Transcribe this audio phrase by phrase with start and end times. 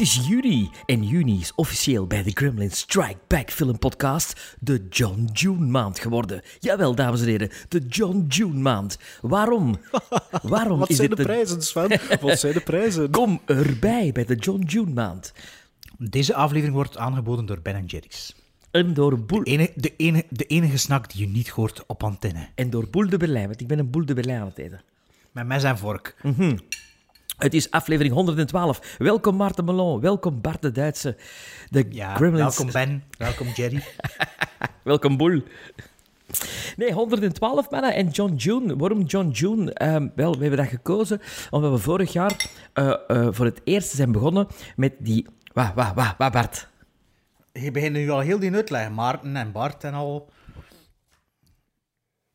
[0.00, 0.70] het is juni.
[0.86, 5.98] En juni is officieel bij de Gremlin Strike Back Film Podcast de John June maand
[5.98, 6.42] geworden.
[6.58, 8.98] Jawel, dames en heren, de John June maand.
[9.20, 9.80] Waarom?
[10.42, 12.00] Waarom Wat is zijn dit de prijzen, Sven?
[12.20, 13.10] Wat zijn de prijzen?
[13.10, 15.32] Kom erbij bij de John June maand.
[15.98, 18.34] Deze aflevering wordt aangeboden door Ben Jerry's.
[18.70, 22.02] En door Boel, De, ene, de, ene, de enige snack die je niet hoort op
[22.02, 22.48] antenne.
[22.54, 24.82] en door Boel de Berlijn, want ik ben een Boel de Berlijn aan het eten.
[25.32, 26.16] Met mes en vork.
[27.40, 28.96] Het is aflevering 112.
[28.98, 31.16] Welkom Maarten Melon, welkom Bart de Duitse.
[31.68, 33.82] De Ja, Gremlins welkom Ben, welkom Jerry.
[34.82, 35.42] Welkom, Boel.
[36.76, 37.94] Nee, 112 mannen.
[37.94, 38.76] En John June.
[38.76, 39.72] Waarom John June?
[39.72, 43.90] Ehm, wel, we hebben dat gekozen omdat we vorig jaar eh, eh, voor het eerst
[43.90, 44.46] zijn begonnen
[44.76, 45.26] met die...
[45.52, 46.68] Wat, wat, wat, wat, Bart?
[47.52, 50.28] Je begint nu al heel die uitleggen, Maarten en Bart en al.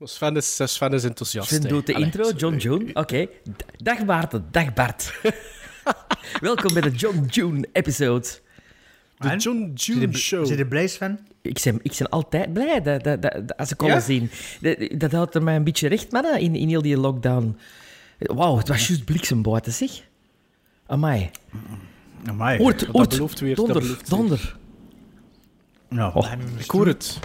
[0.03, 1.47] Sven is, Sven is enthousiast.
[1.49, 2.93] Sven doet de Allee, intro, John June.
[2.93, 3.25] Oké.
[3.57, 5.19] D- Dag Maarten, dag Bart.
[6.41, 8.27] Welkom bij de John June episode.
[9.17, 9.37] De En?
[9.37, 10.45] John June Show.
[10.45, 11.27] Zit je blij, Sven?
[11.41, 13.91] Ik ben, ik ben altijd blij dat, dat, dat, dat- als ik Ja?
[13.91, 14.29] alles zie.
[14.61, 17.57] Dat, dat houdt er mij een beetje recht, mannen, in, in heel die lockdown.
[18.19, 19.91] Wauw, het was juist bliksem buiten, zeg.
[20.85, 21.30] Amai.
[22.25, 22.59] Amai.
[22.59, 23.09] Oort, dat oort.
[23.09, 24.17] belooft weer, dat Donder, belooft weer.
[24.19, 24.57] donder.
[25.89, 27.19] Ja, Oh, Ik hoor het.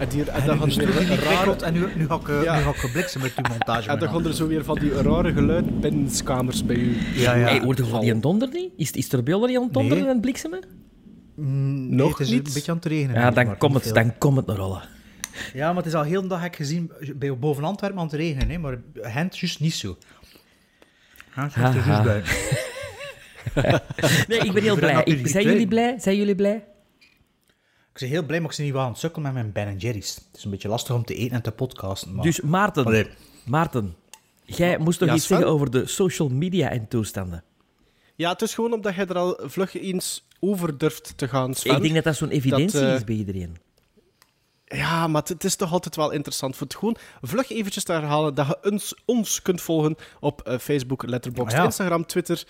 [0.00, 1.54] En, die, en dan gaan er weer rare...
[1.56, 2.56] En nu, nu ga ik, eh, Ja.
[2.56, 3.88] nu ga ik gebliksem met uw montage.
[3.90, 6.96] En dan gaan er zo weer van die rare geluiden binnenskamers bij u.
[7.14, 7.46] Ja, ja.
[7.48, 8.70] Hey, hoorde je van die een donder niet?
[8.76, 10.12] Is, is er bij jullie aan het donderen Nee.
[10.12, 10.60] en bliksemen?
[11.34, 12.46] Nee, Nog het is niet.
[12.46, 13.20] een beetje aan het regenen.
[13.20, 14.82] Ja, dan komt het, dan komt het naar rollen.
[15.54, 18.04] Ja, maar het is al heel de dag heb ik gezien bij boven Antwerpen aan
[18.06, 19.96] het regenen, hè, maar Gent juist niet zo.
[21.36, 22.32] Ja, het is er juist buiten.
[24.28, 25.02] Nee, ik ben heel blij.
[25.04, 25.94] Ik, zijn jullie blij?
[25.98, 26.64] Zijn jullie blij?
[28.00, 29.76] Ik ben heel blij, maar ik ben niet wel aan het sukkelen met mijn Ben
[29.76, 30.14] Jerry's.
[30.14, 32.14] Het is een beetje lastig om te eten en te podcasten.
[32.14, 32.24] Maar...
[32.24, 33.06] Dus Maarten, Allee.
[33.46, 33.96] Maarten,
[34.44, 35.36] jij moest nog Ja, iets Sven?
[35.36, 37.44] zeggen over de social media en toestanden.
[38.14, 41.76] Ja, het is gewoon omdat jij er al vlug eens over durft te gaan, Sven.
[41.76, 43.56] Ik denk dat dat zo'n evidentie eh, is bij iedereen.
[44.64, 48.34] Ja, maar het is toch altijd wel interessant voor het gewoon vlug eventjes te herhalen
[48.34, 51.64] dat je ons, ons kunt volgen op eh, Facebook, Letterboxd, Ah, ja.
[51.64, 52.44] Instagram, Twitter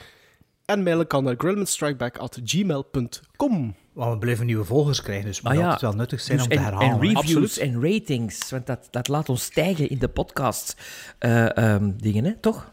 [0.70, 3.74] en mailen kan naar grillmanstrikeback.gmail.com.
[3.92, 5.64] Want we blijven nieuwe volgers krijgen, dus het moet Ah, ja.
[5.64, 6.88] altijd wel nuttig zijn Dus om te en, herhalen.
[6.90, 7.56] en reviews Absoluut.
[7.58, 10.76] en ratings, want dat, dat laat ons stijgen in de podcast
[11.18, 12.34] eh, ehm, dingen, hè?
[12.36, 12.72] toch?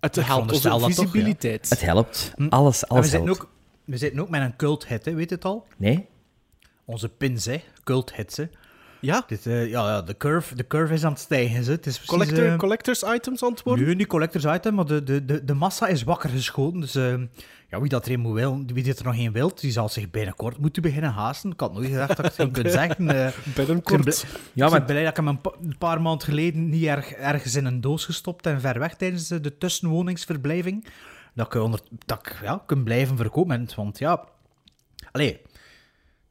[0.00, 0.86] Het helpt onze toch, ja.
[0.86, 1.68] visibiliteit.
[1.70, 2.32] Het helpt.
[2.48, 3.48] Alles, En we, alles zitten ook,
[3.84, 5.66] we zitten ook met een cult hit, hè, weet je het al?
[5.76, 6.06] Nee?
[6.84, 7.62] Onze pins, hè?
[7.84, 8.44] Cult hits, hè?
[9.00, 11.70] Ja, Dit, eh, ja, ja, de curve, de curve is aan het stijgen, hè.
[11.70, 12.06] Het is precies...
[12.06, 13.84] collector, eh, collectors items antwoorden.
[13.86, 16.80] Nu, niet collectors item, maar de, de, de, de massa is wakker geschoten.
[16.80, 17.14] Dus eh,
[17.68, 20.10] ja, wie dat er moet wil, wie dit er nog een wilt, die zal zich
[20.10, 21.50] binnenkort moeten beginnen haasten.
[21.50, 23.10] Ik had nooit gedacht dat ik het zou kunnen zeggen.
[23.10, 23.26] eh.
[23.46, 24.02] Ik ben Binnenkort.
[24.04, 24.14] blij-
[24.52, 26.84] Ja, ik ben maar blij dat ik hem een, pa- een paar maanden geleden niet
[26.84, 30.86] erg, ergens in een doos gestopt en ver weg tijdens de, de tussenwoningsverblijving.
[31.34, 33.68] Dat ik, onder, dat ik ja, kan blijven verkopen.
[33.76, 34.24] Want ja,
[35.10, 35.40] allee,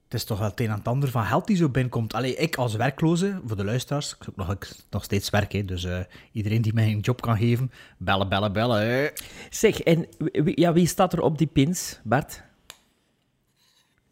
[0.07, 2.13] het is toch wel het een en het ander van geld die zo binnenkomt.
[2.13, 5.66] Allee, ik als werkloze, voor de luisteraars, ik zoek nog, ik, nog steeds werk, hè,
[5.66, 6.00] dus eh,
[6.31, 8.81] iedereen die mij een job kan geven, bellen, bellen, bellen.
[8.81, 9.09] hè.
[9.50, 12.44] zeg, en wie, ja, wie staat er op die pins, Bart?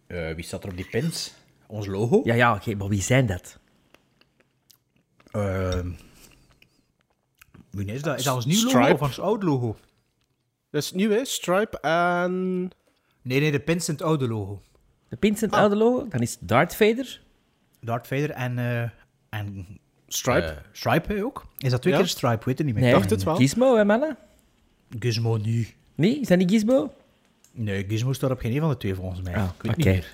[0.08, 1.34] Eh, wie staat er op die pins?
[1.68, 2.22] Ons logo?
[2.24, 3.60] Ja, ja, oké, maar wie zijn dat?
[5.32, 5.92] Ehm,
[7.70, 8.18] wie is dat?
[8.18, 8.94] Is dat ons nieuw logo Stripe.
[8.94, 9.78] of ons oud logo?
[10.70, 11.26] Dat is nieuw, hè?
[11.26, 12.70] Stripe en...
[13.22, 14.62] Nee, nee, de pins zijn het oude logo.
[15.10, 16.08] De pins en het oude logo?
[16.08, 17.22] Dan is Darth Vader.
[17.82, 18.90] Darth Vader en, eh
[19.30, 19.68] en
[20.08, 20.46] Stripe.
[20.48, 21.46] eh, Stripe ook.
[21.58, 22.00] Is dat twee Ja.
[22.00, 22.46] keer Stripe?
[22.46, 22.84] Weet het niet meer.
[22.84, 23.36] Nee, dacht het wel.
[23.36, 24.18] Gizmo, hè, mannen?
[25.00, 25.76] Gizmo niet.
[25.96, 26.94] Nee, is dat niet Gizmo?
[27.52, 29.36] Nee, Gizmo staat op geen een van de twee volgens mij.
[29.36, 29.78] Ah, Ik weet oké.
[29.78, 30.08] niet meer.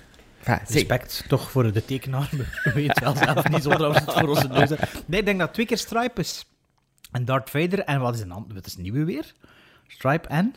[0.44, 2.28] Ja, zeg, Respect toch voor de tekenaar.
[2.64, 4.68] We weten het wel zelf niet zonder dat we het voor onze neus.
[5.06, 6.46] Nee, ik denk dat twee keer Stripe is.
[7.12, 8.54] En Darth Vader en wat is een ander?
[8.54, 9.32] Wat is het nieuwe weer?
[9.86, 10.54] Stripe en?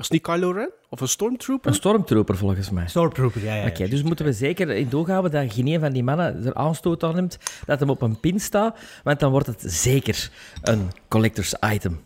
[0.00, 0.70] Was het niet Kylo Ren?
[0.88, 1.70] Of een Stormtrooper?
[1.70, 2.88] een stormtrooper volgens mij.
[2.88, 3.66] Stormtrooper, ja, ja.
[3.66, 6.54] Oké, dus moeten we zeker in doog houden dat geen een van die mannen er
[6.54, 10.30] aanstoot aan neemt dat hem op een pin staat, want dan wordt het zeker
[10.62, 12.00] een collector's item.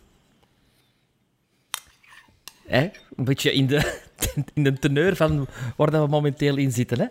[2.65, 2.89] Hè?
[3.15, 4.01] Een beetje in de,
[4.53, 6.99] in de teneur van waar dat we momenteel in zitten.
[6.99, 7.07] Hè?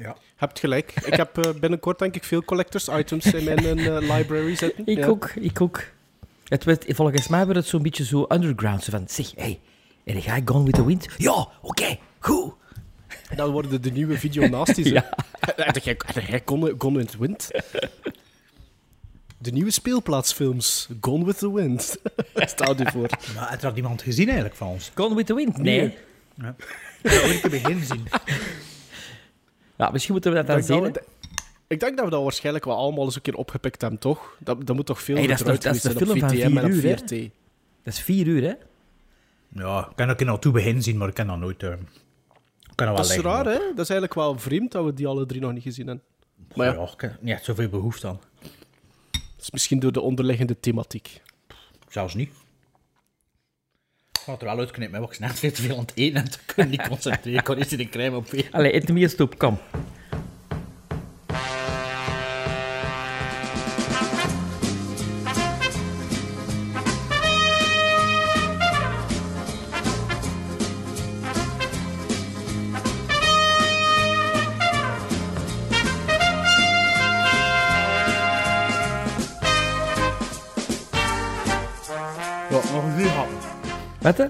[0.00, 0.16] ja.
[0.36, 0.94] Hebt gelijk.
[1.04, 4.86] Ik heb eh, binnenkort denk ik veel collectors items in mijn eh, library zitten.
[4.94, 5.06] Ik Ja.
[5.06, 5.82] ook, ik ook.
[6.50, 8.82] Het werd, volgens mij werd het zo'n beetje zo underground.
[8.84, 9.60] Zo van, zeg, hey,
[10.04, 11.06] en ga ik Gone with the Wind?
[11.16, 12.52] Ja, oké, goed.
[13.36, 14.42] Dan worden de nieuwe video.
[14.74, 15.08] Ja.
[15.82, 15.96] Jij-
[16.28, 17.50] jij Gone Gone with the Wind?
[19.38, 20.88] De nieuwe speelplaatsfilms.
[21.00, 21.96] Gone with the Wind.
[22.34, 23.08] Stel je voor.
[23.34, 24.90] Maar had er iemand gezien eigenlijk van ons?
[24.94, 25.56] Gone with the Wind?
[25.58, 25.96] Nee.
[26.34, 26.54] Ja.
[27.02, 28.08] Ja, ik heb begin zien.
[29.76, 30.94] Ja, misschien moeten we dat dan zien.
[31.70, 34.36] Dat ik denk dat we dat waarschijnlijk wel allemaal eens een keer opgepikt hebben, toch?
[34.38, 36.22] Dat, dat moet toch veel Hey, dat is eruit toch- dat is geweest de zijn
[36.22, 36.96] op film van VTM en op vier uur, hè?
[36.98, 37.30] VRT.
[37.84, 38.54] Dat is vier uur, hè?
[39.62, 41.62] Ja, ik kan ook al toe begin zien, maar ik kan dat nooit...
[41.62, 41.78] eh, kan
[42.74, 43.58] dat wel Dat is leggen, raar, maar- hè?
[43.58, 46.04] Dat is eigenlijk wel vreemd dat we die alle drie nog niet gezien hebben.
[46.54, 48.20] Maar ja, Ja, ik heb niet echt zoveel behoefte aan.
[49.10, 51.22] dat is misschien door de onderliggende thematiek.
[51.88, 52.28] Zelfs niet.
[54.12, 55.92] Ik ga het er wel uitknippen, want ik was net veel te veel aan het
[55.94, 57.38] eten en ik kon niet concentreren.
[57.38, 58.26] Ik kon niet in de crème op.
[58.50, 59.58] Allee, eet hem hier stoep, kom.
[84.00, 84.24] Wat, hè?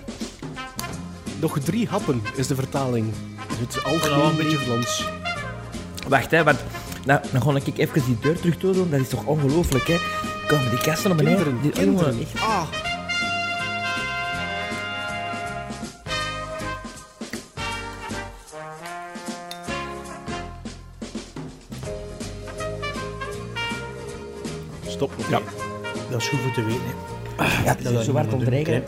[1.41, 3.13] Nog drie happen is de vertaling.
[3.59, 5.09] Het wel een algemeen beetje- Nederlands.
[6.09, 6.59] Wacht, hè, want...
[7.05, 8.91] Nou, dan ga ik even die deur terug doen.
[8.91, 9.97] Dat is toch ongelooflijk, hè?
[10.47, 11.43] Komen die kasten naar beneden?
[11.45, 12.11] Kinderen, Die- kinderen.
[12.13, 12.43] jongen, echt.
[12.43, 12.63] Ah,
[24.87, 25.41] stop nog Ja.
[26.11, 26.83] Dat is goed voor te weten.
[27.37, 27.65] hè.
[27.65, 28.85] Ja, dat is zo hard ontregelen.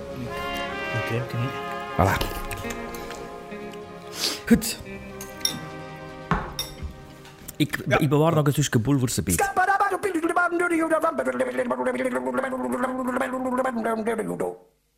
[1.21, 1.51] Kan niet.
[1.97, 2.17] Voilà.
[4.47, 4.79] Goed.
[7.57, 9.41] Ik, ik bewaar nog een zusje boel voor ze beet.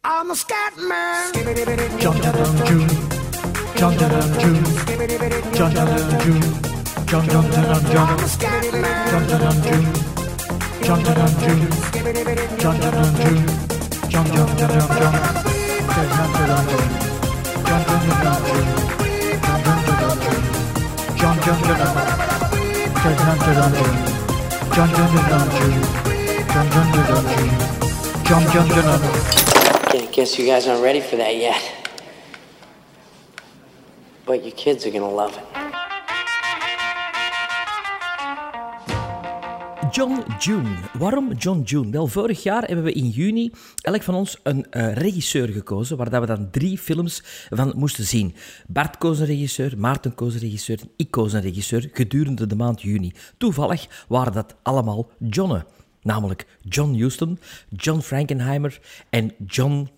[0.06, 1.32] I'm a scat man.
[1.98, 2.86] John John John June.
[3.74, 4.62] John John John June.
[5.52, 6.42] John John John June.
[7.06, 8.28] John John John John.
[8.28, 9.08] Scat man.
[9.10, 9.92] John John John June.
[10.82, 11.68] John John John June.
[12.58, 13.64] John John John June.
[14.08, 15.63] John John John John
[29.86, 31.62] I guess you guys aren't ready for that yet.
[34.26, 35.63] But your kids are gonna love it.
[39.94, 40.68] John June.
[40.98, 41.90] Waarom John June?
[41.90, 43.50] Wel, vorig jaar hebben we in juni
[43.80, 48.04] elk van ons een eh, regisseur gekozen, waar dat we dan drie films van moesten
[48.04, 48.34] zien.
[48.66, 52.54] Bart koos een regisseur, Maarten koos een regisseur en ik koos een regisseur gedurende de
[52.54, 53.12] maand juni.
[53.36, 55.66] Toevallig waren dat allemaal Johnnen.
[56.02, 57.38] Namelijk John Huston,
[57.68, 58.80] John Frankenheimer
[59.10, 59.88] en John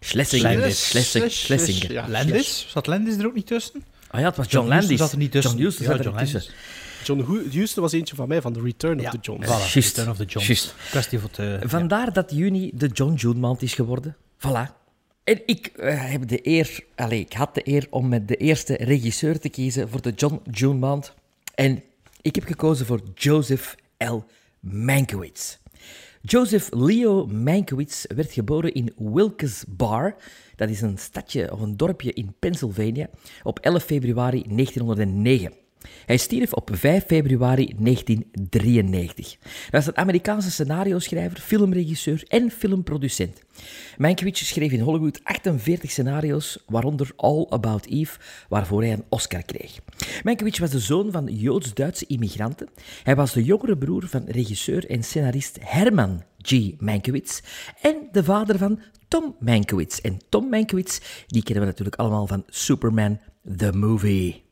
[0.00, 0.52] Schlesinger.
[0.52, 0.88] Landis.
[1.28, 1.92] Schlesinger.
[1.92, 2.08] Ja.
[2.08, 2.66] Landis?
[2.68, 3.84] Zat Landis er ook niet tussen?
[4.10, 4.98] Ah ja, het was John John, Huston Landis.
[4.98, 5.50] zat er niet tussen.
[5.50, 6.50] John Huston Ja, zat er John niet Landis.
[7.06, 9.18] John Huston was eentje van mij, van The Return of the.
[9.40, 9.72] Voilà.
[9.72, 10.24] Return of the.
[10.90, 11.58] Kwestie te...
[11.62, 14.16] Vandaar dat juni de John June maand is geworden.
[14.38, 14.84] Voilà.
[15.24, 18.76] En ik eh, heb de eer, allez, ik had de eer om met de eerste
[18.76, 21.14] regisseur te kiezen voor de John June maand.
[21.54, 21.82] En
[22.22, 24.18] ik heb gekozen voor Joseph L.
[24.60, 25.56] Mankiewicz.
[26.22, 30.16] Joseph Leo Mankiewicz werd geboren in Wilkes Bar.
[30.56, 33.08] Dat is een stadje of een dorpje in Pennsylvania
[33.42, 35.65] op 11 februari 1909.
[36.06, 39.36] Hij stierf op 5 februari 1993.
[39.40, 43.42] Hij was een Amerikaanse scenario-schrijver, filmregisseur en filmproducent.
[43.98, 48.18] Mankiewicz schreef in Hollywood 48 scenario's, waaronder All About Eve,
[48.48, 49.78] waarvoor hij een Oscar kreeg.
[50.22, 52.68] Mankiewicz was de zoon van Joods-Duitse immigranten.
[53.02, 56.70] Hij was de jongere broer van regisseur en scenarist Herman G.
[56.78, 57.40] Mankiewicz
[57.80, 59.98] en de vader van Tom Mankiewicz.
[59.98, 63.20] En Tom Mankiewicz, die kennen we natuurlijk allemaal van Superman,
[63.56, 64.45] the movie.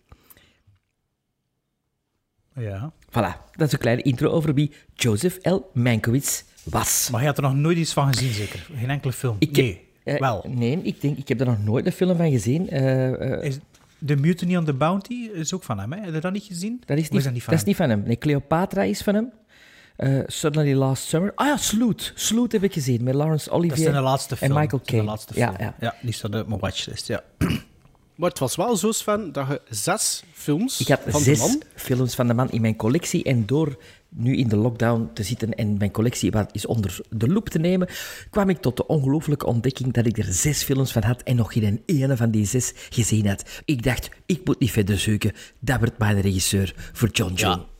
[2.56, 2.92] Ja.
[3.08, 5.58] Voilà, dat is een kleine intro over wie Joseph L.
[5.73, 7.08] Mankiewicz was.
[7.12, 8.66] Maar je had er nog nooit iets van gezien, zeker?
[8.78, 9.37] Geen enkele film?
[9.38, 9.82] Ik- nee.
[10.04, 10.44] Eh, Wel.
[10.49, 12.70] Nee, ik denk, ik heb er nog nooit een film van gezien.
[12.70, 13.58] Eh, Is
[14.06, 16.00] The Mutiny on the Bounty is ook van hem, hè?
[16.00, 16.82] Heb je dat niet gezien?
[16.87, 17.66] dat is niet, dat niet van dat is hem?
[17.68, 18.02] niet van hem.
[18.06, 19.32] Nee, Cleopatra is van hem.
[20.26, 21.32] Suddenly Last Summer.
[21.34, 22.12] Ah ja, Sloot.
[22.14, 24.50] Sloot heb ik gezien met Laurence Dat is Olivier de laatste film.
[24.50, 25.06] en Michael Dat Caine.
[25.06, 25.75] laatste Ja, ja.
[25.80, 27.23] ja, die staat op mijn watchlist, ja.
[28.14, 31.47] Maar het was wel zo, Sven, dat je zes films Ik had van zes de
[31.47, 31.62] man...
[31.75, 33.25] films van de man in mijn collectie.
[33.25, 33.76] En door
[34.09, 37.59] nu in de lockdown te zitten en mijn collectie wat is onder de loep te
[37.59, 37.88] nemen,
[38.30, 41.52] kwam ik tot de ongelooflijke ontdekking dat ik er zes films van had en nog
[41.52, 43.62] geen ene van die zes gezien had.
[43.64, 45.33] Ik dacht, ik moet niet verder zoeken.
[45.59, 47.74] Dat wordt mijn regisseur voor John June.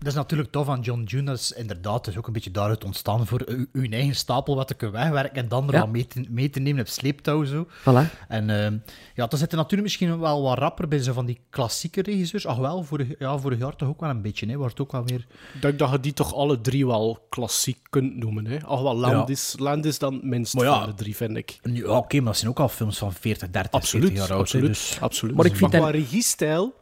[0.00, 1.22] Dat is natuurlijk tof aan John June.
[1.24, 4.68] Dat is inderdaad dus ook een beetje daaruit ontstaan voor u- uw eigen stapel wat
[4.68, 5.86] te kunnen wegwerken en dan er Ja.
[5.86, 7.66] mee te, mee te nemen op sleeptouw zo.
[7.80, 8.26] Voilà.
[8.28, 8.76] En ehm,
[9.14, 12.46] ja, dan zitten natuurlijk misschien wel wat rapper bij zo van die klassieke regisseurs.
[12.46, 14.56] Ach wel, vorig, ja, vorig jaar toch ook wel een beetje, hè.
[14.56, 15.26] Wordt ook wel weer...
[15.54, 18.46] Ik denk dat je die toch alle drie wel klassiek kunt noemen.
[18.46, 18.58] Hè?
[18.64, 20.78] Ach, wel, Landis, Landis dan het minst Maar ja.
[20.78, 21.58] van de drie, vind ik.
[21.62, 24.52] Ja, oké, maar dat zijn ook al films van 40, 30, Absoluut, 40 jaar oud.
[24.52, 25.34] hè, absoluut, dus- absoluut.
[25.36, 26.74] Maar ik vind qua dat- regiestijl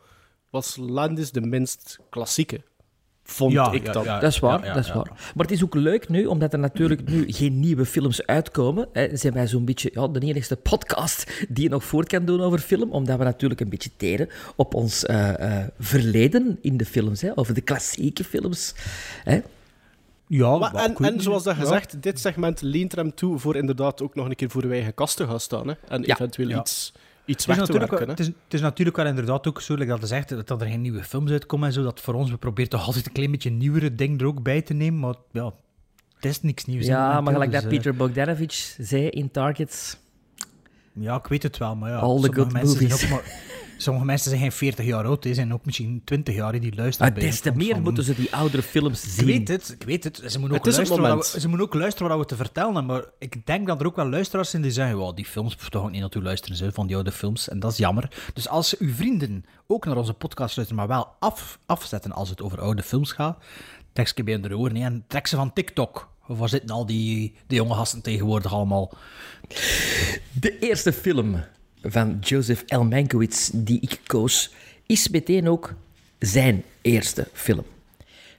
[0.51, 2.61] was Landis de minst klassieke.
[3.31, 4.21] Vond Ja, ik ja, ja.
[4.21, 4.95] Dat is waar, ja, dat is ja.
[4.95, 5.11] waar.
[5.35, 8.89] Maar het is ook leuk nu, omdat er natuurlijk nu geen nieuwe films uitkomen.
[8.93, 12.41] Hè, zijn wij zo'n beetje ja, de enigste podcast die je nog voort kan doen
[12.41, 12.91] over film.
[12.93, 17.21] Omdat we natuurlijk een beetje teren op ons eh, eh, verleden in de films.
[17.21, 18.75] Hè, over de klassieke films.
[19.25, 19.41] Hè.
[20.27, 21.63] Ja, Maar en, zoals dat Ja.
[21.63, 24.71] gezegd, dit segment leent er hem toe voor inderdaad ook nog een keer voor uw
[24.71, 25.69] eigen kast te gaan staan.
[25.69, 25.75] Hè?
[25.89, 26.15] En Ja.
[26.15, 26.61] eventueel Ja.
[26.61, 26.93] iets,
[27.29, 28.17] iets Het is, weg te natuurlijk, wel- werken.
[28.25, 30.67] het, is, het is natuurlijk wel inderdaad ook zo, like dat is echt, dat er
[30.67, 33.31] geen nieuwe films uitkomen en zo, dat voor ons, we proberen toch altijd een klein
[33.31, 35.53] beetje nieuwere ding er ook bij te nemen, maar ja,
[36.15, 36.87] het is niks nieuws.
[36.87, 39.97] Ja, maar gelijk dat dus, eh, Peter Bogdanovich zei in Targets.
[40.93, 43.05] Ja, ik weet het wel, maar ja, All the good mensen zijn movies.
[43.05, 43.23] ook maar...
[43.81, 47.13] Sommige mensen zijn geen 40 jaar oud, die zijn ook misschien 20 jaar die luisteren
[47.13, 49.27] Ah, bij des te meer van- moeten ze die oudere films Ik zien.
[49.27, 50.17] weet het, ik weet het.
[50.27, 51.33] Ze moeten ook, luisteren, wat moment.
[51.33, 52.95] we, ze moeten ook luisteren wat we te vertellen hebben.
[52.97, 55.83] Maar ik denk dat er ook wel luisteraars zijn die zeggen: wow, die films toch
[55.83, 57.49] ook niet naartoe luisteren, zo, van die oude films.
[57.49, 58.11] En dat is jammer.
[58.35, 62.43] Dus als uw vrienden ook naar onze podcast luisteren, maar wel af, afzetten als het
[62.43, 63.39] over oude films gaat,
[63.93, 66.09] trek ze bij hun oren hè, en trek ze van TikTok.
[66.29, 68.93] Of waar zitten al die, die jonge gasten tegenwoordig allemaal?
[70.33, 71.45] De eerste film
[71.83, 72.81] van Joseph L.
[72.81, 74.51] Mankiewicz die ik koos,
[74.87, 75.75] is meteen ook
[76.19, 77.65] zijn eerste film.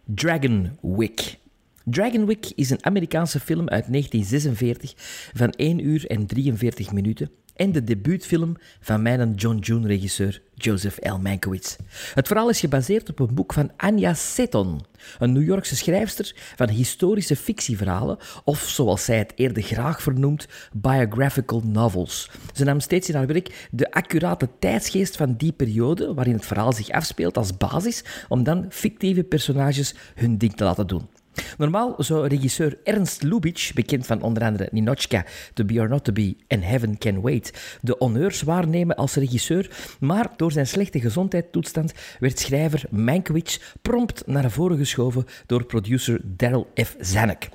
[0.06, 1.38] Dragon Wick.
[1.84, 4.94] Dragon Wick is een Amerikaanse film uit 1946
[5.34, 11.18] van 1 uur en 43 minuten en de debuutfilm van mijn John June-regisseur Joseph L.
[11.18, 11.76] Mankiewicz.
[12.14, 14.82] Het verhaal is gebaseerd op een boek van Anya Seton,
[15.20, 21.62] een New Yorkse schrijfster van historische fictieverhalen, of zoals zij het eerder graag vernoemt, biographical
[21.66, 22.30] novels.
[22.54, 26.74] Ze nam steeds in haar werk de accurate tijdsgeest van die periode waarin het verhaal
[26.74, 31.19] zich afspeelt als basis, om dan fictieve personages hun ding te laten doen.
[31.58, 36.12] Normaal zou regisseur Ernst Lubitsch, bekend van onder andere Ninochka, To Be or Not To
[36.12, 41.94] Be en Heaven Can Wait, de honneurs waarnemen als regisseur, maar door zijn slechte gezondheidstoestand
[42.20, 46.96] werd schrijver Mankiewicz prompt naar voren geschoven door producer Daryl F.
[47.00, 47.50] Zanuck.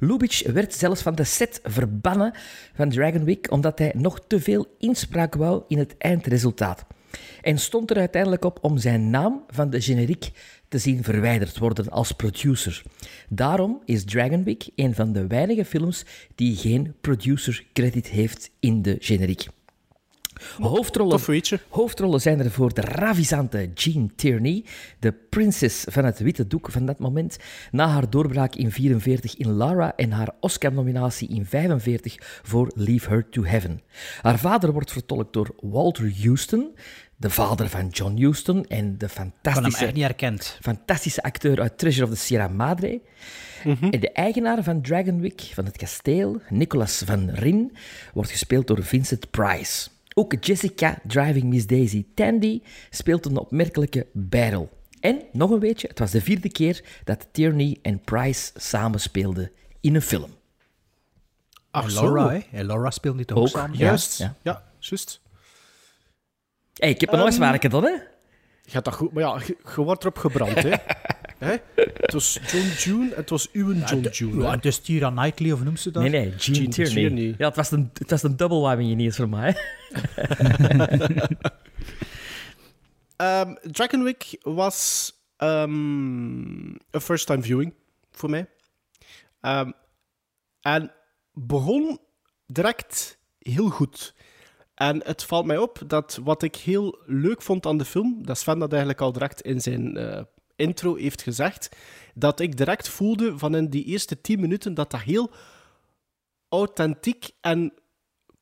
[0.00, 2.32] Lubitsch werd zelfs van de set verbannen
[2.74, 6.86] van Dragon Week omdat hij nog te veel inspraak wou in het eindresultaat.
[7.42, 10.30] En stond er uiteindelijk op om zijn naam van de generiek
[10.74, 12.82] te zien verwijderd worden als producer.
[13.28, 16.04] Daarom is Dragon Week een van de weinige films
[16.34, 19.46] die geen producer credit heeft in de generiek.
[20.58, 21.20] Hoofdrollen,
[21.68, 24.64] hoofdrollen zijn er voor de ravissante Jean Tierney,
[24.98, 27.36] de prinses van het witte doek van dat moment,
[27.70, 33.28] na haar doorbraak in 44 in Lara en haar Oscar-nominatie in 45 voor Leave Her
[33.28, 33.80] to Heaven.
[34.22, 36.74] Haar vader wordt vertolkt door Walter Houston,
[37.16, 40.58] de vader van John Huston en de fantastische echt niet herkend.
[40.60, 43.00] fantastische acteur uit Treasure of the Sierra Madre.
[43.64, 47.76] En de eigenaar van Dragonwick, van het kasteel, Nicholas van Rin,
[48.12, 49.88] wordt gespeeld door Vincent Price.
[50.14, 54.70] Ook Jessica, Driving Miss Daisy Tandy, speelt een opmerkelijke Beryl.
[55.00, 59.50] En, nog een beetje, het was de vierde keer dat Tierney en Price samen speelden
[59.80, 60.30] in een film.
[61.70, 62.02] Ach En zo.
[62.02, 62.40] Laura, hè?
[62.52, 63.78] En Laura speelt niet ook, Ook, samen.
[63.78, 63.84] ja.
[63.84, 64.18] Juist.
[64.18, 64.62] Ja, ja.
[64.78, 65.20] juist.
[66.74, 67.92] Hey, ik heb er nog eens werken dan, hè?
[68.66, 69.12] Gaat dat goed?
[69.12, 70.70] Maar ja, je, wordt erop gebrand, hè?
[71.46, 71.56] hè?
[71.74, 74.42] Het was John June, het was uw John June.
[74.42, 76.02] Ja, het is Tira Knightley, of noemt ze dat?
[76.02, 76.94] Nee, nee, Gene, Gene Tierney.
[76.94, 77.34] Tierney.
[77.38, 79.56] Ja, het was een, het was een double whammy niet eens voor mij.
[83.16, 85.72] Ehm, Dragon Week was ehm,
[86.90, 87.74] een first-time viewing
[88.10, 88.48] voor mij.
[89.40, 89.70] Ehm,
[90.60, 90.92] en
[91.32, 91.98] begon
[92.46, 94.14] direct heel goed.
[94.74, 98.38] En het valt mij op dat wat ik heel leuk vond aan de film, dat
[98.38, 100.22] Sven dat eigenlijk al direct in zijn eh,
[100.56, 101.76] intro heeft gezegd,
[102.14, 105.30] dat ik direct voelde van in die eerste tien minuten dat dat heel
[106.48, 107.72] authentiek en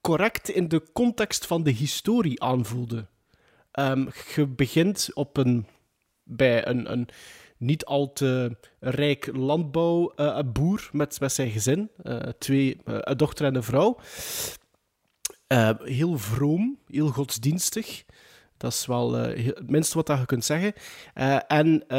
[0.00, 3.06] correct in de context van de historie aanvoelde.
[3.70, 5.66] Ehm, je begint op een,
[6.22, 7.08] bij een, een
[7.56, 11.90] niet al te rijk landbouwboer met, met zijn gezin.
[12.02, 13.98] eh, twee, eh, een dochter en een vrouw.
[15.52, 18.04] Eh, heel vroom, heel godsdienstig.
[18.56, 20.72] Dat is wel eh, het minste wat dat je kunt zeggen.
[21.14, 21.98] Eh, en eh,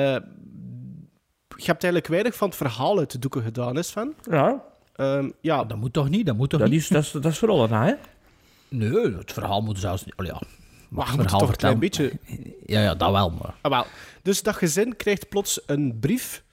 [1.48, 4.14] je hebt eigenlijk weinig van het verhaal uit de doeken gedaan, is van.
[4.30, 4.64] Ja,
[4.96, 6.26] Ehm, ja, Dat moet toch niet?
[6.26, 6.80] Dat moet toch dat niet?
[6.80, 7.94] is, dat is, dat is voor alle, hè?
[8.68, 10.14] Nee, het verhaal moet zelfs niet...
[10.18, 10.42] Oh ja.
[10.90, 11.80] Maar je verhaal toch een vertellen.
[11.80, 12.20] klein beetje
[12.66, 13.56] Ja, ja, dat wel, maar...
[13.62, 13.86] Ah, wel.
[14.22, 16.44] Dus dat gezin krijgt plots een brief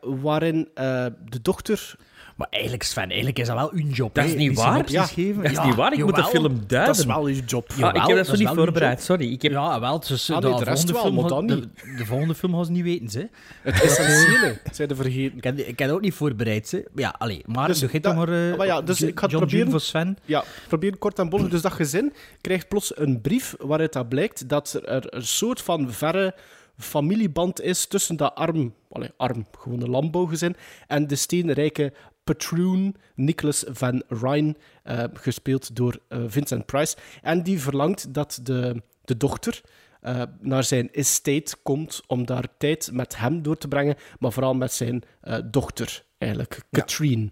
[0.00, 1.96] waarin eh, de dochter...
[2.42, 4.14] Maar eigenlijk, Sven, eigenlijk is dat wel uw job.
[4.14, 4.90] Dat is niet waar.
[4.90, 5.42] Ja, geven.
[5.42, 6.86] Dat is Ja, niet waar, ik moet de film duiden.
[6.86, 7.70] Dat is wel je job.
[7.70, 9.32] Ah, Jawel, ik heb dat dat zo is niet voorbereid, sorry.
[9.32, 9.52] Ik heb...
[9.52, 10.00] Ja, wel.
[10.00, 12.64] Dus, Ah, de, nee, de rest volgende wel, film dan de, de volgende film gaan
[12.64, 13.28] ze niet weten, ze.
[13.62, 15.36] Het essentiële, zijn de vergeten.
[15.36, 16.88] Ik heb, ik heb ook niet voorbereid, ze.
[16.94, 18.28] Ja, allee, maar Dus dus, doe dat- maar...
[18.50, 19.58] eh, maar ja, dus Jo- ik ga het John proberen.
[19.58, 20.16] June voor Sven.
[20.24, 21.50] Ja, probeer kort en bondig.
[21.50, 25.92] Dus dat gezin krijgt plots een brief waaruit dat blijkt dat er een soort van
[25.92, 26.34] verre
[26.78, 30.56] familieband is tussen dat arm, allee, arm, gewoon een landbouwgezin,
[30.86, 31.92] en de steenrijke
[32.24, 36.96] patroon Nicholas Van Ryn, eh, gespeeld door eh, Vincent Price.
[37.22, 39.60] En die verlangt dat de, de dochter
[40.00, 44.54] eh, naar zijn estate komt om daar tijd met hem door te brengen, maar vooral
[44.54, 47.30] met zijn eh, dochter, eigenlijk, Katrine.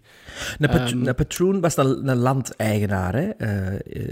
[0.58, 3.30] Een, pat- Ehm, een patroon was een, een landeigenaar, hè.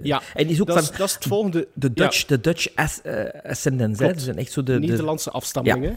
[0.02, 1.68] Ja, En die is ook dat, van is, dat is het volgende.
[1.74, 3.00] de Dutch, de Dutch as,
[3.42, 4.18] ascendants, hè.
[4.18, 4.72] Zijn echt zo de...
[4.80, 5.96] de Nederlandse afstammingen.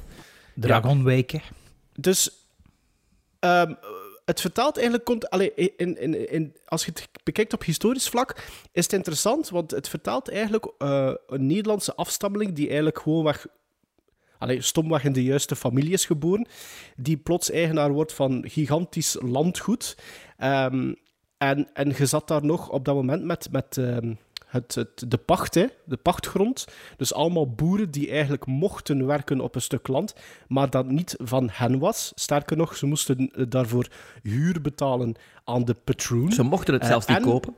[0.55, 1.41] Dragonwijken.
[1.95, 2.31] Dus
[3.39, 3.73] ehm,
[4.31, 5.05] het vertaalt eigenlijk...
[5.05, 8.35] Komt, allee, in, in, in, als je het bekijkt op historisch vlak,
[8.71, 13.47] is het interessant, want het vertaalt eigenlijk eh, een Nederlandse afstammeling die eigenlijk gewoon weg...
[14.37, 16.47] Allee, stomweg in de juiste familie is geboren,
[16.95, 19.97] die plots eigenaar wordt van gigantisch landgoed.
[20.37, 20.93] Ehm,
[21.37, 24.13] en, en je zat daar nog op dat moment met, met ehm,
[24.51, 26.65] het, het, de pacht, hè, de pachtgrond.
[26.97, 30.13] Dus allemaal boeren die eigenlijk mochten werken op een stuk land,
[30.47, 32.11] maar dat niet van hen was.
[32.15, 33.87] Sterker nog, ze moesten eh, daarvoor
[34.23, 36.31] huur betalen aan de patroon.
[36.31, 37.55] Ze mochten het Eh, zelfs niet en- kopen.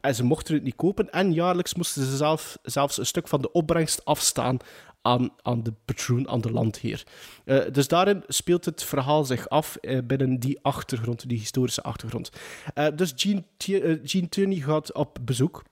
[0.00, 1.10] En ze mochten het niet kopen.
[1.10, 4.56] En jaarlijks moesten ze zelf, zelfs een stuk van de opbrengst afstaan
[5.02, 7.02] aan, aan de patroon, aan de landheer.
[7.44, 12.30] Eh, dus daarin speelt het verhaal zich af binnen die achtergrond, die historische achtergrond.
[12.94, 13.44] Dus Gene,
[14.04, 15.62] Gene Tierney gaat op bezoek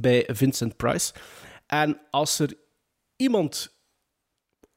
[0.00, 1.12] bij Vincent Price.
[1.66, 2.54] En als er
[3.16, 3.76] iemand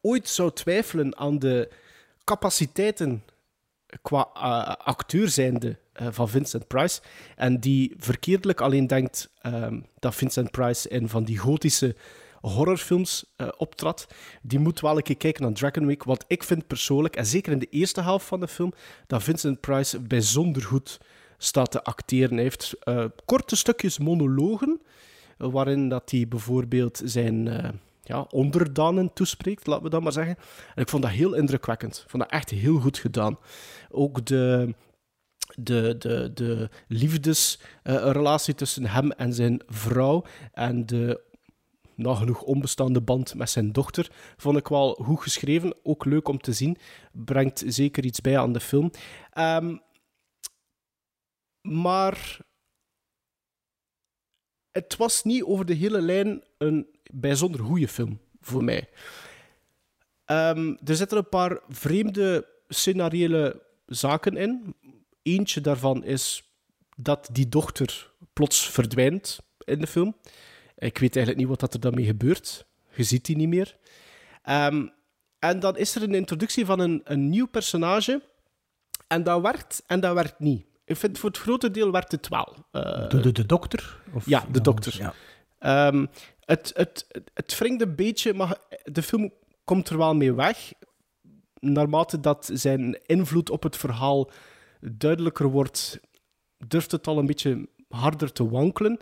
[0.01, 1.71] ooit zou twijfelen aan de
[2.23, 3.23] capaciteiten
[4.01, 7.01] qua eh, acteur zijnde eh, van Vincent Price.
[7.35, 11.95] En die verkeerdelijk alleen denkt ehm, dat Vincent Price in van die gotische
[12.41, 14.07] horrorfilms eh optrad.
[14.41, 16.03] Die moet wel een keer kijken naar Dragon Week.
[16.03, 18.73] Want ik vind persoonlijk, en zeker in de eerste helft van de film,
[19.07, 20.99] dat Vincent Price bijzonder goed
[21.37, 22.33] staat te acteren.
[22.33, 22.75] Hij heeft
[23.25, 24.81] korte stukjes monologen,
[25.49, 27.69] waarin dat hij bijvoorbeeld zijn eh,
[28.03, 30.35] ja, onderdanen toespreekt, laten we dat maar zeggen.
[30.75, 32.01] En ik vond dat heel indrukwekkend.
[32.03, 33.37] Ik vond dat echt heel goed gedaan.
[33.89, 34.73] Ook de,
[35.55, 40.23] de, de, de liefdesrelatie tussen hem en zijn vrouw
[40.53, 41.29] en de
[41.95, 45.75] nagenoeg onbestaande band met zijn dochter vond ik wel goed geschreven.
[45.83, 46.77] Ook leuk om te zien.
[47.11, 48.91] Brengt zeker iets bij aan de film.
[49.31, 49.77] Ehm,
[51.61, 52.39] maar
[54.71, 58.89] het was niet over de hele lijn een bijzonder goede film voor mij.
[60.25, 64.75] Ehm, er zitten een paar vreemde scenariële zaken in.
[65.21, 66.43] Eentje daarvan is
[66.97, 70.15] dat die dochter plots verdwijnt in de film.
[70.77, 72.65] Ik weet eigenlijk niet wat dat er daarmee gebeurt.
[72.95, 73.77] Je ziet die niet meer.
[74.43, 74.87] Ehm,
[75.39, 78.21] en dan is er een introductie van een, een nieuw personage.
[79.07, 80.65] En dat werkt en dat werkt niet.
[80.85, 82.55] Ik vind voor het grote deel werkt het wel.
[82.71, 84.01] Eh, De, de, de dokter?
[84.13, 85.13] Of ja, de dokter.
[85.59, 86.05] Ehm,
[86.39, 90.73] het, het, het, het wringt een beetje, maar de film komt er wel mee weg.
[91.59, 94.31] Naarmate dat zijn invloed op het verhaal
[94.81, 95.99] duidelijker wordt,
[96.67, 98.97] durft het al een beetje harder te wankelen.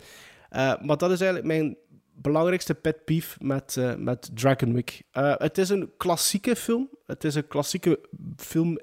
[0.50, 1.78] Eh, maar dat is eigenlijk mijn
[2.14, 5.02] belangrijkste pet peeve met, eh, met Dragon Week.
[5.12, 6.90] Eh, het is een klassieke film.
[7.06, 8.00] Het is een klassieke
[8.38, 8.80] film.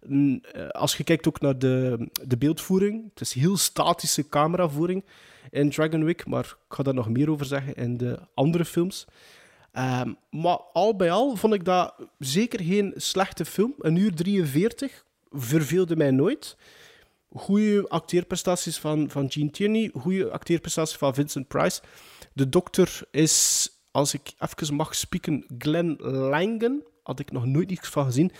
[0.00, 3.04] Eh, als je kijkt ook naar de, de beeldvoering.
[3.10, 5.04] Het is heel statische cameravoering
[5.50, 9.06] in Dragon Week, maar ik ga daar nog meer over zeggen in de andere films.
[9.72, 13.74] Ehm, maar al bij al vond ik dat zeker geen slechte film.
[13.78, 16.56] Een uur 43 verveelde mij nooit.
[17.34, 21.80] Goede acteerprestaties van, van Gene Tierney, goede acteerprestaties van Vincent Price.
[22.32, 26.82] De dokter is, als ik even mag spieken, Glenn Langen.
[27.02, 28.32] Had ik nog nooit iets van gezien.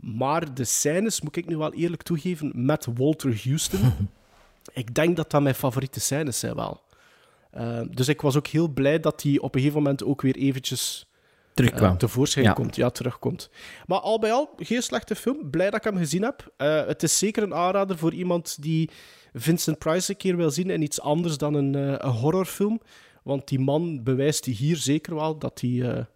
[0.00, 3.92] Maar de scènes, moet ik nu wel eerlijk toegeven, met Walter Houston.
[4.72, 6.82] ik denk dat dat mijn favoriete scènes zijn wel.
[7.56, 10.36] Uh, dus ik was ook heel blij dat hij op een gegeven moment ook weer
[10.36, 11.06] eventjes
[11.54, 11.92] Terugkwam.
[11.92, 12.52] uh, tevoorschijn Ja.
[12.52, 13.50] komt, ja, terugkomt.
[13.86, 15.50] Maar al bij al, geen slechte film.
[15.50, 16.52] Blij dat ik hem gezien heb.
[16.58, 18.90] Uh, het is zeker een aanrader voor iemand die
[19.32, 22.80] Vincent Price een keer wil zien en iets anders dan een, een horrorfilm.
[23.22, 26.06] Want die man bewijst hier zeker wel dat hij,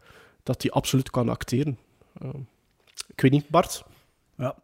[0.42, 1.78] dat hij absoluut kan acteren.
[3.08, 3.84] Ik weet niet, Bart?
[4.36, 4.54] Ja.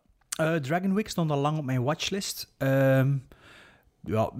[0.40, 2.54] Uh, Dragon Week stond al lang op mijn watchlist.
[2.58, 3.26] Um,
[4.04, 4.30] ja,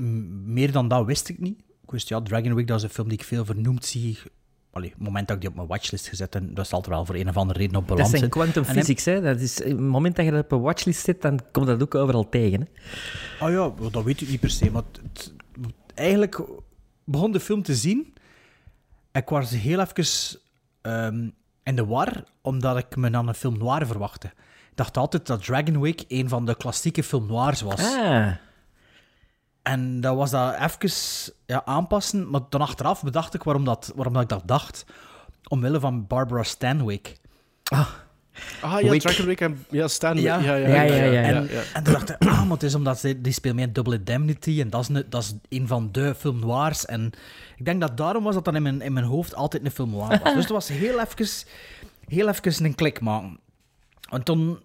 [0.45, 1.59] meer dan dat wist ik niet.
[1.83, 4.19] Ik wist, ja, Dragon Week, dat is een film die ik veel vernoemd zie.
[4.73, 7.05] Allee, het moment dat ik die op mijn watchlist gezet heb, dat zal er wel
[7.07, 8.31] voor een of andere reden op Dat beland zijn zijn.
[8.31, 9.21] quantum physics, hè.
[9.21, 11.83] Dat is, op het moment dat je dat op een watchlist zit, dan komt dat
[11.83, 13.47] ook overal tegen, hè.
[13.47, 13.51] Oh
[13.81, 14.71] ja, dat weet ik niet per se.
[14.71, 15.33] Maar het- het-
[15.95, 16.41] eigenlijk
[17.05, 18.15] begon de film te zien.
[19.13, 20.39] En ik was heel even
[20.81, 21.29] ehm,
[21.71, 24.27] in de war, omdat ik me aan een film noir verwachtte.
[24.71, 27.81] Ik dacht altijd dat Dragon Week een van de klassieke film noirs was.
[27.81, 28.31] Ah.
[29.63, 30.91] En dat was dat even
[31.47, 32.31] ja, aanpassen.
[32.31, 34.85] Maar dan achteraf bedacht ik waarom, dat, waarom dat ik dat dacht.
[35.49, 37.17] Omwille van Barbara Stanwyck.
[37.65, 37.89] Ah
[38.63, 39.01] ja, Wick.
[39.01, 40.21] Dragon Week en ja, Stan.
[40.21, 40.39] Ja.
[40.39, 42.99] Ja, ja, Ja, ja, ja, En, en toen dacht ik, ah, maar het is omdat
[42.99, 45.89] ze, die speelt mee in Double Indemnity en dat is, een, dat is een van
[45.93, 46.87] de film noirs.
[46.87, 47.11] En
[47.57, 49.91] ik denk dat daarom was dat dan in mijn, in mijn hoofd altijd een film
[49.91, 50.35] noir was.
[50.35, 51.27] Dus het was heel even,
[52.09, 53.39] heel even een klik maken.
[54.11, 54.59] En toen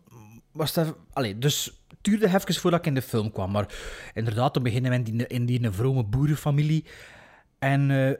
[0.52, 0.86] was het...
[0.86, 3.52] even- Allee, dus het duurde even voordat ik in de film kwam.
[3.52, 3.66] Maar
[4.14, 6.86] inderdaad, toen beginnen we in die, in die vrome boerenfamilie.
[7.60, 8.14] En eh,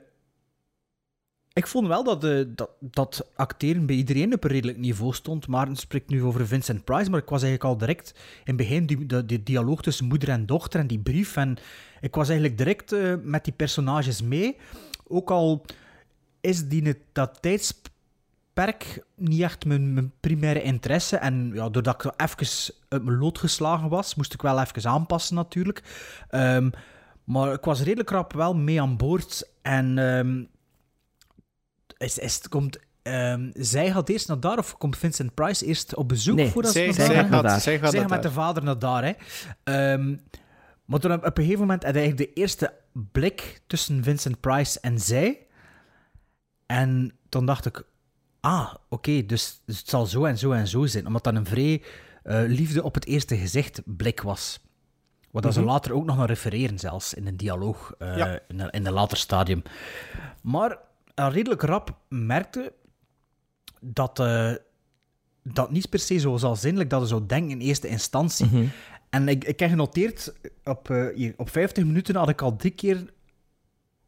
[1.56, 2.22] ik vond wel dat,
[2.58, 5.48] dat, dat acteren bij iedereen op een redelijk niveau stond.
[5.48, 8.56] Maar het spreekt nu over Vincent Price, maar ik was eigenlijk al direct in het
[8.56, 11.36] begin die, de, die dialoog tussen moeder en dochter en die brief.
[11.36, 11.58] En
[12.02, 14.58] ik was eigenlijk direct eh, met die personages mee.
[15.08, 15.66] Ook al
[16.42, 21.18] is die, dat tijdsperk niet echt mijn, mijn primaire interesse.
[21.18, 25.36] En ja, doordat ik even uit mijn lood geslagen was, moest ik wel even aanpassen
[25.36, 25.84] natuurlijk.
[26.30, 26.70] Ehm,
[27.24, 29.50] maar ik was redelijk rap wel mee aan boord.
[29.62, 30.44] En ehm,
[31.98, 36.08] is, is, komt, ehm, zij gaat eerst naar daar of komt Vincent Price eerst op
[36.08, 38.24] bezoek Nee, voordat Zij, ze naar daar gaat gaat, naar zij gaat zij gaat met
[38.24, 39.12] de vader naar daar, hè.
[39.64, 40.16] Ehm,
[40.86, 42.74] maar toen op, een gegeven moment had hij eigenlijk de eerste
[43.12, 45.46] blik tussen Vincent Price en zij.
[46.66, 47.84] En toen dacht ik,
[48.40, 51.08] ah, oké, dus, dus het zal zo en zo en zo zijn.
[51.08, 51.84] Omdat dat een vrij
[52.24, 54.60] eh, liefde op het eerste gezicht blik was.
[55.32, 58.40] Wat dat ze later ook nog naar refereren, zelfs in een dialoog eh, Ja.
[58.48, 59.64] in, een, in een later stadium.
[60.42, 60.78] Maar
[61.16, 62.74] al redelijk rap merkte
[63.82, 64.52] dat eh,
[65.44, 68.70] dat niet per se zo zal zijn, like dat je zou denken in eerste instantie.
[69.10, 72.72] En ik, ik heb genoteerd, op, eh, hier, op 50 minuten had ik al drie
[72.72, 73.14] keer...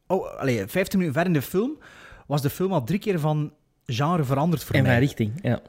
[0.07, 1.77] Oh, allee, 15 minuten ver in de film
[2.27, 3.53] was de film al drie keer van
[3.85, 4.91] genre veranderd voor In mij.
[4.91, 5.61] mijn richting, ja.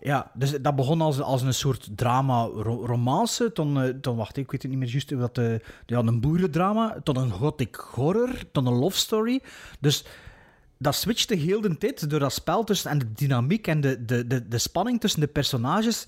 [0.00, 3.52] Ja, dus dat begon als, als een soort drama ro- romance.
[3.52, 6.96] Toen, eh, toen, wacht, ik weet het niet meer juist, wat de, ja, een boerendrama.
[7.02, 9.40] Tot een gothic horror, tot een love story.
[9.80, 10.04] Dus
[10.78, 14.26] dat switchte heel de tijd door dat spel tussen en de dynamiek en de, de,
[14.26, 16.04] de, de spanning tussen de personages.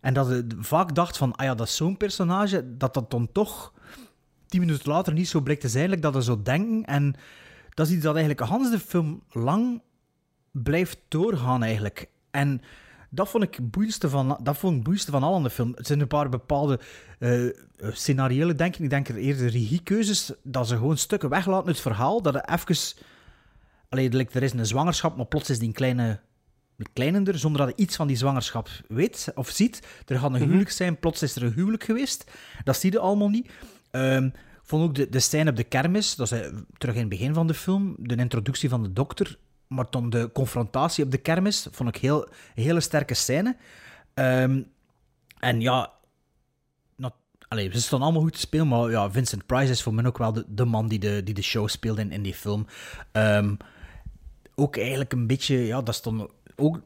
[0.00, 3.32] En dat je vaak dacht van, ah ja, dat is zo'n personage, dat dat dan
[3.32, 3.72] toch
[4.46, 6.84] tien minuten later niet zo blijkt te zijn, dat je zo denken.
[6.84, 7.14] En
[7.74, 9.82] dat is iets dat eigenlijk Hans de film lang
[10.50, 12.08] blijft doorgaan eigenlijk.
[12.30, 12.62] En
[13.10, 15.72] dat vond ik boeiendste van, dat vond ik boeiendste van al aan de film.
[15.74, 16.80] Het zijn een paar bepaalde
[17.18, 17.46] eh
[17.78, 18.80] scenario's, denk ik.
[18.80, 22.44] Ik denk er eerder regiekeuzes, dat ze gewoon stukken weglaten uit het verhaal, dat er
[22.44, 22.76] even...
[23.88, 26.20] Allee, er is een zwangerschap, maar plots is die een kleine
[26.92, 29.86] kleinender, zonder dat je iets van die zwangerschap weet of ziet.
[30.06, 32.30] Er gaat een huwelijk zijn, plots is er een huwelijk geweest.
[32.64, 33.50] Dat zie je allemaal niet.
[33.90, 36.48] Ehm, ik vond ook de, de scène op de kermis, dat is eh,
[36.78, 40.30] terug in het begin van de film, de introductie van de dokter, maar dan de
[40.32, 43.56] confrontatie op de kermis, vond ik heel, een hele sterke scène.
[44.14, 44.62] Ehm,
[45.38, 45.92] en ja,
[46.96, 47.14] not,
[47.48, 50.18] allee, ze stonden allemaal goed te spelen, maar ja, Vincent Price is voor mij ook
[50.18, 52.66] wel de, de man die de, die de show speelde in, in die film.
[53.12, 53.54] Ehm,
[54.58, 56.80] ook eigenlijk een beetje, ja, dat stond ook,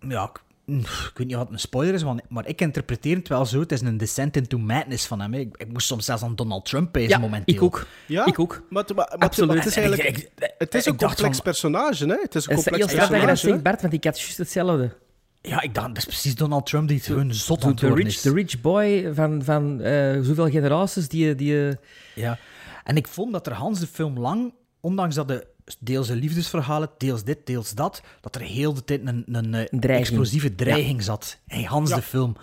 [0.00, 0.40] ja, ik,
[0.76, 3.60] ik weet niet wat een spoiler is, maar ik interpreteer het wel zo.
[3.60, 5.34] Het is een descent into madness van hem.
[5.34, 7.54] Ik, ik moest soms zelfs aan Donald Trump pezen Ja, momenteel.
[7.54, 7.86] ik ook.
[8.06, 8.26] Ja?
[8.26, 8.62] Ik ook.
[8.70, 9.48] Maar, het- maar, maar, Absoluut.
[9.48, 10.18] maar het is En- en eigenlijk...
[10.18, 12.16] ik- ik- het is een complex van- personage, hè?
[12.20, 13.36] Het is een is complex dat dat personage.
[13.36, 13.62] zegt, hè.
[13.62, 14.96] Bart, want ik had juist hetzelfde.
[15.42, 18.20] Ja, ik dacht, dat is precies Donald Trump die het gewoon zot aan het is.
[18.20, 21.34] de rich boy van, van eh, zoveel generaties die...
[21.34, 21.74] die eh,
[22.14, 22.38] Ja.
[22.84, 25.46] En ik vond dat er Hans de film lang, ondanks dat de
[25.78, 29.64] deels een liefdesverhalen, deels dit, deels dat, dat er heel de tijd een, een, eh,
[29.64, 30.06] Dreiging.
[30.06, 31.38] explosieve dreiging zat.
[31.46, 31.96] Hey, Hans Ja.
[31.96, 32.36] de film.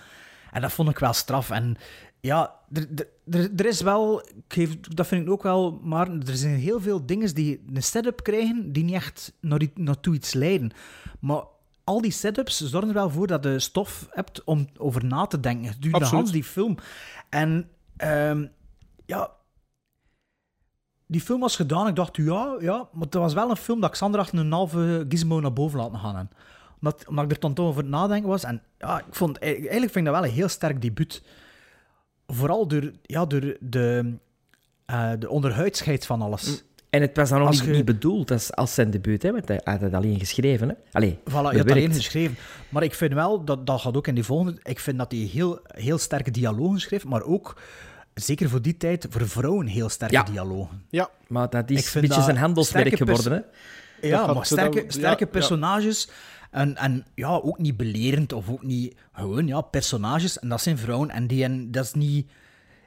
[0.52, 1.50] En dat vond ik wel straf.
[1.50, 1.76] En
[2.20, 6.12] ja, er, er- er, er is wel, ik geef, dat vind ik ook wel, maar
[6.12, 10.34] er zijn heel veel dingen die een setup krijgen die niet echt naar, naartoe iets
[10.34, 10.72] leiden.
[11.20, 11.44] Maar
[11.84, 15.40] al die setups zorgen er wel voor dat je stof hebt om over na te
[15.40, 15.70] denken.
[15.92, 16.02] Absoluut.
[16.10, 16.78] Hans die film.
[17.30, 18.46] En ehm,
[19.06, 19.32] ja,
[21.08, 21.88] die film was gedaan.
[21.88, 25.06] Ik dacht, ja, ja, maar het was wel een film dat Xander achter een halve
[25.10, 26.16] gizmo naar boven laten gaan.
[26.18, 26.30] En
[26.82, 28.44] omdat, omdat ik er dan toch over het nadenken was.
[28.44, 31.24] En ja, ik vond, eigenlijk vind ik dat wel een heel sterk debuut.
[32.28, 34.18] Vooral door, ja, door de,
[34.86, 36.64] eh, de onderhuidsheid van alles.
[36.90, 39.62] En het was dan nog niet, niet bedoeld als, als zijn debuut, hè, want hij
[39.64, 40.70] had het alleen geschreven.
[40.70, 40.76] Hè?
[40.92, 41.72] Allee, Voilà, je bewerkt.
[41.72, 42.38] alleen geschreven.
[42.70, 45.22] Maar ik vind wel, dat, dat gaat ook in die volgende, ik vind dat hij
[45.22, 47.62] heel, heel sterke dialogen schreef, maar ook
[48.16, 50.24] zeker voor die tijd, voor vrouwen heel sterke Ja.
[50.24, 50.84] dialogen.
[50.90, 52.38] Ja, Maar dat is een beetje zijn
[53.06, 53.46] pers- geworden,
[54.02, 54.08] hè?
[54.08, 55.26] Ja, maar sterke, dat- sterke ja, ja.
[55.26, 56.10] personages.
[56.52, 58.96] En, en ja, ook niet belerend of ook niet...
[59.14, 60.40] Gewoon, ja, personages.
[60.40, 61.10] En dat zijn vrouwen.
[61.10, 62.30] En, die, en dat is niet...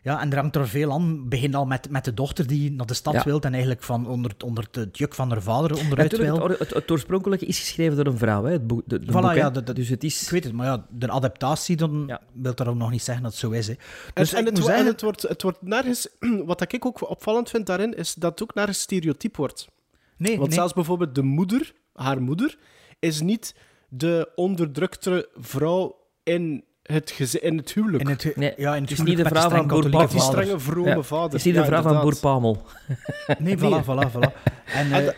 [0.08, 1.28] Ja, en er hangt er veel aan.
[1.28, 3.22] Begin al met, met de dochter die naar de stad Ja.
[3.24, 6.48] wil en eigenlijk van onder, onder het juk van haar vader onderuit wil.
[6.48, 8.52] het, het, het oorspronkelijke is geschreven door een vrouw, hè?
[8.52, 9.34] Het boek, de, de Voilà, boek, hè.
[9.34, 10.22] ja, dat- dat- dus het is...
[10.22, 12.20] Ik weet het, maar ja, de adaptatie dan Ja.
[12.32, 13.66] wil daarom nog niet zeggen dat het zo is.
[13.66, 13.72] Hè.
[13.72, 13.78] En,
[14.14, 16.08] Dus en, het, en het, wordt, het wordt nergens...
[16.46, 19.68] Wat ik ook opvallend vind daarin, is dat het ook naar een stereotype wordt.
[20.16, 20.58] Nee, Want nee.
[20.58, 22.58] zelfs bijvoorbeeld de moeder, haar moeder,
[22.98, 23.54] is niet
[23.88, 28.02] de onderdrukte vrouw in het, in het huwelijk.
[28.02, 30.20] In het, Nee, ja, in het het is niet de vrouw van Boer Bart, die
[30.20, 31.02] strenge, vrome Ja.
[31.02, 31.34] vader.
[31.34, 32.16] is niet de Ja, vrouw van Boer.
[32.16, 32.66] Pamel.
[33.38, 34.42] Nee, voilà, voilà, voilà.
[34.64, 35.12] En, En eh,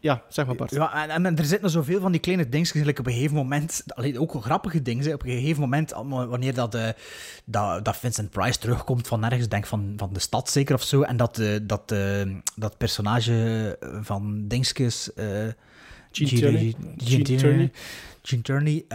[0.00, 0.70] Ja, zeg maar Bart.
[0.70, 2.84] Ja, en, en er zitten zoveel van die kleine dingetjes.
[2.84, 3.82] Like op een gegeven moment,
[4.18, 5.14] ook grappige dingen.
[5.14, 6.88] Op een gegeven moment, allemaal wanneer dat, eh,
[7.44, 11.02] dat, dat Vincent Price terugkomt van ergens, denk van, van de stad zeker of zo,
[11.02, 12.22] en dat, eh, dat, eh,
[12.56, 15.12] dat personage van Dingetjes.
[15.14, 15.26] eh
[16.12, 17.70] Gene Gene- Tierney.
[18.22, 18.90] Gene Gene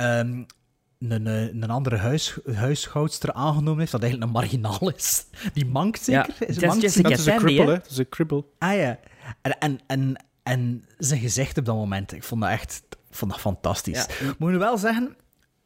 [0.99, 5.25] Een, een, een andere huis, huishoudster aangenomen heeft, dat eigenlijk een marginaal is.
[5.53, 6.35] Die mankt zeker?
[6.39, 7.77] Ja, is dat is mankt Jessica Dat is een cripple, hè?
[7.77, 8.45] Dat is een cripple.
[8.57, 8.99] Ah ja.
[9.41, 13.31] En, en, en, en zijn gezicht op dat moment, ik vond dat echt ik vond
[13.31, 14.07] dat fantastisch.
[14.37, 15.15] Moet je wel zeggen,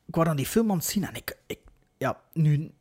[0.05, 1.59] ik was aan die film aan het zien en ik, ik
[1.97, 2.71] ja, nu,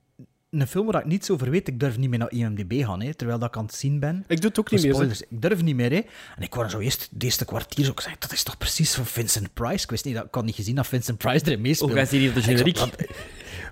[0.61, 3.15] een film waar ik niets over weet, ik durf niet meer naar IMDb gaan, hè,
[3.15, 4.25] terwijl dat ik aan het zien ben.
[4.27, 4.95] Ik doe het ook niet meer.
[4.95, 4.95] zeg.
[4.95, 5.97] spoilers, ik durf niet meer, hè.
[6.37, 9.07] En ik was zo eerst, de eerste kwartier zo gezegd, dat is toch precies van
[9.07, 9.85] Vincent Price?
[9.85, 11.91] Ik wist niet, dat, ik had niet gezien dat Vincent Price erin meespeelt.
[11.91, 12.77] Hoe gaat hij hier op de generiek?
[12.77, 12.97] dat-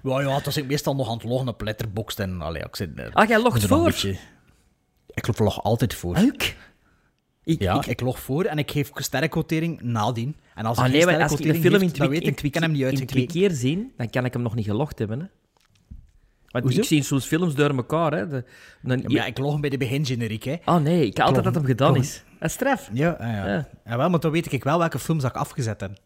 [0.02, 2.76] Ja, ja, toen was ik meestal nog aan het loggen op Letterboxd en, allee, ik
[2.76, 2.90] zit...
[3.12, 3.84] Ah, jij logt voor?
[3.84, 4.18] beetje-
[5.14, 6.16] Ik log altijd voor.
[6.18, 6.56] Leuk.
[7.44, 10.36] Ik, Ja, ik, ik, log voor en ik geef sterrenkotering nadien.
[10.54, 12.08] En als ah, ik nee, maar als ik de film in twee,
[12.62, 13.26] hem niet uitgekeken.
[13.26, 15.26] keer zien, dan kan ik hem nog niet gelogd hebben, hè.
[16.50, 16.80] Want Hoezo?
[16.80, 18.28] ik zie soms films door elkaar, hè.
[18.28, 18.44] De,
[18.82, 20.56] dan- Ja, maar ik log hem bij de begingeneriek, hè.
[20.64, 22.22] Ah, nee, ik altijd dat hem gedaan is.
[22.38, 22.90] Dat is straf.
[22.92, 23.46] Ja, ah, ja.
[23.46, 23.68] Ja.
[23.84, 23.96] ja.
[23.96, 25.98] wel, maar dan weet ik wel welke films dat ik afgezet heb.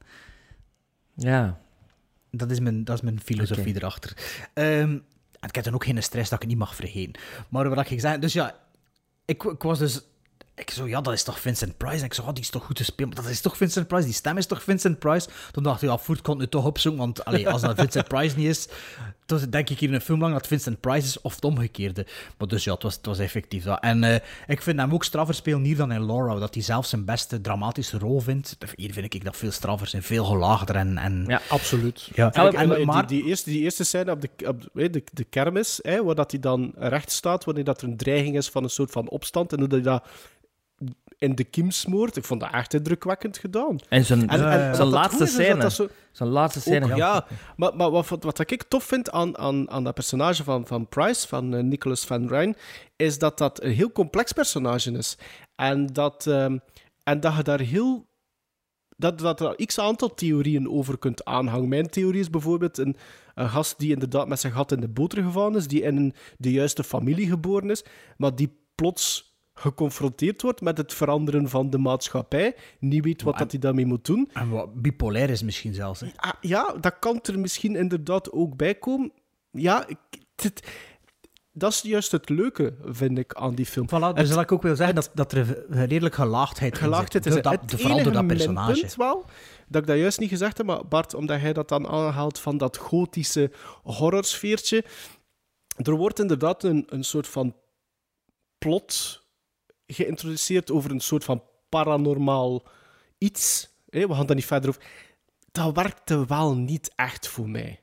[1.17, 1.59] Ja.
[2.31, 4.17] Dat is mijn, dat is mijn filosofie erachter.
[4.55, 4.99] Ehm,
[5.41, 7.23] en ik heb dan ook geen stress dat ik niet mag vergeten.
[7.49, 8.55] Maar wat ik zeg, dus ja,
[9.25, 10.01] ik, ik was dus...
[10.57, 11.99] Ik zo, ja, dat is toch Vincent Price?
[11.99, 13.13] En ik zo, oh, die is toch goed te spelen?
[13.15, 14.05] Maar dat is toch Vincent Price?
[14.05, 15.29] Die stem is toch Vincent Price?
[15.51, 18.09] Toen dacht ik, ja, voet kon het nu toch opzoeken, want allee, als dat Vincent
[18.09, 18.69] Price niet is,
[19.27, 22.07] dan denk ik hier in een film lang dat Vincent Price is, of het omgekeerde.
[22.39, 23.81] Maar dus ja, het was, het was effectief dat.
[23.81, 24.15] En eh,
[24.47, 27.41] ik vind hem ook straffer spelen hier dan in Laura, dat hij zelf zijn beste
[27.41, 28.57] dramatische rol vindt.
[28.77, 30.99] Hier vind ik dat veel straffer zijn, veel gelaagder en...
[30.99, 31.41] en Ja.
[31.49, 32.11] Absoluut.
[32.15, 34.91] Ja, En, en- en maar- die, die, eerste, die eerste scène op de, op de,
[34.91, 38.37] de, de kermis, hè, waar dat hij dan recht staat, wanneer dat er een dreiging
[38.37, 40.05] is van een soort van opstand, en dat hij dat
[41.19, 43.79] in de kiem smoort, ik vond dat echt indrukwekkend gedaan.
[43.89, 45.61] En zijn, En, en wat zijn laatste is, is scène.
[45.61, 46.91] dat zo- Zijn laatste scène.
[46.91, 50.67] Ook, ja, maar, maar wat, wat ik tof vind aan, aan, aan dat personage van,
[50.67, 52.57] van Price, van eh, Nicholas Van Rijn,
[52.97, 55.19] is dat dat een heel complex personage is.
[55.57, 56.59] En dat, ehm,
[57.03, 58.07] en dat je daar heel...
[58.97, 61.69] Dat, dat er x aantal theorieën over kunt aanhangen.
[61.69, 62.97] Mijn theorie is bijvoorbeeld een,
[63.35, 66.15] een gast die inderdaad met zijn gat in de boter gevallen is, die in een,
[66.39, 67.85] de juiste familie geboren is,
[68.17, 73.51] maar die plots geconfronteerd wordt met het veranderen van de maatschappij, niet weet wat dat
[73.51, 74.31] hij daarmee moet doen.
[74.33, 76.01] En wat bipolair is misschien zelfs.
[76.01, 76.07] Hè.
[76.17, 79.13] Ah, ja, dat kan er misschien inderdaad ook bij komen.
[79.51, 79.87] Ja,
[80.35, 80.67] dit-
[81.53, 83.87] dat is juist het leuke, vind ik, aan die film.
[83.87, 87.25] Voilà, dus Het- ik ook wil zeggen dat, dat er een redelijk gelaagdheid in Gelaagdheid
[87.25, 87.37] zit.
[87.37, 88.89] is dat, het vooral door dat personage.
[88.97, 89.25] wel,
[89.69, 92.57] dat ik dat juist niet gezegd heb, maar Bart, omdat hij dat dan aanhaalt van
[92.59, 93.51] dat gotische
[93.83, 94.85] horrorsfeertje.
[95.77, 97.57] Er wordt inderdaad een, een soort van
[98.59, 99.23] plot
[99.87, 102.63] geïntroduceerd over een soort van paranormaal
[103.19, 103.69] iets.
[103.85, 104.83] We gaan daar niet verder over.
[105.53, 107.81] Dat werkte wel niet echt voor mij.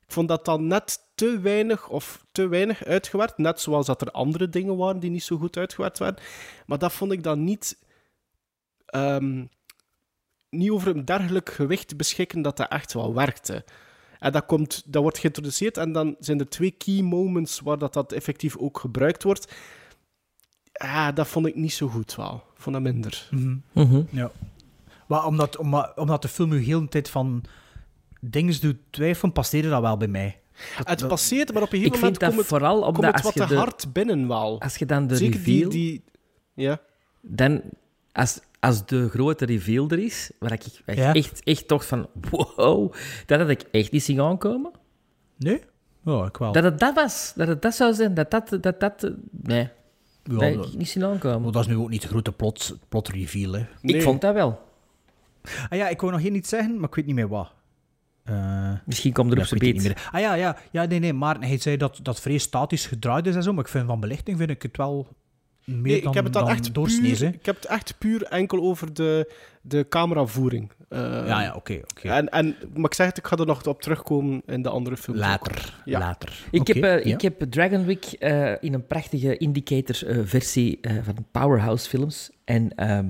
[0.00, 3.38] Ik vond dat dan net te weinig of te weinig uitgewerkt.
[3.38, 6.24] Net zoals dat er andere dingen waren die niet zo goed uitgewerkt werden.
[6.66, 7.78] Maar dat vond ik dan niet,
[8.86, 9.44] ehm,
[10.50, 13.64] niet over een dergelijk gewicht beschikken dat dat echt wel werkte.
[14.18, 17.92] En dat, komt, dat wordt geïntroduceerd en dan zijn er twee key moments waar dat,
[17.92, 19.52] dat effectief ook gebruikt wordt.
[20.72, 22.34] Ja, dat vond ik niet zo goed wel.
[22.34, 23.28] Ik vond dat minder.
[23.72, 24.02] Mhm.
[24.10, 24.30] Ja.
[25.06, 27.44] Maar omdat, omdat, omdat de film u heel de tijd van
[28.20, 30.40] dingen doet twijfelen, passeerde dat wel bij mij.
[30.78, 33.14] Dat- het passeert, maar op een gegeven moment dat komt het, vooral komt omdat het
[33.14, 34.60] als wat je, te de, hard binnen wel.
[34.60, 35.70] als je dan de Zeker reveal...
[35.70, 36.04] die...
[36.54, 36.80] Ja.
[37.20, 37.62] Dan,
[38.12, 41.14] als, als de grote reveal er is, waar ik echt, Ja.
[41.14, 42.08] echt, echt toch van...
[42.30, 42.92] Wow,
[43.26, 44.70] dat had ik echt niet zien aankomen.
[45.36, 45.60] Nee?
[46.04, 46.52] Ja, ik wel.
[46.52, 47.32] Dat het dat was.
[47.36, 48.14] Dat het dat zou zijn.
[48.14, 48.56] Dat dat...
[48.60, 49.68] dat, dat nee,
[50.24, 51.42] Ja, dat ik niet zien aankomen.
[51.42, 53.52] maar dat is nu ook niet de grote plot, plot reveal.
[53.52, 53.66] Hè.
[53.80, 53.96] Nee.
[53.96, 54.60] Ik vond dat wel.
[55.68, 57.52] Ah ja, ik wou nog geen iets zeggen, maar ik weet niet meer wat.
[58.22, 59.72] Eh, Misschien komt er ja, op zijn beet.
[59.74, 60.08] niet meer.
[60.12, 63.34] Ah ja, ja, ja, nee, nee, maar hij zei dat dat vrij statisch gedraaid is
[63.34, 65.08] en zo, maar ik vind van belichting vind ik het wel
[65.64, 68.22] meer Nee, dan, ik heb het dan, dan echt puur, ik heb het echt puur
[68.22, 70.70] enkel over de, de cameravoering.
[70.88, 72.08] Eh, Ja, ja, oké, oké.
[72.08, 74.96] En, en, maar ik zeg het, ik ga er nog op terugkomen in de andere
[74.96, 75.20] films.
[75.20, 75.98] Later, Ja.
[75.98, 76.44] later.
[76.50, 77.14] Ik, heb, eh, ja.
[77.14, 82.30] ik heb Dragon Week eh, in een prachtige Indicator-versie eh, van Powerhouse Films.
[82.44, 83.06] En ehm,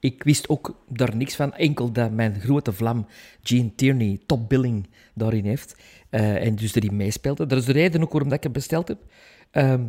[0.00, 1.54] ik wist ook daar niks van.
[1.54, 3.06] Enkel dat mijn grote vlam
[3.42, 5.76] Gene Tierney top billing daarin heeft.
[6.10, 7.46] eh, en dus erin meespeelde.
[7.46, 8.98] Dat is de reden ook waarom dat ik het besteld heb.
[9.50, 9.82] Ehm,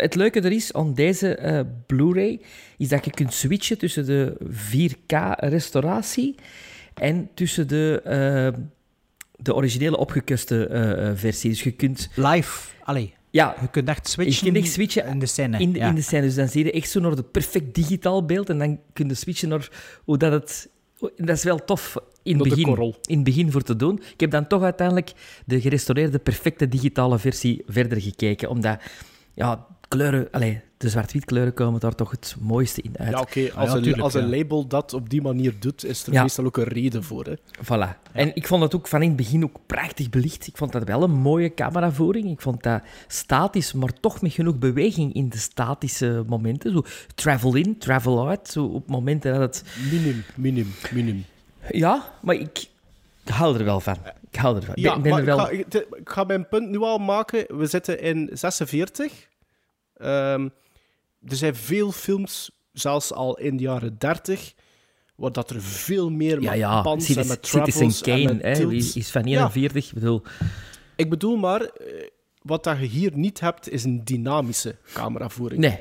[0.00, 2.40] het leuke er is aan deze eh, Blu-ray
[2.78, 6.34] is dat je kunt switchen tussen de 4K-restauratie
[6.94, 8.60] en tussen de, eh,
[9.36, 11.50] de originele opgekuste eh, versie.
[11.50, 15.18] Dus je kunt Live, allee, ja, je kunt echt switchen, je kunt echt switchen in
[15.18, 15.58] de scène.
[15.58, 15.88] in, de- ja.
[15.88, 16.22] in de scène.
[16.22, 19.14] Dus dan zie je echt zo naar het perfect digitaal beeld en dan kun je
[19.14, 19.70] switchen naar
[20.04, 20.68] hoe dat het...
[21.16, 24.00] Dat is wel tof in het begin, in het begin voor te doen.
[24.12, 25.12] Ik heb dan toch uiteindelijk
[25.44, 28.80] de gerestaureerde perfecte digitale versie verder gekeken, omdat
[29.34, 33.10] ja, kleuren, allez, de zwart-wit kleuren komen daar toch het mooiste in uit.
[33.10, 33.50] Ja, oké.
[33.54, 36.22] Als, ja, tuurlijk, als een label dat op die manier doet, is er Ja.
[36.22, 37.24] meestal ook een reden voor.
[37.24, 37.34] Hè.
[37.64, 38.10] Voilà.
[38.12, 40.46] En ik vond het ook van in het begin ook prachtig belicht.
[40.46, 42.30] Ik vond dat wel een mooie cameravoering.
[42.30, 46.72] Ik vond dat statisch, maar toch met genoeg beweging in de statische momenten.
[46.72, 46.82] Zo
[47.14, 48.48] travel in, travel out.
[48.48, 49.62] Zo op momenten dat het...
[49.90, 51.24] Minimum, minimum, minimum.
[51.70, 52.66] Ja, maar ik
[53.24, 53.96] hou er wel van.
[54.30, 54.74] Ik hou ervan.
[54.74, 55.38] Ik Ja, ben, er wel...
[55.52, 57.58] ik, ga, ik, ik ga mijn punt nu al maken.
[57.58, 59.28] We zitten in 46.
[59.96, 60.48] Ehm,
[61.28, 64.54] er zijn veel films, zelfs al in de jaren 30,
[65.14, 66.82] waar dat er veel meer Ja, met ja.
[66.82, 68.96] bands en Citizen, met en Kane met hè, tilts.
[68.96, 69.38] is van Ja.
[69.38, 69.86] 41.
[69.88, 70.22] Ik bedoel,
[70.96, 72.06] Ik bedoel maar, eh,
[72.42, 75.60] wat dat je hier niet hebt, is een dynamische cameravoering.
[75.60, 75.80] nee.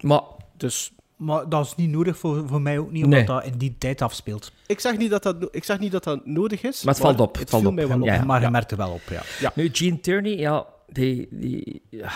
[0.00, 0.20] Maar
[0.56, 3.26] Dus Maar dat is niet nodig voor, voor mij ook niet, omdat Nee.
[3.28, 4.52] dat in die tijd afspeelt.
[4.66, 6.82] ik zeg niet dat dat, ik zeg niet dat, dat nodig is.
[6.82, 7.76] Maar het valt op, het valt viel op.
[7.76, 8.04] mij wel op.
[8.06, 8.24] Ja, ja.
[8.24, 9.00] maar je merkt er wel op,
[9.40, 9.52] ja.
[9.54, 12.10] Nu, Gene Tierney, ja, die, die, ja,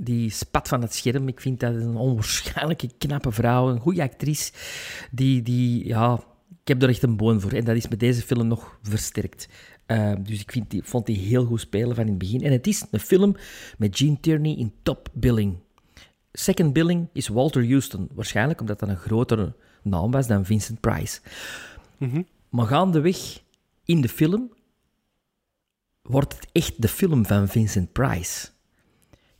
[0.00, 1.28] die spat van het scherm.
[1.28, 4.52] Ik vind dat een onwaarschijnlijke knappe vrouw, een goede actrice.
[5.10, 6.14] Die, die, ja,
[6.62, 7.52] ik heb er echt een boon voor.
[7.52, 9.48] En dat is met deze film nog versterkt.
[9.86, 12.42] Uh, dus ik vind die, vond die heel goed spelen van in het begin.
[12.42, 13.36] En het is een film
[13.78, 15.58] met Gene Tierney in top billing.
[16.32, 18.08] Second billing is Walter Houston.
[18.14, 21.20] Waarschijnlijk omdat dat een grotere naam was dan Vincent Price.
[22.48, 23.42] Maar gaandeweg
[23.84, 24.52] in de film
[26.02, 28.48] wordt het echt de film van Vincent Price.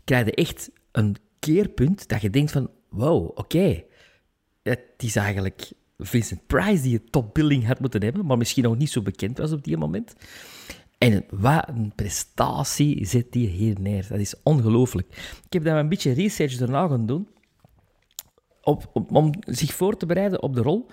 [0.05, 3.85] Krijg je echt een keerpunt dat je denkt van, wow, oké,
[4.63, 8.91] het is eigenlijk Vincent Price die het topbilling had moeten hebben, maar misschien nog niet
[8.91, 10.15] zo bekend was op die moment.
[10.99, 14.07] En wat een prestatie zet die hier neer.
[14.09, 15.07] Dat is ongelooflijk.
[15.45, 17.29] Ik heb daar een beetje research daarna gaan doen.
[18.63, 20.87] Op- om zich voor te bereiden op de rol,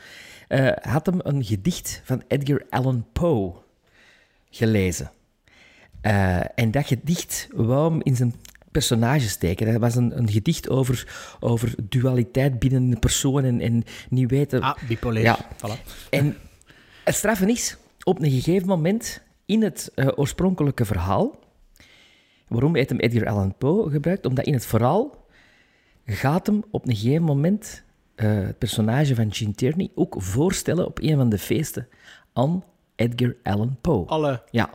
[0.48, 3.54] eh, had hem een gedicht van Edgar Allan Poe
[4.50, 5.12] gelezen.
[6.02, 8.34] Eh, en dat gedicht wou hem in zijn
[8.72, 9.72] personage steken.
[9.72, 11.08] Dat was een, een gedicht over,
[11.40, 14.62] over dualiteit binnen een persoon en, en niet weten...
[14.62, 15.24] Ah, bipolair.
[15.24, 15.40] Ja.
[15.56, 16.10] Voilà.
[16.10, 16.38] En
[17.04, 21.40] het straffen is, op een gegeven moment in het eh, oorspronkelijke verhaal,
[22.48, 24.26] waarom heeft hem Edgar Allan Poe gebruikt?
[24.26, 25.26] Omdat in het verhaal
[26.06, 27.84] gaat hem op een gegeven moment
[28.16, 31.88] eh, het personage van Gene Tierney ook voorstellen op een van de feesten
[32.34, 32.64] aan
[32.96, 34.06] Edgar Allan Poe.
[34.06, 34.44] Alle.
[34.52, 34.70] Ja,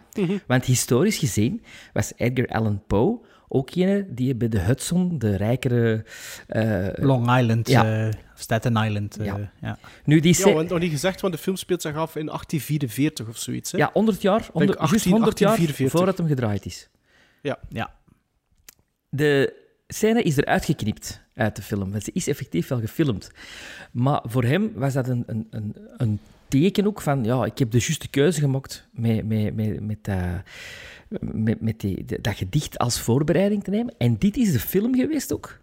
[0.46, 3.20] want historisch gezien was Edgar Allan Poe
[3.54, 6.04] ook een die bij de Hudson, de rijkere...
[6.46, 8.06] eh, Long Island, Ja.
[8.06, 9.18] eh, Staten Island.
[9.18, 9.50] eh, Ja.
[9.60, 9.78] ja.
[10.04, 13.28] nu, die Ja, want nog niet gezegd, want de film speelt zich af in 1844
[13.28, 13.72] of zoiets.
[13.72, 13.78] Hè?
[13.78, 15.90] ja, 100 jaar, 100, juist 18, 100 jaar 1844.
[15.90, 16.88] voordat hem gedraaid is.
[17.68, 17.94] ja.
[19.08, 19.52] De
[19.86, 21.90] scène is eruit geknipt uit de film.
[21.90, 23.30] want Ze is effectief wel gefilmd.
[23.92, 26.20] Maar voor hem was dat een, een, een, een
[26.60, 27.24] teken ook van...
[27.24, 30.42] Ja, ik heb de juiste keuze gemaakt met, met, met, met, dat-
[31.20, 33.94] met, met die, dat gedicht als voorbereiding te nemen.
[33.98, 35.58] En dit is de film geweest ook,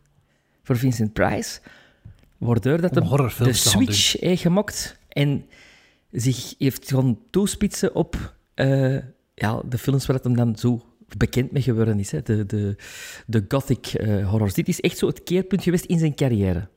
[0.64, 1.60] voor Vincent Price,
[2.38, 5.46] waardoor dat hem de switch heeft gemaakt en
[6.12, 8.98] zich heeft gaan toespitsen op eh,
[9.36, 10.82] ja, de films waar het hem dan zo
[11.18, 12.12] bekend mee geworden is.
[12.12, 12.22] Hè?
[12.22, 12.76] De, de,
[13.26, 14.54] de gothic eh, horrors.
[14.54, 16.68] Dit is echt zo het keerpunt geweest in zijn carrière.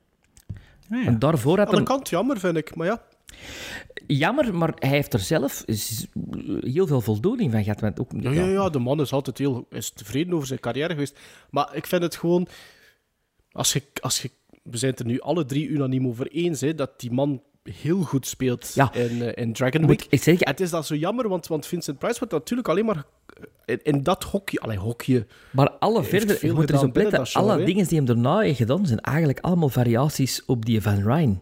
[0.89, 1.05] Ja, ja.
[1.05, 1.85] En daarvoor had Aan de hem...
[1.87, 2.75] kant jammer, vind ik.
[2.75, 3.03] Maar ja,
[4.07, 5.65] Jammer, maar hij heeft er zelf
[6.61, 7.81] heel veel voldoening van gehad.
[7.81, 10.93] Want ook, ja, ja, ja, de man is altijd heel is tevreden over zijn carrière
[10.93, 11.19] geweest.
[11.51, 12.47] Maar ik vind het gewoon...
[13.53, 14.31] Als je, als je,
[14.63, 18.03] we zijn het er nu alle drie unaniem over eens, hè, dat die man heel
[18.03, 18.95] goed speelt Ja.
[18.95, 20.07] in, eh, in Dragon Week.
[20.09, 23.05] ik zeggen, Het is dan zo jammer, want, want Vincent Price wordt natuurlijk alleen maar
[23.65, 24.61] in, in dat hokje...
[24.61, 25.27] Allee, hokje...
[25.51, 28.07] Maar alle verder, je moet er eens gedaan op letten, dat alle dingen die hem
[28.07, 31.41] daarna heeft gedaan, zijn eigenlijk allemaal variaties op die Van Rijn.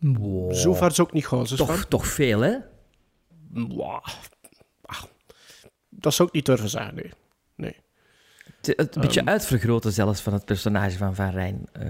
[0.00, 0.54] Wow.
[0.54, 2.56] Zo ver zou ik niet gaan, Toch, toch veel, hè?
[4.82, 5.02] Ah,
[5.88, 7.12] Dat zou ik niet durven zeggen, nee.
[7.54, 7.76] nee.
[8.76, 11.66] Het, beetje uitvergroten zelfs van het personage van Van Rijn.
[11.72, 11.88] eh.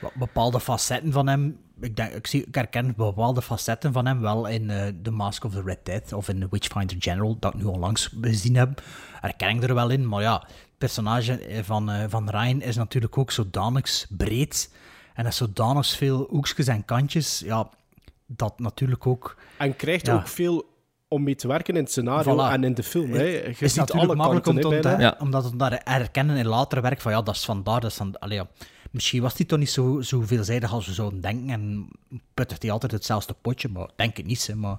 [0.00, 1.58] Be- bepaalde facetten van hem.
[1.80, 5.44] Ik, denk, ik, zie, ik herken bepaalde facetten van hem wel in eh, The Mask
[5.44, 8.82] of the Red Death of in The Witchfinder General, dat ik nu onlangs gezien heb.
[9.20, 12.76] Herken ik er wel in, maar ja, het personage eh, van, eh, van Ryan is
[12.76, 14.70] natuurlijk ook zodanig breed
[15.14, 17.68] en er zodanig veel hoekjes en kantjes, ja,
[18.26, 19.36] dat natuurlijk ook...
[19.56, 20.14] En krijgt Ja.
[20.14, 20.70] ook veel
[21.08, 22.52] om mee te werken in het scenario Voilà.
[22.52, 23.12] en in de film.
[23.12, 23.22] Hè.
[23.22, 25.16] Je Het ziet is natuurlijk alle makkelijk kanten, om te Ja.
[25.18, 28.18] omdat het daar herkennen in later werk van ja, dat is vandaar, dat is van...
[28.18, 28.46] Allee, ja.
[28.92, 31.88] Misschien was hij toch niet zo, zo veelzijdig als we zouden denken en
[32.34, 34.78] puttert hij altijd hetzelfde potje, maar ik denk het niet, hè, maar...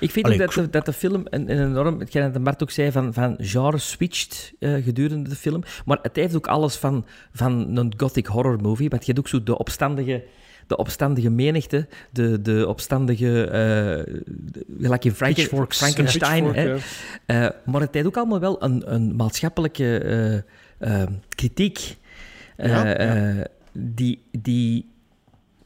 [0.00, 2.62] Ik vind Allee, ook dat de, dat de film een, een enorm, hetgeen dat Bart
[2.62, 5.62] ook zei, van, van genre switcht eh, gedurende de film.
[5.84, 8.88] Maar het heeft ook alles van, van een gothic horror movie.
[8.88, 10.24] Want je hebt ook zo de opstandige,
[10.66, 16.44] de opstandige menigte, de, de opstandige, eh, de- gelijk in Pitchforks, Frankenstein.
[16.44, 16.80] Pitchfork,
[17.26, 17.34] hè.
[17.42, 17.46] ja.
[17.46, 21.08] Eh, maar het heeft ook allemaal wel een, een maatschappelijke eh, eh,
[22.56, 24.88] eh, Ja, eh, die, die,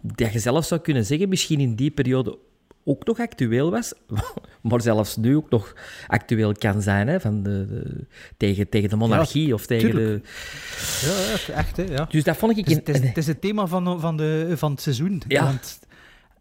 [0.00, 2.38] dat je zelf zou kunnen zeggen, misschien in die periode
[2.84, 3.92] ook nog actueel was,
[4.62, 5.74] maar zelfs nu ook nog
[6.06, 10.24] actueel kan zijn, hè, van de, de- tegen, tegen de monarchie of tegen tuurlijk.
[10.24, 11.46] de...
[11.48, 12.06] Ja, echt, hè, ja.
[12.10, 12.58] Dus dat vond ik...
[12.58, 15.22] Het is, in- het, is, het is het thema van, van, de, van het seizoen.
[15.28, 15.44] Ja.
[15.44, 15.78] Want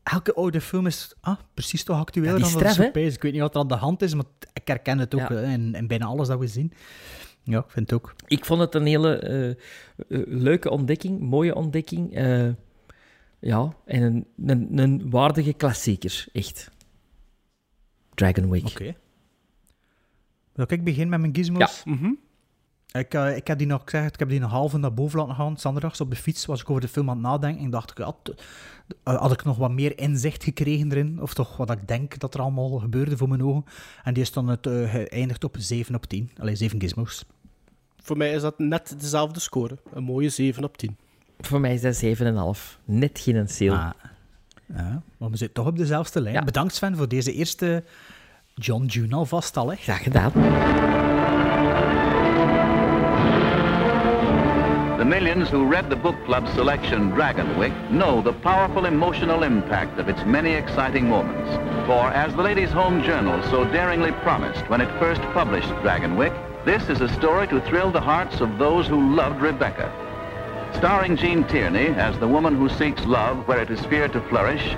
[0.03, 3.15] elke oude film is ah, precies toch actueel Ja, dan straf, is.
[3.15, 5.39] Ik weet niet wat er aan de hand is, maar ik herken het ook Ja.
[5.39, 6.73] in, in bijna alles dat we zien.
[7.49, 8.15] Ja, ik vind het ook.
[8.25, 9.55] Ik vond het een hele eh, eh,
[10.27, 12.15] leuke ontdekking, mooie ontdekking.
[12.15, 12.49] eh,
[13.39, 16.71] ja, en een, een, een waardige klassieker, echt.
[18.13, 18.65] Dragon Week.
[18.65, 18.95] Oké.
[20.55, 21.83] Zal ik beginnen met mijn gizmos?
[21.85, 22.11] Mhm.
[22.91, 25.35] Ik, eh, ik heb die nog gezegd, ik heb die nog half naar boven laten
[25.35, 25.57] gaan.
[25.57, 27.63] Zondags op de fiets was ik over de film aan het nadenken.
[27.63, 28.15] En dacht ik, ja,
[29.03, 31.21] eh, had ik nog wat meer inzicht gekregen erin.
[31.21, 33.65] Of toch wat ik denk dat er allemaal gebeurde voor mijn ogen.
[34.03, 36.31] En die is dan het, eh, geëindigd op 7 op 10.
[36.37, 37.25] Alleen 7 gizmos.
[38.07, 39.77] Voor mij is dat net dezelfde score.
[39.93, 40.97] Een mooie 7 op 10.
[41.39, 42.03] Voor mij is dat
[42.57, 42.79] 7,5.
[42.85, 43.71] Net geen sale.
[43.71, 43.89] Ah,
[44.65, 46.35] ja, maar we zitten toch op dezelfde lijn.
[46.35, 46.43] Ja.
[46.43, 47.83] Bedankt Sven voor deze eerste
[48.53, 49.69] John June alvast al.
[49.69, 49.75] Hè.
[49.75, 50.31] Graag gedaan.
[54.97, 60.07] The millions who read the book club selection Dragonwick know the powerful emotional impact of
[60.07, 61.49] its many exciting moments.
[61.85, 66.89] For as the Ladies' Home Journal so daringly promised when it first published Dragonwick, this
[66.89, 69.89] is a story to thrill the hearts of those who loved Rebecca.
[70.75, 74.75] Starring Jean Tierney as the woman who seeks love where it is feared to flourish,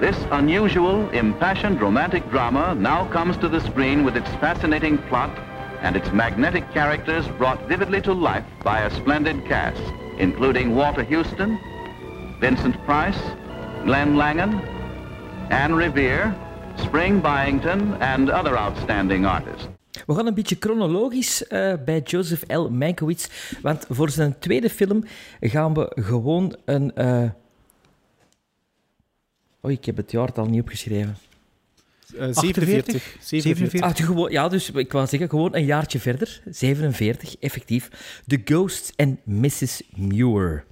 [0.00, 5.30] this unusual, impassioned romantic drama now comes to the screen with its fascinating plot
[5.80, 9.82] and its magnetic characters brought vividly to life by a splendid cast,
[10.18, 11.58] including Walter Houston,
[12.38, 13.18] Vincent Price,
[13.84, 14.60] Glenn Langan,
[15.48, 16.36] Anne Revere,
[16.76, 19.68] Spring Byington, and other outstanding artists.
[20.10, 22.68] We gaan een beetje chronologisch eh, bij Joseph L.
[22.68, 23.26] Mankiewicz.
[23.62, 25.04] Want voor zijn tweede film
[25.40, 26.94] gaan we gewoon een...
[26.94, 27.30] eh
[29.60, 31.16] Oh, ik heb het jaartal niet opgeschreven.
[32.18, 33.16] Eh, 47.
[33.20, 33.80] 47.
[33.80, 36.42] Ah, gewoon, ja, dus ik wou zeggen, gewoon een jaartje verder.
[36.50, 37.90] 47, effectief.
[38.26, 39.82] The Ghost and Mrs.
[39.96, 40.64] Muir.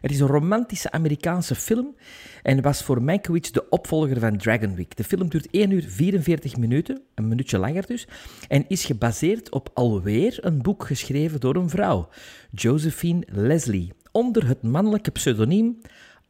[0.00, 1.96] Het is een romantische Amerikaanse film
[2.42, 4.96] en was voor Mankiewicz de opvolger van Dragon Week.
[4.96, 8.06] De film duurt 1 uur 44 minuten, een minuutje langer dus,
[8.48, 12.08] en is gebaseerd op alweer een boek geschreven door een vrouw,
[12.50, 15.78] Josephine Leslie, onder het mannelijke pseudoniem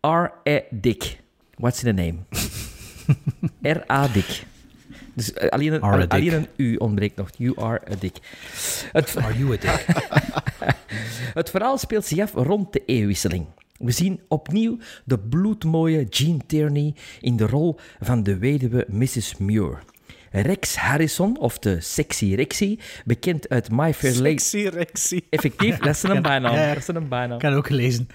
[0.00, 0.60] R.A.
[0.70, 1.18] Dick.
[1.56, 2.18] What's in the name?
[3.74, 4.08] R.A.
[4.08, 4.48] Dick.
[5.20, 7.30] Dus eh, alleen een, alleen U ontbreekt nog.
[7.36, 8.16] You are a dick.
[8.92, 9.86] Het, Are you a dick?
[11.40, 13.46] het verhaal speelt zich af rond de eeuwwisseling.
[13.78, 19.36] We zien opnieuw de bloedmooie Jean Tierney in de rol van de weduwe Mrs.
[19.38, 19.82] Muir.
[20.30, 24.38] Rex Harrison, of de sexy Rexy, bekend uit My Fair Lady...
[24.38, 25.20] Sexy Rexy.
[25.30, 26.54] Effectief, dat is een bijnaam.
[26.54, 26.68] Ja.
[26.68, 27.40] Dat is een bijnaam.
[27.40, 28.08] Het ook gelezen.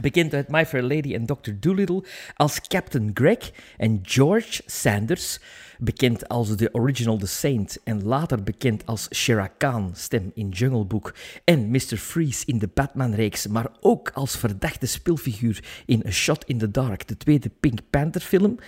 [0.00, 1.50] Bekend uit My Fair Lady en Dr.
[1.60, 5.40] Dolittle als Captain Greg en George Sanders,
[5.84, 10.84] bekend als de original The Saint en later bekend als Shere Khan, stem in Jungle
[10.84, 11.14] Book,
[11.44, 11.96] en Mr.
[11.96, 17.08] Freeze in de Batman-reeks, maar ook als verdachte speelfiguur in A Shot in the Dark,
[17.08, 18.58] de tweede Pink Panther-film.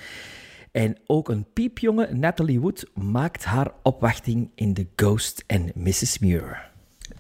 [0.73, 6.19] En ook een piepjonge Natalie Wood maakt haar opwachting in The Ghost and Mrs.
[6.19, 6.71] Muir.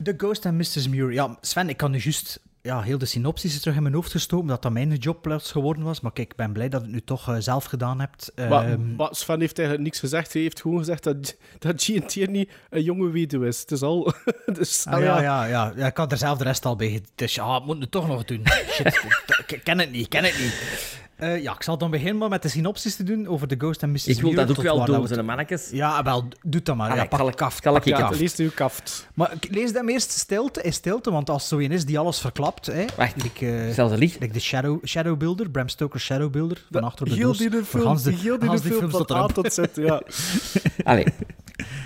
[0.03, 0.89] The Ghost and Mrs.
[0.89, 1.13] Muir.
[1.13, 4.47] Ja, Sven, ik kan nu juist ja, heel de synopsis terug in mijn hoofd gestoken,
[4.47, 6.01] dat dat mijn job plots geworden was.
[6.01, 8.33] Maar kijk, ik ben blij dat het nu toch eh, zelf gedaan hebt.
[8.37, 10.33] Maar, Ehm, maar Sven heeft eigenlijk niks gezegd.
[10.33, 13.61] Hij heeft gewoon gezegd dat, dat Jean Tierney een jonge weduwe is.
[13.61, 14.13] Het is al...
[14.59, 15.87] dus, ah, ja, ja, ja, ja.
[15.87, 17.03] Ik had er zelf de rest al bij.
[17.15, 18.43] Dus ja, ik moet het toch nog doen.
[18.75, 19.05] Shit,
[19.47, 21.03] ik ken het niet, ik ken het niet.
[21.25, 23.83] Eh, ja, ik zal dan beginnen maar met de synopsis te doen over The Ghost
[23.83, 24.07] and Mrs.
[24.07, 25.69] Ik wil Muir, dat ook wel doen, we- zijn mannetjes.
[25.71, 26.87] Ja, wel, doe dat maar.
[26.91, 27.63] Allee, ja, pak kaft.
[27.93, 28.09] pak ja.
[28.09, 29.09] het- Lees uw kaft.
[29.15, 32.67] Maar lees hem eerst stilte, in stilte, want als zo een is die alles verklapt,
[32.67, 34.21] hè, Wacht, like, eh, Zelfs een licht.
[34.21, 37.39] like de Shadow, Shadow Builder, Bram Stoker Shadow Builder, van achter de Heel doos.
[37.39, 39.53] die de film, Hans de- heel die Hans de de film film van A tot
[39.53, 40.03] Z, ja.
[40.91, 41.07] Allee.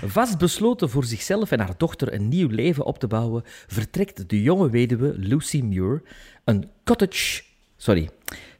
[0.05, 4.69] Vastbesloten voor zichzelf en haar dochter een nieuw leven op te bouwen, vertrekt de jonge
[4.69, 6.01] weduwe Lucy Muir
[6.45, 7.41] een cottage.
[7.77, 8.09] Sorry.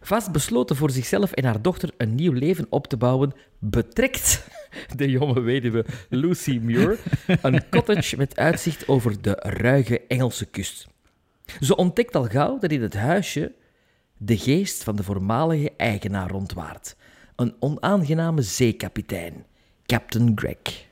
[0.10, 4.48] Vastbesloten voor zichzelf en haar dochter een nieuw leven op te bouwen, betrekt
[4.96, 7.00] de jonge weduwe Lucy Muir
[7.42, 10.88] een cottage met uitzicht over de ruige Engelse kust.
[11.60, 13.54] Ze ontdekt al gauw dat in het huisje
[14.18, 16.96] de geest van de voormalige eigenaar rondwaart.
[17.36, 19.46] Een onaangename zeekapitein,
[19.86, 20.89] Captain Greg.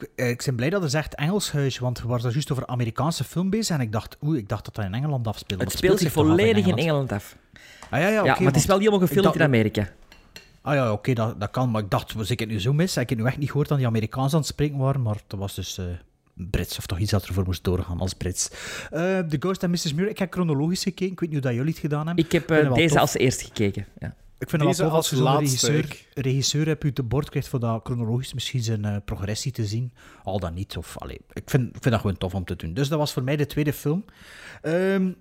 [0.00, 2.52] Ik, eh, ik ben blij dat er zegt Engels huis, want we waren daar juist
[2.52, 5.64] over Amerikaanse film bezig en ik dacht, oeh, ik dacht dat dat in Engeland afspeelde.
[5.64, 7.36] Het speelt zich volledig in Engeland af.
[7.90, 9.88] Ah, ja, ja, Ja, oké, maar het is wel helemaal gefilmd dacht- in Amerika.
[10.62, 12.96] Ah ja, oké, dat, dat kan, maar ik dacht, was ik het nu zo mis?
[12.96, 15.38] Ik heb nu echt niet gehoord dat die Amerikaans aan het spreken waren, maar dat
[15.38, 15.84] was dus eh,
[16.34, 18.50] Brits, of toch iets dat ervoor moest doorgaan als Brits.
[18.90, 19.94] Eh The Ghost and Mrs.
[19.94, 22.24] Muir, ik heb chronologisch gekeken, ik weet niet hoe dat jullie het gedaan hebben.
[22.24, 22.98] Ik heb eh, het deze tof.
[23.00, 23.86] als eerst gekeken.
[23.98, 24.14] Ja.
[24.40, 26.08] Ik vind het Deze wel tof als je laatste, regisseur, ik.
[26.14, 29.92] regisseur hebt u te bord krijgt voor dat chronologisch misschien zijn eh, progressie te zien.
[30.24, 30.76] Al dan niet.
[30.76, 32.74] Of, allee, ik, vind, ik vind dat gewoon tof om te doen.
[32.74, 34.04] Dus dat was voor mij de tweede film.
[34.62, 35.12] Ehm,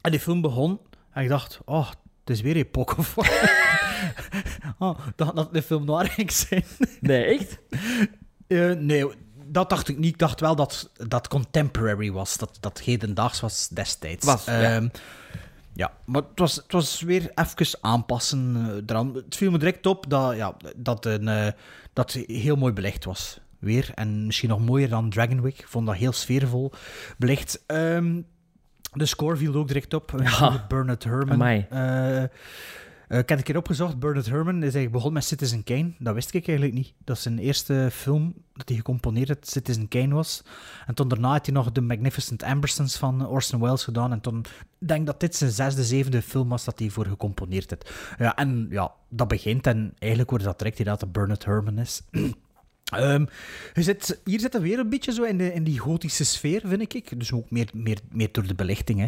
[0.00, 0.80] en die film begon
[1.12, 3.16] en ik dacht, oh, het is weer Epoch of
[4.78, 6.64] oh, dat dat de film noir ging zijn.
[7.00, 7.58] Nee, echt?
[8.46, 9.06] Eh, nee,
[9.44, 10.12] dat dacht ik niet.
[10.12, 12.36] Ik dacht wel dat dat contemporary was.
[12.36, 14.26] Dat dat hedendaags was destijds.
[14.26, 14.90] Was, ja.
[15.74, 19.14] Ja, maar het was, het was weer even aanpassen eh, eraan.
[19.14, 21.52] Het viel me direct op dat, ja, dat, een, eh,
[21.92, 23.40] dat heel mooi belicht was.
[23.58, 23.90] Weer.
[23.94, 25.58] En misschien nog mooier dan Dragon Wick.
[25.58, 26.72] Ik vond dat heel sfeervol
[27.18, 27.64] belicht.
[27.66, 28.20] Ehm,
[28.92, 30.14] de score viel ook direct op.
[30.22, 30.64] Ja.
[30.68, 31.32] Bernard Herrmann.
[31.32, 31.66] Amai.
[33.12, 35.92] Eh, ik heb een keer opgezocht, Bernard Herrmann is eigenlijk begonnen met Citizen Kane.
[35.98, 36.92] Dat wist ik eigenlijk niet.
[37.04, 40.42] Dat is zijn eerste film dat hij gecomponeerd had, Citizen Kane was.
[40.86, 44.12] En toen daarna had hij nog The Magnificent Ambersons van Orson Welles gedaan.
[44.12, 44.38] En toen
[44.78, 47.90] ik denk dat dit zijn zesde, zevende film was dat hij voor gecomponeerd heeft.
[48.18, 52.02] Ja, en ja, dat begint en eigenlijk wordt dat direct inderdaad dat Bernard Herrmann is.
[53.74, 56.62] Je zit, hier zitten we weer een beetje zo in, de, in die gotische sfeer,
[56.64, 57.18] vind ik.
[57.18, 59.00] Dus ook meer, meer, meer door de belichting.
[59.00, 59.06] Hè.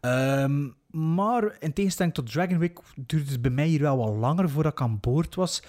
[0.00, 4.50] Ehm, maar in tegenstelling tot Dragon Wick duurde het bij mij hier wel wat langer
[4.50, 5.62] voordat ik aan boord was.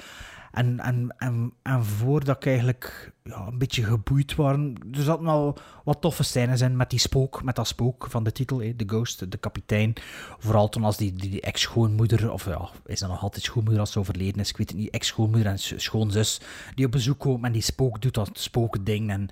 [0.51, 4.75] En, en, en, en voordat ik eigenlijk ja, een beetje geboeid waren.
[4.91, 8.32] Er zaten wel wat toffe scènes in met die spook, met dat spook van de
[8.32, 9.93] titel, The Ghost, de kapitein.
[10.38, 13.91] Vooral toen als die, die, die ex-schoonmoeder, of ja, is dat nog altijd schoonmoeder als
[13.91, 16.41] ze overleden is, ik weet het niet, ex-schoonmoeder en sch- schoonzus,
[16.75, 19.09] die op bezoek komen en die spook doet dat spookding.
[19.09, 19.30] En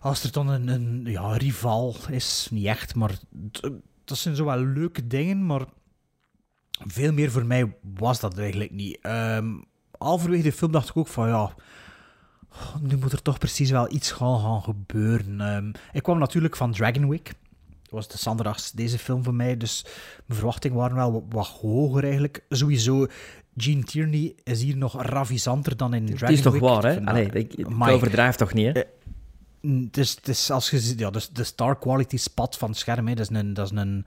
[0.00, 3.18] als er dan een, een ja, rival is, niet echt, maar
[4.10, 5.64] dat zijn zo wel leuke dingen, maar
[6.86, 8.98] veel meer voor mij was dat eigenlijk niet.
[9.00, 9.48] Ehm
[10.00, 11.54] halverwege de film dacht ik ook van ja,
[12.80, 15.40] nu moet er toch precies wel iets gaan, gaan gebeuren.
[15.40, 17.24] Ehm, ik kwam natuurlijk van Dragon Wick.
[17.24, 19.82] Dat was de zanderdags deze film voor mij, dus
[20.26, 22.44] mijn verwachtingen waren wel wat, wat hoger eigenlijk.
[22.48, 23.06] Sowieso,
[23.56, 27.06] Gene Tierney is hier nog ravisanter dan in Dragon Het is toch waar, Ik hè?
[27.06, 28.82] Allee, ik, ik overdrijf toch niet, hè?
[29.60, 32.78] Het is, het is als je ziet, ja, dus de star quality spat van het
[32.78, 34.06] scherm, hè, dat is een, dat is een,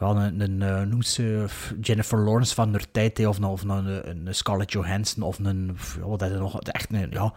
[0.00, 1.46] ja, een, een, eh, noem ze
[1.80, 5.76] Jennifer Lawrence van haar tijd, hè, of, een, of een, een Scarlett Johansson, of een,
[5.98, 7.34] ja, wat is het nog, echt een, ja,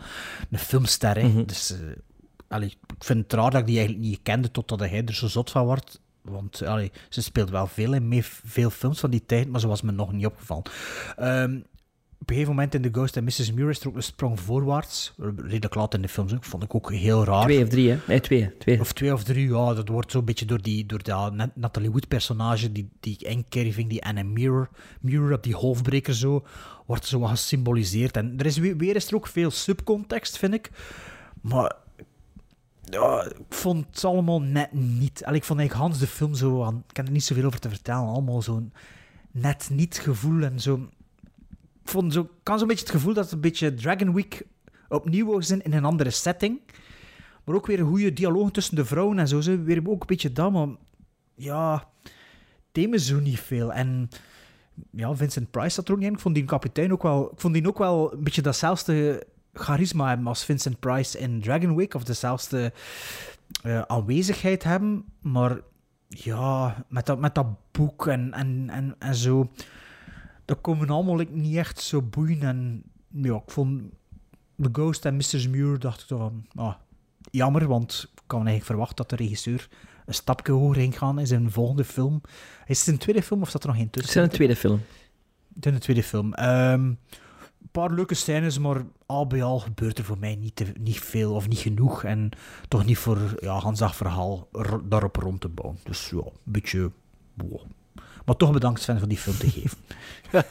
[0.51, 1.17] een filmster.
[1.17, 1.45] Hè.
[1.45, 1.79] Dus, eh,
[2.47, 5.27] allee, ik vind het raar dat ik die eigenlijk niet kende totdat hij er zo
[5.27, 5.99] zot van wordt.
[6.21, 9.67] Want allee, ze speelt wel veel in mee, veel films van die tijd, maar zo
[9.67, 10.63] was me nog niet opgevallen.
[11.15, 11.59] Ehm,
[12.19, 13.53] op een gegeven moment in The Ghost and Mrs.
[13.53, 15.13] Muir is er ook een sprong voorwaarts.
[15.37, 16.33] Redelijk laat in de films.
[16.39, 17.43] Vond ik ook heel raar.
[17.43, 17.97] Twee of drie, hè?
[18.07, 18.57] Nee, twee.
[18.57, 18.79] twee.
[18.79, 19.73] Of twee of drie, ja.
[19.73, 24.05] Dat wordt zo'n beetje door, die, door dat Nat- Natalie Wood-personage, die, die inkerving, die
[24.05, 24.69] Anna Mirror,
[25.01, 26.45] Mirror op die hoofdbreker zo,
[26.85, 28.17] wordt zo wat gesymboliseerd.
[28.17, 30.71] En er is weer, weer is er ook veel subcontext, vind ik.
[31.41, 31.75] Maar
[32.83, 35.23] ja, ik vond het allemaal net niet.
[35.25, 36.83] Allee, ik vond eigenlijk Hans de film zo aan...
[36.87, 38.07] Ik kan er niet zoveel over te vertellen.
[38.07, 38.73] Allemaal zo'n
[39.31, 40.89] net niet gevoel en zo...
[41.85, 44.45] Vond zo, kan zo'n beetje het gevoel dat het een beetje Dragon Week
[44.89, 46.59] opnieuw was in, in een andere setting.
[47.43, 49.41] Maar ook weer een goede dialoog tussen de vrouwen en zo.
[49.41, 50.67] Ze weer ook een beetje dat, maar
[51.35, 51.87] ja,
[52.71, 53.73] thema zo niet veel.
[53.73, 54.09] En
[54.91, 56.13] ja, Vincent Price zat er ook niet in.
[56.13, 60.07] Ik vond die kapitein ook wel, ik vond die ook wel een beetje datzelfde charisma
[60.07, 62.73] hebben als Vincent Price in Dragon Week, of dezelfde
[63.63, 65.05] eh, aanwezigheid hebben.
[65.21, 65.59] Maar
[66.07, 69.51] ja, met dat, met dat boek en, en, en, en zo,
[70.45, 72.41] dat komen allemaal like, niet echt zo boeien.
[72.41, 73.81] En ja, ik vond
[74.61, 75.47] The Ghost en Mrs.
[75.47, 76.73] Muir, dacht ik toch van, ah,
[77.31, 79.69] jammer, want ik kan eigenlijk verwachten dat de regisseur
[80.05, 82.21] een stapje hoger heen gaan in zijn volgende film.
[82.65, 84.21] Is het een tweede film of staat er nog één Het tussen?
[84.21, 84.81] is een tweede film.
[85.55, 86.33] Het is een tweede film.
[86.33, 90.73] Ehm, een paar leuke scènes, maar al bij al gebeurt er voor mij niet, te-
[90.79, 92.03] niet veel of niet genoeg.
[92.03, 92.29] En
[92.67, 94.49] toch niet voor ja, Hansdag verhaal
[94.83, 95.79] daarop rond te bouwen.
[95.83, 96.91] Dus ja, een beetje...
[97.33, 97.61] wow.
[98.25, 99.77] Maar toch bedankt Sven voor die film te geven.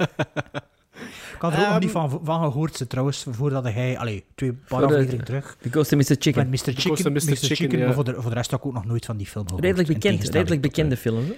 [1.34, 3.98] Ik had er ook nog Ehm, niet van, van gehoord, ze, trouwens, voordat hij...
[3.98, 5.56] Allee, twee paar de- afleveringen terug.
[5.60, 6.04] The Ghost of Mr.
[6.08, 6.48] Met Chicken.
[6.48, 6.56] Mr.
[6.56, 7.12] Chicken, Ghost of Mr.
[7.12, 7.36] Mr.
[7.36, 7.84] Chicken, Chicken, ja.
[7.84, 9.64] maar voor de, voor de rest had ik ook nog nooit van die film gehoord.
[9.64, 11.24] Redelijk bekend, redelijk bekende eh, film.
[11.24, 11.34] Hè?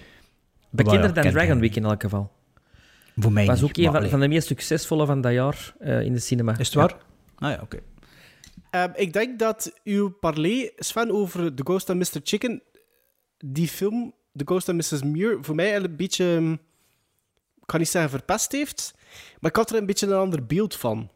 [0.70, 1.60] Bekender ja, dan Dragon.
[1.60, 2.32] Week in elk geval.
[3.16, 6.12] Voor mij was niet, ook een van, de meest succesvolle van dat jaar eh, in
[6.12, 6.58] de cinema.
[6.58, 6.96] Is het waar?
[7.38, 7.78] Ah ja, oké.
[8.70, 12.20] Ehm, ik denk dat uw parley, Sven, over The Ghost and Mr.
[12.22, 12.62] Chicken,
[13.38, 15.02] die film, The Ghost and Mrs.
[15.02, 16.52] Muir, voor mij een beetje, hm,
[17.60, 18.94] ik kan niet zeggen verpest heeft,
[19.40, 21.10] maar ik had er een beetje een ander beeld van.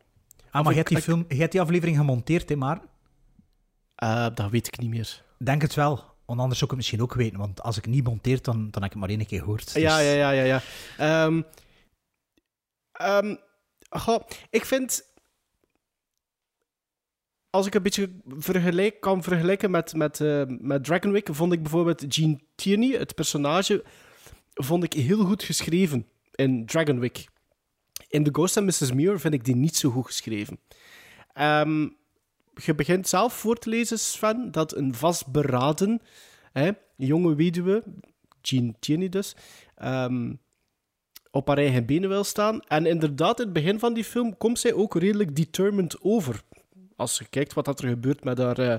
[0.50, 2.80] Ah, maar je hebt die, film, je hebt die aflevering gemonteerd, hè, maar...
[3.94, 5.22] Eh, dat weet ik niet meer.
[5.38, 5.94] Denk het wel.
[6.26, 7.38] Want anders zou ik het misschien ook weten.
[7.38, 9.64] Want als ik het niet monteer, dan, dan heb ik het maar één keer gehoord.
[9.74, 10.42] Dus- Ja, ja, ja, ja.
[10.44, 10.62] ja.
[10.98, 11.42] Ehm,
[12.92, 13.34] ehm,
[13.90, 15.02] goh, ik vind...
[17.51, 21.62] Als ik een beetje vergelijk, kan vergelijken met, met, eh, met Dragon Week, vond ik
[21.62, 23.84] bijvoorbeeld Gene Tierney, het personage,
[24.55, 27.28] vond ik heel goed geschreven in Dragon Week.
[28.09, 28.92] In The Ghost and Mrs.
[28.92, 30.59] Muir vind ik die niet zo goed geschreven.
[31.32, 31.88] Ehm,
[32.55, 36.03] je begint zelf voor te lezen, Sven, dat een vastberaden
[36.53, 37.82] hè, jonge weduwe,
[38.42, 39.36] Jean Tierney dus,
[39.74, 40.32] ehm,
[41.30, 42.61] op haar eigen benen wil staan.
[42.61, 46.42] En inderdaad, in het begin van die film komt zij ook redelijk determined over.
[47.01, 48.78] Als je kijkt wat dat er gebeurt met haar, eh,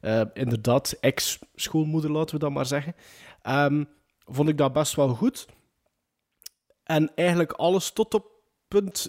[0.00, 2.94] eh, inderdaad, ex-schoolmoeder, laten we dat maar zeggen,
[3.42, 3.84] ehm,
[4.24, 5.46] vond ik dat best wel goed.
[6.84, 8.26] En eigenlijk alles tot op
[8.68, 9.08] punt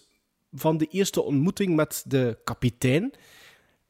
[0.52, 3.14] van de eerste ontmoeting met de kapitein,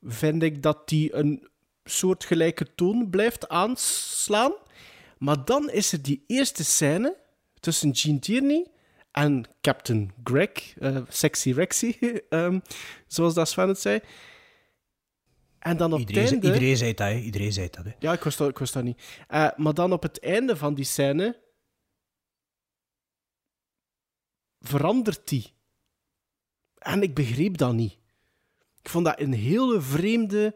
[0.01, 1.47] vind ik dat die een
[1.83, 4.53] soortgelijke toon blijft aanslaan.
[5.17, 7.17] Maar dan is er die eerste scène
[7.59, 8.67] tussen Gene Tierney
[9.11, 11.95] en Captain Greg, eh, Sexy Rexy,
[12.29, 12.59] ehm,
[13.07, 13.99] zoals dat Sven het zei.
[15.61, 16.55] En dan op Iedereen, het zei- einde...
[16.55, 17.15] iedereen zei dat, hè.
[17.15, 17.91] Iedereen zei dat, hè.
[17.99, 19.01] Ja, ik wist dat, ik wist dat niet.
[19.27, 21.39] Eh, maar dan op het einde van die scène
[24.59, 25.53] verandert die.
[26.77, 27.97] En ik begreep dat niet.
[28.81, 30.55] Ik vond dat een hele vreemde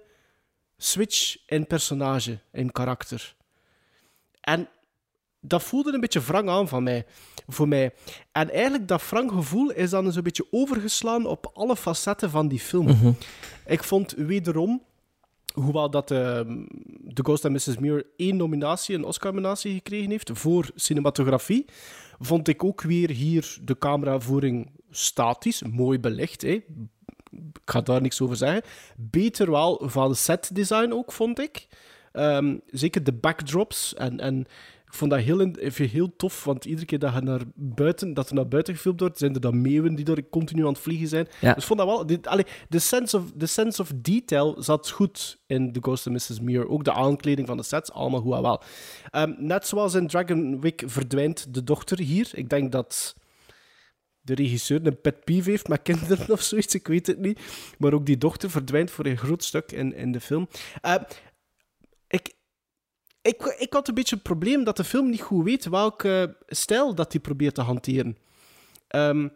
[0.78, 3.36] switch in personage, in karakter.
[4.42, 4.70] En
[5.40, 7.06] dat voelde een beetje wrang aan van mij,
[7.48, 7.94] voor mij.
[8.32, 12.60] En eigenlijk dat wrang gevoel is dan een beetje overgeslaan op alle facetten van die
[12.60, 13.18] film.
[13.66, 14.84] Ik vond wederom
[15.56, 16.66] hoewel dat ehm
[17.14, 17.78] The Ghost and Mrs.
[17.78, 21.66] Muir één nominatie, een Oscar-nominatie gekregen heeft voor cinematografie,
[22.20, 26.42] vond ik ook weer hier de cameravoering statisch, mooi belicht.
[26.42, 26.50] Hè.
[27.32, 28.62] Ik ga daar niks over zeggen.
[28.98, 31.68] Beter wel van setdesign ook, vond ik.
[32.12, 34.20] Ehm, zeker de backdrops en...
[34.20, 34.46] en
[34.96, 38.36] vond dat heel, even heel tof, want iedere keer dat, je naar buiten, dat er
[38.36, 41.28] naar buiten gefilmd wordt, zijn er dan meeuwen die er continu aan het vliegen zijn.
[41.42, 41.54] Ja.
[41.54, 42.06] Dus ik vond dat wel...
[42.06, 46.14] Dit, allee, de, sense of, de sense of detail zat goed in The Ghost of
[46.14, 46.40] Mrs.
[46.40, 46.70] Muir.
[46.70, 48.62] Ook de aankleding van de sets, allemaal goed en wel.
[49.10, 52.30] Ehm, net zoals in Dragon Week verdwijnt de dochter hier.
[52.34, 53.16] Ik denk dat
[54.26, 57.40] de regisseur een pet peeve heeft met kinderen of zoiets, ik weet het niet.
[57.78, 60.48] Maar ook die dochter verdwijnt voor een groot stuk in, in de film.
[60.82, 61.25] Eh, ik,
[63.28, 66.96] ik, ik had een beetje het probleem dat de film niet goed weet welke stijl
[66.96, 68.18] dat hij probeert te hanteren.
[68.88, 69.28] Ehm,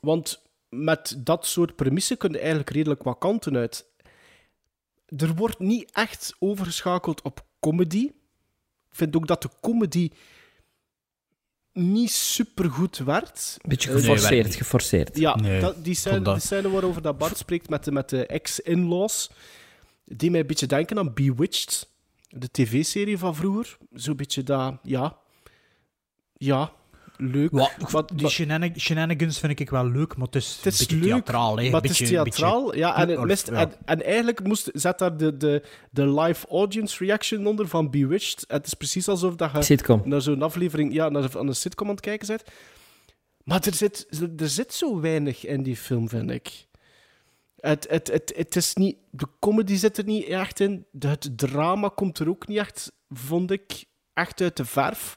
[0.00, 3.86] want met dat soort premissen kun je eigenlijk redelijk wat kanten uit.
[5.16, 8.04] Er wordt niet echt overgeschakeld op comedy.
[8.90, 10.10] Ik vind ook dat de comedy
[11.72, 13.56] niet supergoed werd.
[13.66, 15.16] Beetje geforceerd, geforceerd.
[15.18, 17.92] ja, Nee, dat, die, scène, vond dat- die scène waarover dat Bart spreekt met de,
[17.92, 19.30] met de ex-in-laws,
[20.04, 21.88] die mij een beetje denken aan Bewitched,
[22.36, 23.76] de tv-serie van vroeger.
[23.92, 25.16] Zo'n beetje dat, ja,
[26.32, 26.72] ja,
[27.16, 27.50] leuk.
[27.50, 30.86] Wat- die wat- shenanig- shenanigans vind ik wel leuk, maar het is, het is een
[30.86, 31.56] beetje leuk, theatraal.
[31.58, 31.62] Hè.
[31.62, 32.76] maar Een het is beetje- theatraal.
[32.76, 33.54] ja, en, het mist, ja.
[33.54, 38.44] en, en eigenlijk moest, zet daar de, de, de live audience reaction onder van Bewitched.
[38.48, 40.02] Het is precies alsof dat je Sitcom.
[40.04, 42.42] naar zo'n aflevering, ja, naar een, sitcom aan het kijken bent.
[43.44, 44.06] Maar er zit,
[44.36, 46.66] er zit zo weinig in die film, vind ik.
[47.64, 50.86] Het, het, het, het is niet, de comedy zit er niet echt in.
[50.98, 55.14] Het drama komt er ook niet echt, vond ik, echt uit de verf.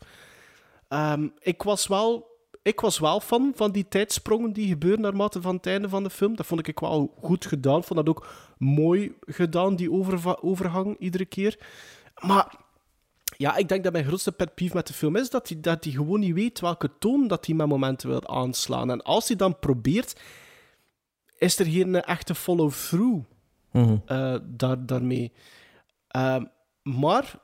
[0.87, 2.27] Ehm, ik, was wel,
[2.61, 6.09] ik was wel fan van die tijdsprongen die gebeuren naarmate van het einde van de
[6.09, 6.35] film.
[6.35, 7.83] Dat vond ik wel goed gedaan.
[7.83, 8.27] Vond dat ook
[8.57, 11.59] mooi gedaan, die overva- overgang iedere keer.
[12.21, 12.55] Maar
[13.37, 15.85] ja, ik denk dat mijn grootste pet peeve met de film is dat hij, dat
[15.89, 18.91] gewoon niet weet welke toon dat hij met momenten wil aanslaan.
[18.91, 20.21] En als hij dan probeert,
[21.37, 23.23] is er geen echte follow-through
[23.71, 23.97] Mhm.
[24.05, 25.31] eh, daar, daarmee.
[26.07, 26.45] Ehm,
[26.83, 27.39] maar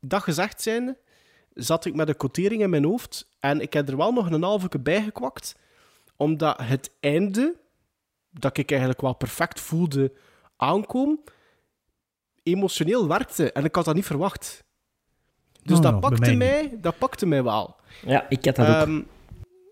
[0.00, 0.98] dat gezegd zijnde,
[1.54, 4.42] zat ik met een quotering in mijn hoofd en ik heb er wel nog een
[4.42, 5.56] halve bij gekwakt,
[6.16, 7.56] omdat het einde,
[8.30, 10.12] dat ik eigenlijk wel perfect voelde
[10.56, 11.20] aankomen,
[12.42, 14.64] emotioneel werkte en ik had dat niet verwacht.
[15.62, 17.76] Dus Oh, dat, pakte mij mij, dat pakte mij wel.
[18.06, 18.74] Ja, ik had dat ook.
[18.74, 19.02] Ehm,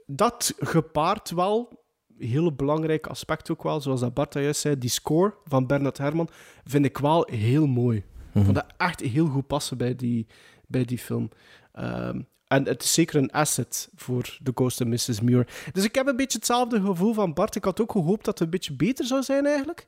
[0.06, 1.77] dat gepaard wel,
[2.18, 6.30] heel belangrijk aspect ook wel, zoals dat Bart juist zei, die score van Bernard Herrmann
[6.64, 8.04] vind ik wel heel mooi.
[8.34, 10.26] Ik vond dat echt heel goed passen bij die,
[10.66, 11.30] bij die film.
[11.72, 15.20] Ehm, en het is zeker een asset voor The Ghost of Mrs.
[15.20, 15.46] Muir.
[15.72, 17.54] Dus ik heb een beetje hetzelfde gevoel van Bart.
[17.54, 19.86] Ik had ook gehoopt dat het een beetje beter zou zijn eigenlijk.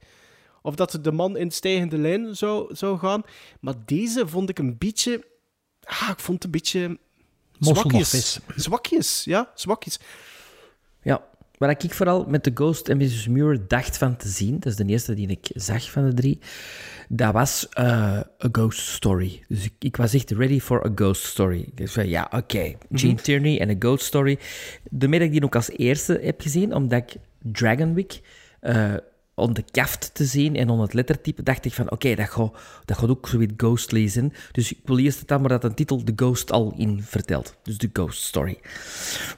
[0.63, 3.23] Of dat het de man in stijgende lijn zou, zou gaan.
[3.61, 5.25] Maar deze vond ik een beetje...
[5.83, 6.99] Ah, ik vond het een beetje...
[7.59, 8.39] Zwakjes.
[8.57, 10.01] Zwakjes, ja, zwakjes.
[11.61, 13.29] Waar ik vooral met The Ghost en Mrs.
[13.29, 16.39] Muir dacht van te zien, dat is de eerste die ik zag van de drie,
[17.09, 17.85] dat was eh,
[18.19, 19.43] A Ghost Story.
[19.49, 21.69] Dus ik, ik was echt ready for a Ghost Story.
[21.75, 24.39] Ik zei, ja, oké, Gene Tierney en A Ghost Story.
[24.91, 27.17] Dat ik die ook als eerste heb gezien, omdat ik
[27.53, 28.21] Dragon Week
[28.61, 28.95] eh
[29.41, 32.53] on de kaft te zien en on het lettertype, dacht ik van, oké, dat, gaat,
[32.85, 34.33] dat gaat ook zoiets ghostly zijn.
[34.53, 37.57] Dus ik wil eerst het dan maar dat een titel The Ghost al in vertelt.
[37.63, 38.59] Dus The Ghost Story.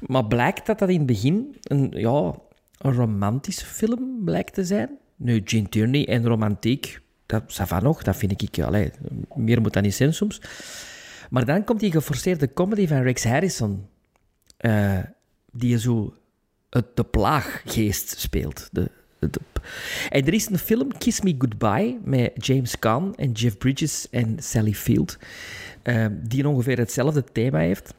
[0.06, 2.34] Maar blijkt dat dat in het begin een, ja,
[2.78, 4.90] een romantische film blijkt te zijn.
[5.16, 8.90] Nu, Gene Tierney en romantiek, dat ça va nog, dat vind ik, allee,
[9.34, 10.40] meer moet dat niet zijn soms.
[11.30, 13.86] Maar dan komt die geforceerde comedy van Rex Harrison,
[14.56, 14.98] eh,
[15.52, 16.14] die zo
[16.70, 18.68] het, de plaaggeest speelt.
[18.72, 18.90] De, de-
[20.08, 24.36] en er is een film, Kiss Me Goodbye, met James Caan en Jeff Bridges en
[24.38, 25.18] Sally Field,
[25.82, 27.94] eh, die ongeveer hetzelfde thema heeft.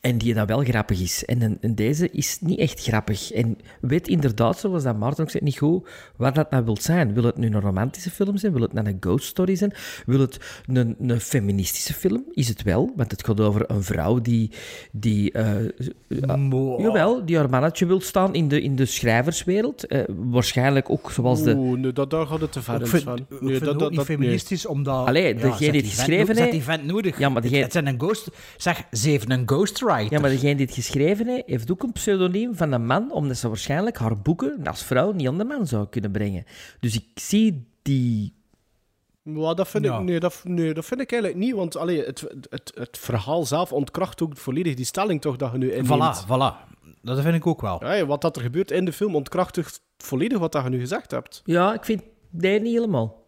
[0.00, 1.24] En die dan wel grappig is.
[1.24, 3.32] En, en- en deze is niet echt grappig.
[3.32, 7.14] En weet inderdaad, zoals dat Maarten ook zei, niet goed wat dat nou wil zijn.
[7.14, 8.52] Wil het nu een romantische film zijn?
[8.52, 9.72] Wil het nou een ghost story zijn?
[10.06, 12.24] Wil het een, een feministische film?
[12.32, 14.50] Is het wel, want het gaat over een vrouw die...
[14.92, 19.86] die eh, Mo- Jawel, die haar mannetje wil staan in de, in de schrijverswereld.
[19.86, 21.54] Eh, waarschijnlijk ook zoals de...
[21.54, 23.82] Oeh, nee, dat, daar gaat het te ver Ik in, vind, ik Nee, vind het
[23.82, 24.04] ook niet nee.
[24.04, 25.06] feministisch, omdat...
[25.06, 27.18] Allee, degene die het geschreven heeft- die vent nodig.
[27.18, 28.28] Ja, maar degene- Het zijn een ghost...
[28.56, 29.42] Zeg, ze heeft een
[29.88, 30.16] ghostwriter.
[30.16, 33.36] Ja, maar degene die het geschreven heeft, heeft ook een pseudoniem van een man, omdat
[33.36, 36.44] ze waarschijnlijk haar boeken als vrouw niet aan de man zou kunnen brengen.
[36.80, 38.36] Dus ik zie die...
[39.22, 39.98] Maar dat vind, Ja.
[39.98, 43.44] ik, nee, dat, nee, dat vind ik eigenlijk niet, want allee, het, het, het verhaal
[43.44, 46.24] zelf ontkracht ook volledig die stelling toch dat je nu inneemt.
[46.24, 46.76] Voilà, voilà.
[47.02, 47.84] Dat vind ik ook wel.
[47.86, 51.10] Ja, wat dat er gebeurt in de film ontkrachtigt volledig wat dat je nu gezegd
[51.10, 51.42] hebt.
[51.44, 52.02] Ja, ik vind...
[52.30, 53.26] Nee, niet helemaal.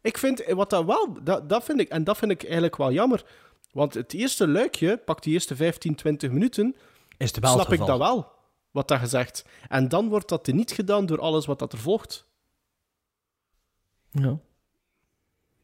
[0.00, 2.92] Ik vind, wat dat wel, dat, dat vind ik, en dat vind ik eigenlijk wel
[2.92, 3.24] jammer,
[3.76, 6.76] want het eerste luikje, pak die eerste 15, 20 minuten,
[7.16, 8.32] Is het wel snap ik dat wel,
[8.70, 9.44] wat dat gezegd.
[9.68, 12.26] En dan wordt dat niet gedaan door alles wat dat er volgt.
[14.10, 14.38] Ja.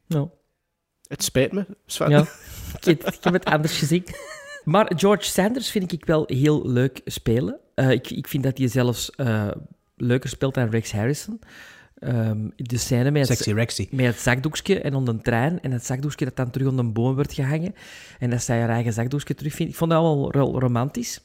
[0.05, 0.29] Ja.
[1.07, 2.09] Het spijt me, Sven.
[2.09, 2.19] Ja,
[2.79, 4.05] ik, heb- ik heb het anders gezien.
[4.63, 7.59] Maar George Sanders vind ik wel heel leuk spelen.
[7.75, 9.51] Eh, ik, ik vind dat hij zelfs eh,
[9.95, 11.39] leuker speelt dan Rex Harrison.
[12.03, 13.87] Ehm, de scène met het, Sexy Rexy.
[13.91, 15.61] met het zakdoekje en onder een trein.
[15.61, 17.75] En het zakdoekje dat dan terug onder een boom wordt gehangen.
[18.19, 19.71] En dat zij haar eigen zakdoekje terugvindt.
[19.71, 21.23] Ik vond dat wel wel romantisch.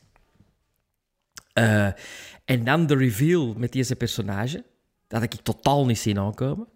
[1.52, 1.86] Eh,
[2.44, 4.64] en dan de reveal met deze personage.
[5.06, 6.68] Dat had ik totaal niet zien aankomen.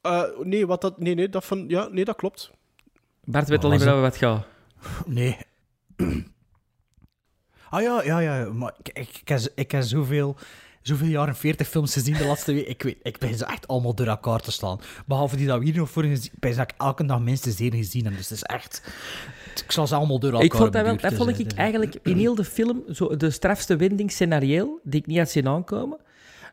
[0.00, 2.50] Eh, nee, wat dat, nee, nee, dat, van, ja, nee, dat klopt.
[3.24, 4.46] Bart weet al niet was meer over wat gaat.
[5.06, 5.36] Nee.
[7.70, 8.52] Ah ja, ja, ja.
[8.52, 10.36] Maar ik, ik, ik, ik heb zoveel,
[10.86, 12.66] zoveel jaren 40 films gezien de laatste week.
[12.66, 14.80] Ik, weet, ik ben ze echt allemaal door elkaar te slaan.
[15.06, 16.30] Behalve die dat we hier nog voor gezien.
[16.32, 18.16] Ik ben ze elke dag minstens één gezien heb.
[18.16, 18.82] Dus het is echt.
[19.64, 22.16] Ik zal ze allemaal door elkaar Ik vond dat wel, dat vond ik eigenlijk in
[22.16, 25.98] heel de film zo de strafste wending scenario die ik niet had zien aankomen.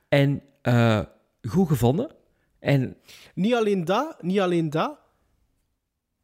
[0.09, 1.01] En eh,
[1.47, 2.11] goed gevonden.
[2.59, 2.95] En
[3.33, 4.99] Niet alleen dat, niet alleen dat,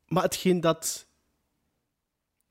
[0.07, 1.07] maar hetgeen dat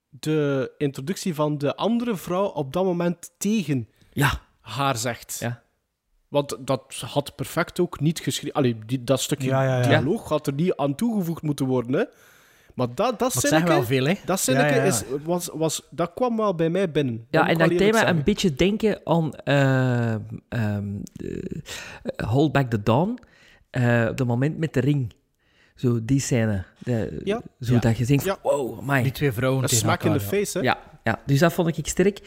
[0.08, 5.36] de introductie van de andere vrouw op dat moment tegen ja, haar zegt.
[5.40, 5.62] Ja.
[6.28, 8.52] Want dat had perfect ook niet geschreven.
[8.56, 9.82] Allee, die, dat stukje Ja, ja, ja.
[9.88, 11.92] dialoog had er niet aan toegevoegd moeten worden.
[12.00, 12.04] Hè.
[12.74, 14.14] Maar dat, dat zinnetje, wel veel, hè?
[14.24, 14.88] dat, zinnetje Ja, ja, ja.
[14.88, 17.26] Is, was, was, dat kwam wel bij mij binnen.
[17.30, 18.16] ja en dat thema zeggen.
[18.16, 20.12] een beetje denken aan eh,
[20.48, 21.62] ehm, de-
[22.02, 23.18] eh, Hold Back the Dawn.
[23.70, 25.12] eh, op het moment met de ring.
[25.74, 26.64] Zo die scène.
[26.78, 27.42] De, Ja.
[27.60, 27.78] Zo Ja.
[27.80, 28.38] dat je denkt, Ja.
[28.42, 29.02] wow, my.
[29.02, 30.20] Die twee vrouwen Een tegen smack in ja.
[30.20, 30.64] face, hè.
[30.64, 32.20] Ja, ja, dus dat vond ik sterk.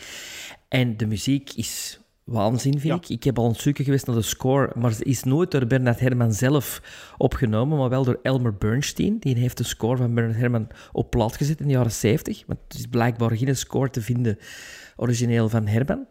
[0.68, 2.00] En de muziek is
[2.30, 2.96] waanzin, vind Ja.
[2.96, 3.10] ik.
[3.10, 6.32] Ik heb al zoeken geweest naar de score, maar ze is nooit door Bernard Herrmann
[6.34, 6.82] zelf
[7.18, 9.20] opgenomen, maar wel door Elmer Bernstein.
[9.20, 12.44] Die heeft de score van Bernard Herrmann op plaat gezet in de jaren 70.
[12.48, 14.38] Want het is blijkbaar geen score te vinden
[14.96, 16.08] origineel van Herrmann.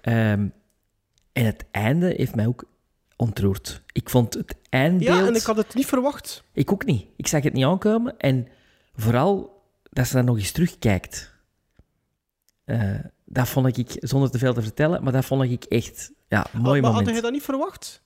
[0.00, 0.48] Ehm,
[1.32, 2.64] en het einde heeft mij ook
[3.16, 3.82] ontroerd.
[3.92, 5.18] Ik vond het eindbeeld...
[5.18, 6.44] Ja, en ik had het niet verwacht.
[6.52, 7.06] Ik ook niet.
[7.16, 8.16] Ik zag het niet aankomen.
[8.18, 8.48] En
[8.94, 11.34] vooral dat ze dan nog eens terugkijkt.
[12.64, 12.94] Eh,
[13.28, 16.80] dat vond ik, zonder te veel te vertellen, maar dat vond ik echt ja, mooi
[16.80, 17.06] maar moment.
[17.06, 18.02] had je dat niet verwacht?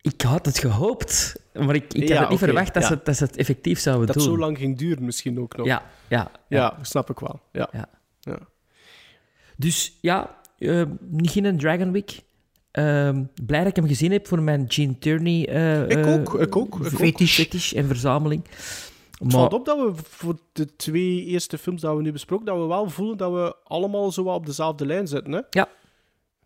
[0.00, 2.88] Ik had het gehoopt, maar ik, ik Ja, had het niet verwacht dat, ja.
[2.88, 4.24] ze, het- dat ze het effectief zouden Dat doen.
[4.24, 5.66] zo lang ging duren misschien ook nog.
[5.66, 6.78] Ja, ja, ja.
[6.82, 7.40] Snap ik wel.
[7.52, 7.68] Ja.
[8.20, 8.38] Ja.
[9.56, 12.22] Dus ja, eh, niet geen Dragon Week.
[12.70, 16.34] Ehm, blij dat ik hem gezien heb voor mijn Gene Tierney eh, Ik eh, ook,
[16.40, 16.86] ik ook, ik ook.
[17.26, 18.44] Fetish en verzameling.
[19.18, 22.46] Het Maar valt op dat we voor de twee eerste films dat we nu besproken,
[22.46, 25.32] dat we wel voelen dat we allemaal zo op dezelfde lijn zitten.
[25.32, 25.40] Hè?
[25.50, 25.68] Ja.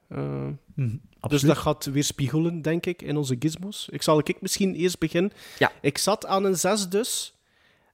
[0.08, 0.48] Eh,
[0.78, 0.96] Mhm,
[1.28, 3.88] dus dat gaat weer spiegelen, denk ik, in onze gizmos.
[3.90, 5.32] Ik zal ik misschien eerst beginnen.
[5.58, 5.72] Ja.
[5.80, 7.34] Ik zat aan een 6 dus.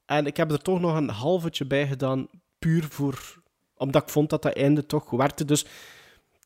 [0.07, 3.43] En ik heb er toch nog een halvetje bij gedaan, puur voor...
[3.77, 5.45] Omdat ik vond dat dat einde toch werkte.
[5.45, 5.67] Dus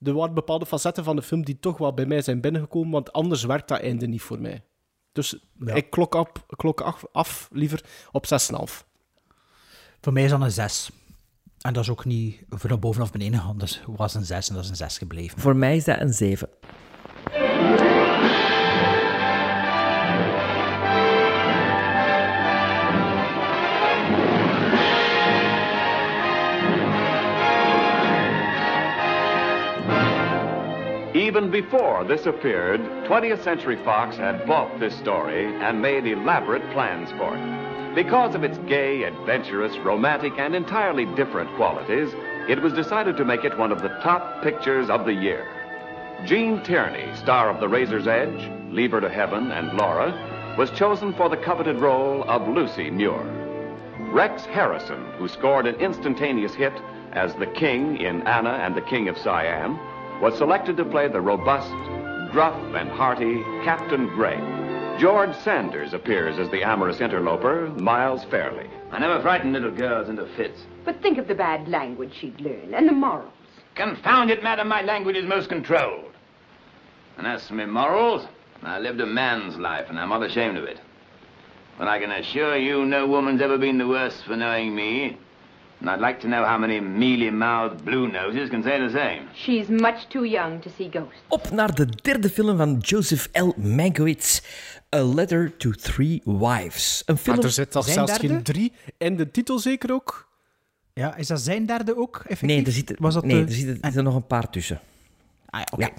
[0.02, 3.12] er waren bepaalde facetten van de film die toch wel bij mij zijn binnengekomen, want
[3.12, 4.62] anders werkt dat einde niet voor mij.
[5.18, 5.74] Dus Ja.
[5.74, 8.84] ik klok, op, klok af, af liever op 6,5.
[10.00, 10.90] Voor mij is dat een 6.
[11.60, 13.58] En dat is ook niet voor naar boven of beneden gaan.
[13.58, 15.40] Dat was een 6 en dat is een 6 gebleven.
[15.40, 16.48] voor mij is dat een 7.
[31.38, 37.12] Even before this appeared, 20th Century Fox had bought this story and made elaborate plans
[37.12, 37.94] for it.
[37.94, 42.12] Because of its gay, adventurous, romantic, and entirely different qualities,
[42.48, 45.46] it was decided to make it one of the top pictures of the year.
[46.24, 51.12] Gene Tierney, star of The Razor's Edge, Leave Her to Heaven, and Laura, was chosen
[51.12, 53.22] for the coveted role of Lucy Muir.
[54.10, 56.74] Rex Harrison, who scored an instantaneous hit
[57.12, 59.78] as the King in Anna and the King of Siam,
[60.20, 61.72] was selected to play the robust,
[62.32, 64.38] gruff, and hearty Captain Gray.
[64.98, 68.68] George Sanders appears as the amorous interloper, Miles Fairley.
[68.90, 70.60] I never frighten little girls into fits.
[70.84, 73.32] But think of the bad language she'd learn and the morals.
[73.76, 76.12] Confound it, madam, my language is most controlled.
[77.16, 78.26] And as for my morals,
[78.62, 80.80] I lived a man's life, and I'm not ashamed of it.
[81.78, 85.16] But I can assure you no woman's ever been the worse for knowing me.
[85.80, 89.20] And I'd like to know how many mealy-mouthed blue noses can say the same.
[89.34, 91.20] She's much too young to see ghosts.
[91.28, 93.52] Op naar de derde film van Joseph L.
[93.56, 94.40] Mankiewicz,
[94.96, 97.02] A Letter to Three Wives.
[97.06, 97.36] Een film...
[97.36, 98.28] Maar er zit al zelfs derde?
[98.28, 100.28] geen drie in de titel zeker ook.
[100.94, 102.48] Ja, is dat zijn derde ook, effectief?
[102.56, 104.80] Nee, er zitten, Was dat nee, de- er zitten er nog een paar tussen.
[105.50, 105.62] Ah.
[105.76, 105.90] Ja.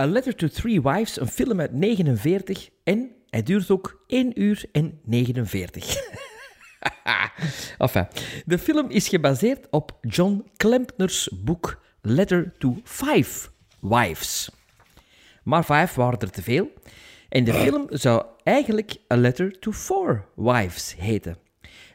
[0.00, 4.64] A Letter to Three Wives, een film uit 49 en hij duurt ook 1 uur
[4.72, 5.84] en 49.
[7.78, 8.06] enfin,
[8.44, 13.48] de film is gebaseerd op John Klempner's boek Letter to Five
[13.80, 14.50] Wives.
[15.42, 16.72] Maar vijf waren er te veel.
[17.28, 21.36] En de film zou eigenlijk A Letter to Four Wives heten.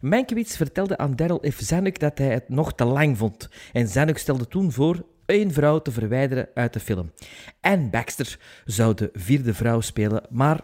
[0.02, 1.60] Mankiewicz vertelde aan Daryl F.
[1.60, 3.50] Zanuck dat hij het nog te lang vond.
[3.74, 7.12] En Zanuck stelde toen voor één vrouw te verwijderen uit de film.
[7.62, 10.62] Anne Baxter zou de vierde vrouw spelen, maar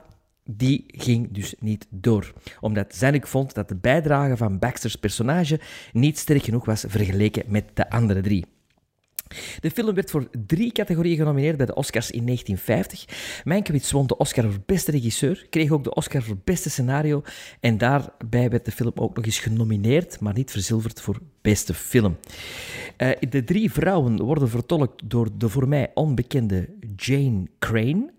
[0.49, 2.33] die ging dus niet door.
[2.59, 5.59] Omdat Zanuck vond dat de bijdrage van Baxters personage
[5.93, 8.45] niet sterk genoeg was vergeleken met de andere drie.
[9.59, 13.41] De film werd voor drie categorieën genomineerd bij de Oscars in 1950.
[13.43, 17.23] Mankiewicz won de Oscar voor beste regisseur, kreeg ook de Oscar voor beste scenario
[17.59, 22.17] en daarbij werd de film ook nog eens genomineerd, maar niet verzilverd voor beste film.
[22.97, 28.13] Eh, de drie vrouwen worden vertolkt door de voor mij onbekende Jane Crane,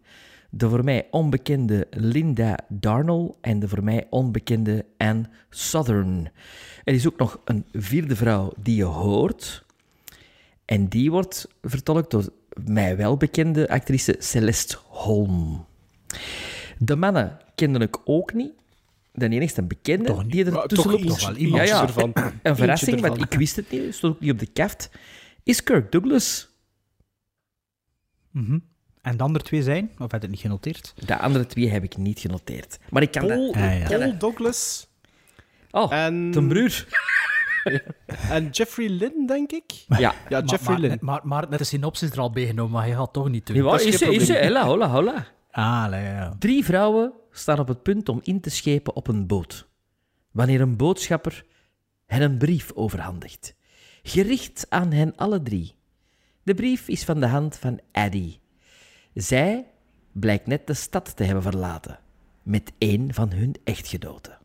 [0.51, 6.31] de voor mij onbekende Linda Darnell en de voor mij onbekende Anne Southern.
[6.85, 9.65] Er is ook nog een vierde vrouw die je hoort,
[10.65, 12.29] en die wordt vertolkt door
[12.65, 15.67] mij wel bekende actrice Celeste Holm.
[16.79, 18.53] De mannen kende ik ook niet.
[19.13, 21.05] De enigste bekende Toch die er tussen toch loopt.
[21.05, 21.83] iets- wel iemand ja, ja.
[21.83, 22.13] ervan.
[22.43, 24.91] Een verrassing, want ik wist het niet, stond ook niet op de kaft.
[25.43, 26.49] Is Kirk Douglas.
[28.31, 28.59] Mhm.
[29.07, 29.91] En de andere twee zijn?
[29.99, 30.95] Of heb je het niet genoteerd?
[31.07, 32.79] De andere twee heb ik niet genoteerd.
[32.91, 33.63] Maar ik kan Paul, dat...
[33.63, 33.87] Ja.
[33.89, 34.89] Paul Douglas
[35.71, 36.87] Oh, en, ten broer.
[38.31, 39.85] en Jeffrey Lynn, denk ik.
[39.89, 39.99] Ja.
[39.99, 40.99] Ja, maar, Jeffrey maar, Lynn.
[41.01, 43.57] maar, maar de synopsis er al bij genomen, maar je gaat toch niet doen.
[43.57, 44.15] Nee, wat is ze?
[44.15, 44.33] Is ze?
[44.33, 45.27] Hella, hola, hola.
[45.51, 46.37] Ah, ja.
[46.39, 49.69] Drie vrouwen staan op het punt om in te schepen op een boot.
[50.31, 51.45] Wanneer een boodschapper
[52.07, 53.55] hen een brief overhandigt.
[54.03, 55.75] Gericht aan hen alle drie.
[56.43, 58.41] De brief is van de hand van Addie.
[59.17, 59.67] Zij
[60.13, 61.99] blijkt net de stad te hebben verlaten.
[62.43, 64.39] Met één van hun echtgenoten.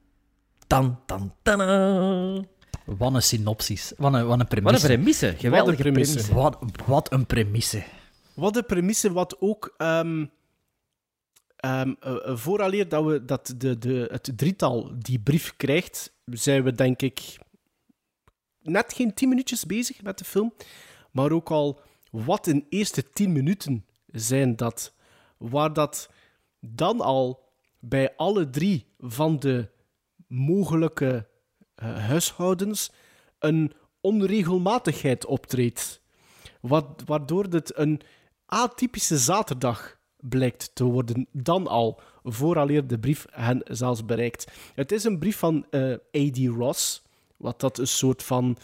[0.67, 2.47] Tan, tan, tan.
[2.85, 3.93] Wat een synopsis.
[3.97, 4.87] Wat een, wat een Wat premisse.
[4.93, 5.35] een premisse.
[5.37, 6.13] Geweldige premisse.
[6.13, 6.33] premisse.
[6.33, 7.83] Wat, wat een premisse.
[8.33, 9.73] wat de premisse, wat ook.
[9.77, 10.25] ehm
[11.55, 16.63] ehm, eh, eh, vooraleer dat we dat de, de, het drietal die brief krijgt, zijn
[16.63, 17.37] we denk ik
[18.61, 20.53] net geen tien minuutjes bezig met de film.
[21.11, 21.79] Maar ook al
[22.11, 24.93] wat in de eerste tien minuten zijn dat.
[25.37, 26.09] Waar dat
[26.59, 27.43] dan al
[27.79, 29.69] bij alle drie van de
[30.27, 31.27] mogelijke
[31.75, 32.91] eh, huishoudens
[33.39, 36.01] een onregelmatigheid optreedt.
[36.61, 38.01] Wat, waardoor dit een
[38.45, 44.51] atypische zaterdag blijkt te worden, dan al, vooraleer de brief hen zelfs bereikt.
[44.73, 46.37] Het is een brief van eh A.D.
[46.37, 47.01] Ross,
[47.37, 48.57] wat dat een soort van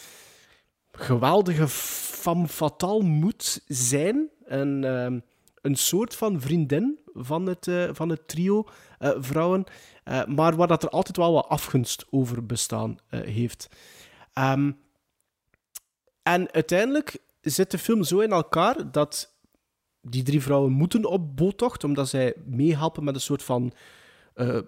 [0.91, 4.29] geweldige femme fatale moet zijn.
[4.45, 5.19] Een, ehm,
[5.61, 8.65] een soort van vriendin van het, eh, van het trio
[8.99, 9.63] eh, vrouwen,
[10.03, 13.67] eh, maar waar dat er altijd wel wat afgunst over bestaan heeft.
[14.33, 14.71] Ehm,
[16.23, 19.35] en uiteindelijk zit de film zo in elkaar dat
[20.01, 23.73] die drie vrouwen moeten op boottocht, omdat zij meehelpen met een soort van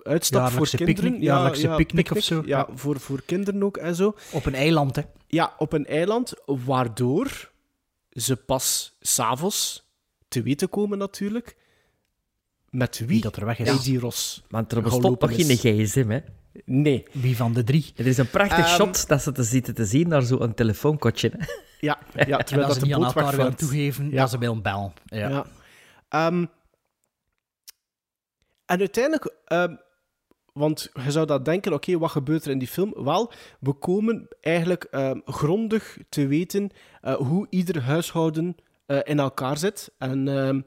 [0.03, 0.93] uitstap voor kinderen.
[0.95, 2.35] picknick- jaarlijkse picknick of zo.
[2.45, 2.67] Ja, Ja.
[2.75, 4.15] Voor, voor kinderen ook en zo.
[4.31, 5.01] Op een eiland, hè.
[5.27, 7.51] Ja, op een eiland, waardoor
[8.09, 9.88] ze pas s'avonds
[10.29, 11.55] te weten komen natuurlijk
[12.69, 13.67] met wie, Wie dat er weg is.
[13.67, 16.19] Lady Ross Want er bestond nog geen gsm, hè.
[16.65, 17.05] Nee.
[17.11, 17.93] Wie van de drie?
[17.95, 21.31] Er is een prachtig Ehm, shot dat ze te zitten te zien naar zo'n telefoonkotje.
[21.37, 21.45] hè.
[21.79, 23.57] Ja, ja terwijl dat dat ze de niet aan boot elkaar willen wegvaart.
[23.57, 24.17] toegeven Ja.
[24.21, 24.93] dat ze bij een bel.
[25.05, 25.29] Ja.
[25.29, 25.45] Ja.
[26.09, 26.45] Ehm,
[28.65, 29.75] en uiteindelijk, ehm,
[30.53, 32.93] want je zou dat denken, oké, wat gebeurt er in die film?
[33.03, 36.69] Wel, we komen eigenlijk ehm, grondig te weten
[37.01, 38.55] eh, hoe ieder huishouden
[38.89, 39.91] eh, in elkaar zit.
[39.97, 40.61] En, ehm,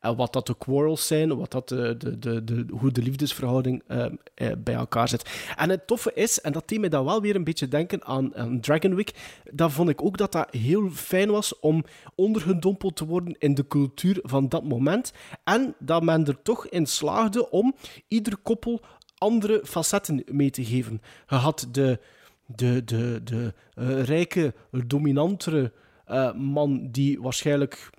[0.00, 3.82] en wat dat de quarrels zijn, wat dat de, de, de, de, hoe de liefdesverhouding
[3.86, 5.52] ehm, eh, bij elkaar zit.
[5.56, 8.36] En het toffe is, en dat deed mij dan wel weer een beetje denken aan,
[8.36, 13.06] aan Dragon Week, dat vond ik ook dat dat heel fijn was om ondergedompeld te
[13.06, 15.12] worden in de cultuur van dat moment.
[15.44, 17.74] En dat men er toch in slaagde om
[18.08, 18.80] ieder koppel
[19.18, 21.02] andere facetten mee te geven.
[21.28, 22.00] Je had de,
[22.46, 24.54] de, de, de eh, rijke,
[24.86, 25.72] dominantere
[26.08, 27.90] eh, man die waarschijnlijk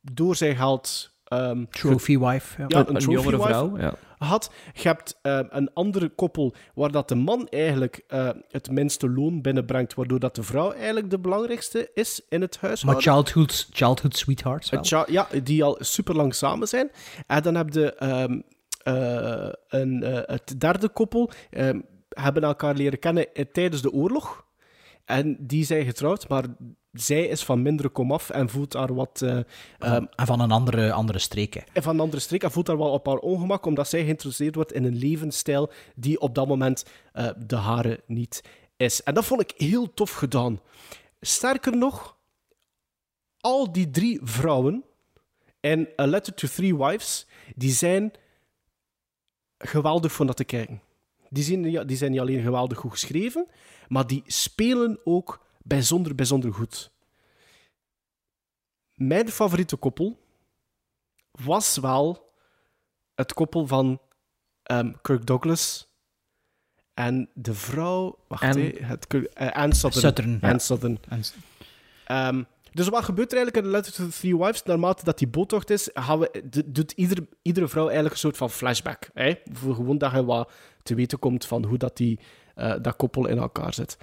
[0.00, 1.10] door zijn geld...
[1.24, 2.60] ehm, Trophy wife.
[2.62, 2.64] Ja.
[2.68, 3.94] ja, een, een trophy jongere wife vrouw, ja.
[4.18, 4.50] had.
[4.74, 9.42] Je hebt eh, een andere koppel waar dat de man eigenlijk eh, het minste loon
[9.42, 13.02] binnenbrengt, waardoor dat de vrouw eigenlijk de belangrijkste is in het Maar huishouden.
[13.02, 15.10] childhood, childhood sweethearts wel.
[15.10, 16.90] Ja, die al super lang samen zijn.
[17.26, 18.40] En dan heb je ehm,
[18.82, 24.46] eh, een, het derde koppel, ehm, hebben elkaar leren kennen tijdens de oorlog.
[25.04, 26.44] En die zijn getrouwd, maar
[26.92, 29.22] zij is van mindere komaf en voelt daar wat...
[29.22, 29.38] eh,
[29.78, 31.54] ehm, en van een andere, andere streek.
[31.54, 31.60] hè.
[31.72, 34.54] en van een andere streek en voelt daar wel op haar ongemak, omdat zij geïnteresseerd
[34.54, 38.42] wordt in een levensstijl die op dat moment eh, de hare niet
[38.76, 39.02] is.
[39.02, 40.60] En dat vond ik heel tof gedaan.
[41.20, 42.16] Sterker nog,
[43.40, 44.84] al die drie vrouwen
[45.60, 47.26] in A Letter to Three Wives,
[47.56, 48.12] die zijn
[49.58, 50.82] geweldig voor naar te kijken.
[51.30, 53.46] Die zijn, die zijn niet alleen geweldig goed geschreven,
[53.88, 56.90] maar die spelen ook bijzonder, bijzonder goed.
[58.94, 60.18] Mijn favoriete koppel
[61.30, 62.32] was wel
[63.14, 64.00] het koppel van
[64.62, 65.88] ehm, Kirk Douglas
[66.94, 68.18] en de vrouw...
[68.28, 70.02] Wacht, hè, het, Kirk- eh, Anne Southern.
[70.02, 70.48] Southern, ja.
[70.48, 70.98] Anne Southern.
[71.08, 71.22] En-
[72.04, 72.42] Ehm,
[72.72, 74.62] dus wat gebeurt er eigenlijk in The Letter to the Three Wives?
[74.62, 78.50] Naarmate dat die boottocht is, gaan we, doet ieder, iedere vrouw eigenlijk een soort van
[78.50, 79.10] flashback.
[79.14, 79.34] Hè?
[79.52, 80.50] Voor gewoon dat je wat
[80.82, 82.20] te weten komt van hoe dat, die,
[82.54, 83.96] eh, dat koppel in elkaar zit.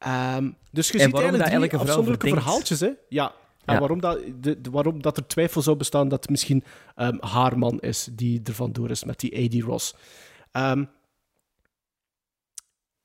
[0.00, 2.80] Ehm, dus je ziet eigenlijk dat drie elke vrouw afzonderlijke verhaaltjes.
[2.80, 2.90] Hè?
[3.08, 3.34] Ja.
[3.64, 3.80] En Ja.
[3.80, 7.58] Waarom, dat, de, de- waarom dat er twijfel zou bestaan dat het misschien ehm, haar
[7.58, 9.62] man is die er vandoor is met die A.D.
[9.64, 9.94] Ross.
[10.52, 10.84] Ehm,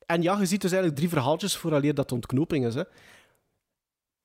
[0.06, 2.76] en ja, je ziet dus eigenlijk drie verhaaltjes vooraleer dat de ontknoping is.
[2.76, 2.84] Hè.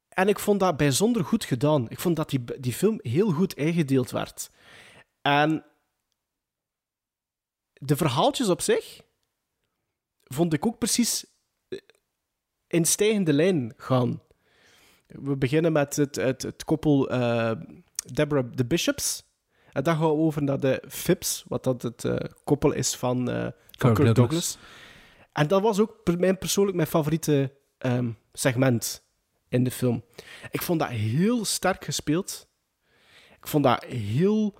[0.09, 1.91] En ik vond dat bijzonder goed gedaan.
[1.91, 4.51] Ik vond dat die, die film heel goed ingedeeld werd.
[5.23, 5.65] En
[7.73, 9.01] de verhaaltjes op zich
[10.25, 11.25] vond ik ook precies
[12.71, 14.23] in stijgende lijn gaan.
[15.07, 17.53] We beginnen met het, het, het koppel eh,
[18.13, 19.29] Deborah the Bishops.
[19.73, 23.31] En dan gaan we over naar de Phipps, wat dat het eh, koppel is van,
[23.31, 23.47] eh,
[23.79, 24.59] van Kirk, Douglas.
[25.33, 29.03] En dat was ook mijn, persoonlijk mijn favoriete ehm, segment
[29.49, 30.05] in de film.
[30.51, 32.49] Ik vond dat heel sterk gespeeld.
[33.37, 34.59] Ik vond dat heel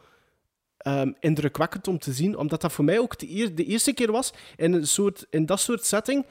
[0.77, 4.13] ehm, indrukwekkend om te zien, omdat dat voor mij ook de, eer- de eerste keer
[4.13, 6.27] was in, een soort, in dat soort setting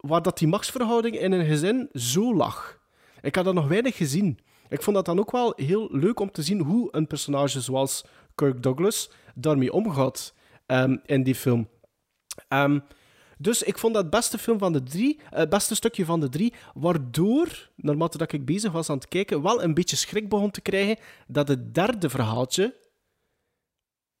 [0.00, 2.80] waar dat die machtsverhouding in een gezin zo lag.
[3.20, 4.38] Ik had dat nog weinig gezien.
[4.68, 8.04] Ik vond dat dan ook wel heel leuk om te zien hoe een personage zoals
[8.34, 10.34] Kirk Douglas daarmee omgaat
[10.66, 11.68] ehm, in die film.
[12.48, 12.78] Ehm,
[13.38, 16.28] Dus ik vond dat het beste film van de drie, het beste stukje van de
[16.28, 20.50] drie, waardoor, naarmate dat ik bezig was aan het kijken, wel een beetje schrik begon
[20.50, 20.96] te krijgen
[21.26, 22.74] dat het derde verhaaltje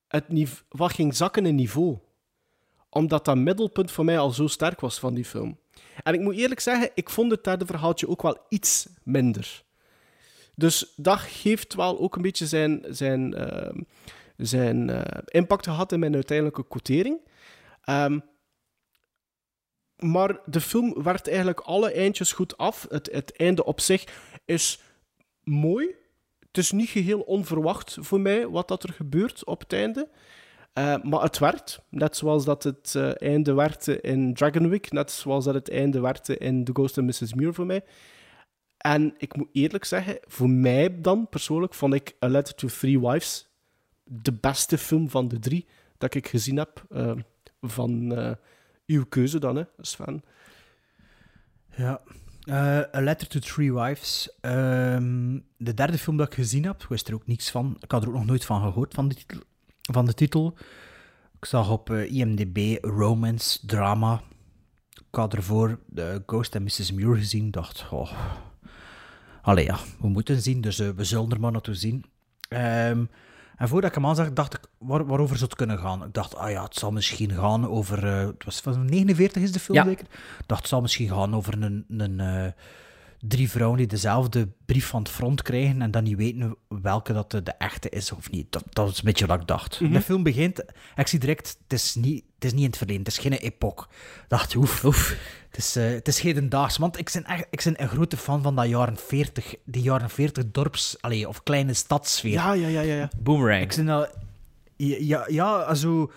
[0.08, 1.98] het wat ging zakken in niveau.
[2.88, 5.58] Omdat dat middelpunt voor mij al zo sterk was van die film.
[6.02, 9.62] En ik moet eerlijk zeggen, ik vond het derde verhaaltje ook wel iets minder.
[10.54, 13.80] Dus dat geeft wel ook een beetje zijn, zijn, ehm,
[14.36, 17.18] zijn eh, impact gehad in mijn uiteindelijke quotering.
[17.80, 18.18] Ehm,
[19.96, 22.86] maar de film werkt eigenlijk alle eindjes goed af.
[22.88, 24.04] Het, het einde op zich
[24.44, 24.80] is
[25.42, 25.94] mooi.
[26.38, 30.08] Het is niet geheel onverwacht voor mij wat dat er gebeurt op het einde.
[30.72, 31.80] Eh, maar het werkt.
[31.88, 34.92] Net zoals dat het eh, einde werkte in Dragon Week.
[34.92, 37.34] Net zoals dat het einde werkte in The Ghost and Mrs.
[37.34, 37.84] Muir voor mij.
[38.76, 43.00] En ik moet eerlijk zeggen, voor mij dan persoonlijk vond ik A Letter to Three
[43.00, 43.48] Wives
[44.04, 45.66] de beste film van de drie
[45.98, 46.84] dat ik gezien heb.
[46.88, 47.12] eh,
[47.60, 48.12] van
[48.86, 50.22] uw keuze dan, hè, Sven.
[51.76, 52.00] Ja.
[52.94, 54.36] A Letter to Three Wives.
[54.40, 57.76] Ehm, de derde film dat ik gezien heb, wist er ook niks van.
[57.80, 59.40] Ik had er ook nog nooit van gehoord, van de titel.
[59.92, 60.56] Van de titel.
[61.38, 64.20] Ik zag op eh, IMDb romance, drama.
[64.90, 66.92] Ik had ervoor de Ghost and Mrs.
[66.92, 67.50] Muir gezien.
[67.50, 68.12] dacht, oh...
[69.42, 72.04] Allee, ja, we moeten zien, dus eh, we zullen er maar naartoe zien.
[72.48, 73.04] Ehm,
[73.56, 76.04] en voordat ik hem aanzag, dacht ik, waar, waarover zou het kunnen gaan?
[76.04, 78.06] Ik dacht, ah ja, het zal misschien gaan over...
[78.06, 79.84] eh, het was van 49 is de film Ja.
[79.84, 80.04] zeker?
[80.38, 82.52] Ik dacht, het zal misschien gaan over een, een, eh,
[83.20, 87.30] drie vrouwen die dezelfde brief van het front krijgen en dan niet weten welke dat
[87.30, 88.52] de, de echte is of niet.
[88.52, 89.78] Dat, dat is een beetje wat ik dacht.
[89.78, 90.64] De film begint,
[90.96, 93.32] ik zie direct, het is niet, het is niet in het verleden, het is geen
[93.32, 93.88] epoch.
[94.22, 95.16] Ik dacht, oef, oef.
[95.48, 98.42] Het is, eh, het is hedendaags, want ik ben, echt, ik ben een grote fan
[98.42, 102.32] van dat jaren 40, die jaren 40 dorps, allee, of kleine stadsfeer.
[102.32, 102.94] Ja, ja, ja, ja.
[102.94, 103.08] ja.
[103.18, 103.62] Boomerang.
[103.62, 104.06] Ik ben al...
[104.82, 106.10] Ja, ja, ja, zo,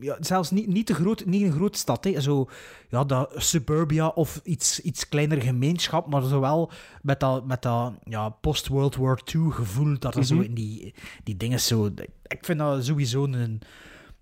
[0.00, 2.04] ja, zelfs niet, niet, te groot, niet een grote stad.
[2.04, 2.20] Hè.
[2.20, 2.48] Zo,
[2.88, 6.70] ja, dat suburbia of iets, iets kleiner gemeenschap, maar zowel
[7.02, 10.94] met dat, met dat ja, post-World War II gevoel dat er zo in die,
[11.24, 11.90] die dingen zo...
[12.26, 13.60] Ik vind dat sowieso een,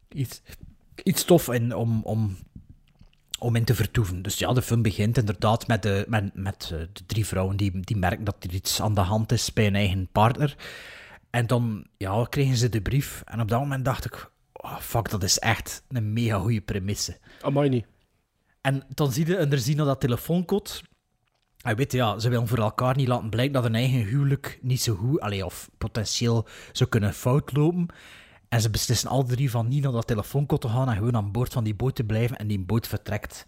[0.08, 0.42] iets,
[1.02, 2.36] iets tof in, om, om,
[3.38, 4.22] om in te vertoeven.
[4.22, 7.80] Dus ja, de film begint inderdaad met de, met, met eh, de drie vrouwen die,
[7.80, 10.56] die merken dat er iets aan de hand is bij hun eigen partner.
[11.36, 13.22] En dan ja, kregen ze de brief.
[13.24, 17.18] En op dat moment dacht ik, oh, fuck, dat is echt een mega goede premisse.
[17.40, 17.86] Amai niet.
[18.60, 20.70] En dan zie je er zien dat dat telefooncode.
[21.60, 24.58] En weet je, ja, ze willen voor elkaar niet laten blijken dat hun eigen huwelijk
[24.62, 27.86] niet zo goed, allee, of potentieel zou kunnen fout lopen.
[28.48, 31.32] En ze beslissen alle drie van niet naar dat telefooncode te gaan en gewoon aan
[31.32, 32.36] boord van die boot te blijven.
[32.36, 33.46] En die boot vertrekt.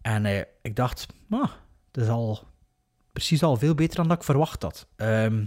[0.00, 1.50] En eh, ik dacht, ah,
[1.90, 2.46] dat is al
[3.12, 4.86] precies al veel beter dan dat ik verwacht had.
[4.96, 5.44] Ehm,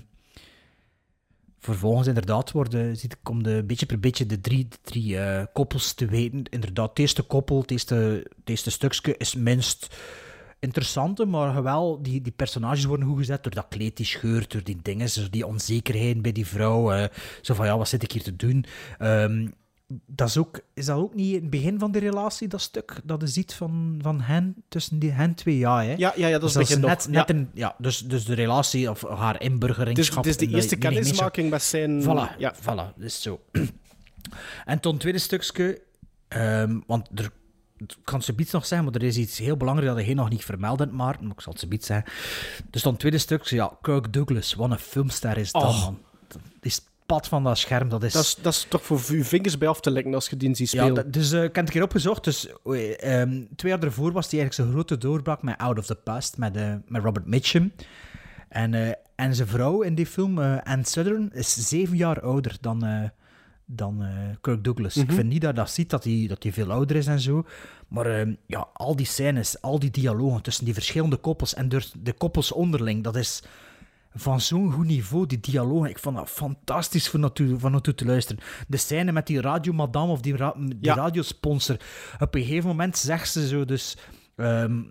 [1.66, 6.06] vervolgens inderdaad worden, komt een beetje per beetje de drie, de drie eh, koppels te
[6.06, 6.44] weten.
[6.50, 9.96] Inderdaad, het eerste koppel, het eerste, eerste stukje is minst
[10.60, 14.64] interessante, maar wel, die, die personages worden goed gezet door dat kleed die scheurt, door
[14.64, 16.92] die dingen, die onzekerheid bij die vrouw.
[16.92, 17.08] eh,
[17.42, 18.66] zo van, ja, wat zit ik hier te doen?
[18.98, 19.48] Ehm,
[20.06, 23.00] dat is, ook, is dat ook niet in het begin van de relatie, dat stuk
[23.04, 25.94] dat je ziet van, van hen, tussen die, hen twee, ja, hè?
[25.98, 26.90] Ja, ja, ja, dat is Dus begin nog.
[26.90, 27.36] net, net ja.
[27.36, 30.24] een, ja, dus, dus de relatie of haar is, inburgeringschap.
[30.24, 32.02] het is de in eerste kennismaking met zijn...
[32.04, 32.56] Voilà, Ja.
[32.56, 33.42] voilà, dus zo.
[34.66, 35.82] en toen tweede stukje,
[36.28, 37.32] ehm, want er,
[37.78, 40.30] ik kan het zoiets nog zeggen, maar er is iets heel belangrijks dat hij nog
[40.30, 42.12] niet vermeld hebt, maar ik zal het zoiets zeggen.
[42.70, 45.84] Dus dan tweede stukje, ja, Kirk Douglas, wat een filmster is dat, Oh.
[45.84, 46.00] man.
[46.60, 46.74] Die
[47.06, 48.14] pad van dat scherm, dat is...
[48.14, 50.56] Dat is, dat is toch voor uw vingers bij af te likken als je die
[50.56, 51.04] ziet Ja, spelen.
[51.04, 52.24] dat- dus eh, ik heb het een keer opgezocht.
[52.24, 55.86] Dus, eh, ehm, twee jaar ervoor was hij eigenlijk zijn grote doorbraak met Out of
[55.86, 57.72] the Past, met, eh, met Robert Mitchum.
[58.50, 63.12] En, eh, en zijn vrouw in die film, Anne Southern, is zeven jaar ouder dan,
[63.66, 64.04] dan
[64.42, 64.98] Kirk Douglas.
[64.98, 67.46] Ik vind niet dat dat ziet, dat hij, dat veel ouder is en zo.
[67.88, 71.94] Maar ehm, ja, al die scènes, al die dialogen tussen die verschillende koppels en dus
[72.00, 73.44] de koppels onderling, dat is
[74.16, 75.90] van zo'n goed niveau, die dialogen.
[75.90, 78.44] Ik vond dat fantastisch van naartoe, van naartoe te luisteren.
[78.68, 80.94] De scène met die radiomadame of die, ra die Ja.
[80.96, 81.78] radiosponsor.
[82.20, 83.98] Op een gegeven moment zegt ze zo dus...
[84.36, 84.82] ehm,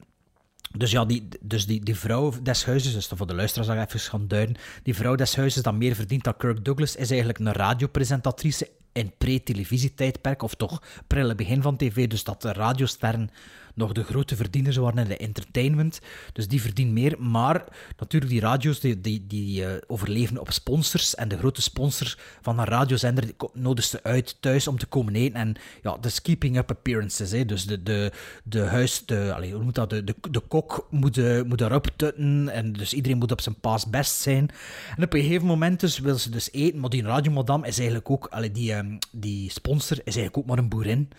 [0.77, 4.01] dus ja, die, dus die, die vrouw des huizes, dus voor de luisteraars dat even
[4.11, 7.53] gaan duiden, die vrouw des huizes dat meer verdient dan Kirk Douglas, is eigenlijk een
[7.53, 13.31] radiopresentatrice in pre-televisietijdperk, of toch prille begin van tv, dus dat de radiosterren
[13.75, 16.01] nog de grote verdieners waren in de entertainment.
[16.33, 17.65] Dus die verdient meer, maar
[17.97, 22.59] natuurlijk die radio's die, die, die eh, overleven op sponsors, en de grote sponsors van
[22.59, 26.71] een radiozender nodigt ze uit thuis om te komen eten, en ja, dus keeping up
[26.71, 27.45] appearances, hè.
[27.45, 28.13] dus de, de,
[28.45, 32.49] de huis, de, allee, hoe dat, de, de, de kok moet, eh, moet erop tutten,
[32.49, 34.51] en dus iedereen moet op zijn paas best zijn.
[34.97, 38.11] En op een gegeven moment dus wil ze dus eten, maar die radiomadam is eigenlijk
[38.11, 41.11] ook, allee, die, ehm, die sponsor is eigenlijk ook maar een boerin.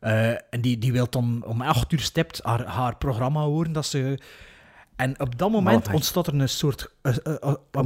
[0.00, 3.72] Eh, en die, die wil dan om acht uur stipt haar, haar programma horen.
[3.72, 4.18] Dat ze...
[4.96, 5.94] En op dat moment half acht.
[5.94, 6.90] ontstaat er een soort...
[7.70, 7.84] wat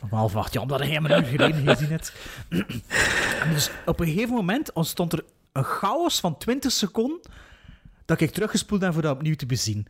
[0.00, 2.12] Om half acht, ja, omdat hij helemaal een uur geleden gezien hebt.
[3.42, 7.20] En dus op een gegeven moment ontstond er een chaos van 20 seconden
[8.04, 9.86] dat ik teruggespoeld ben voor dat opnieuw te bezien.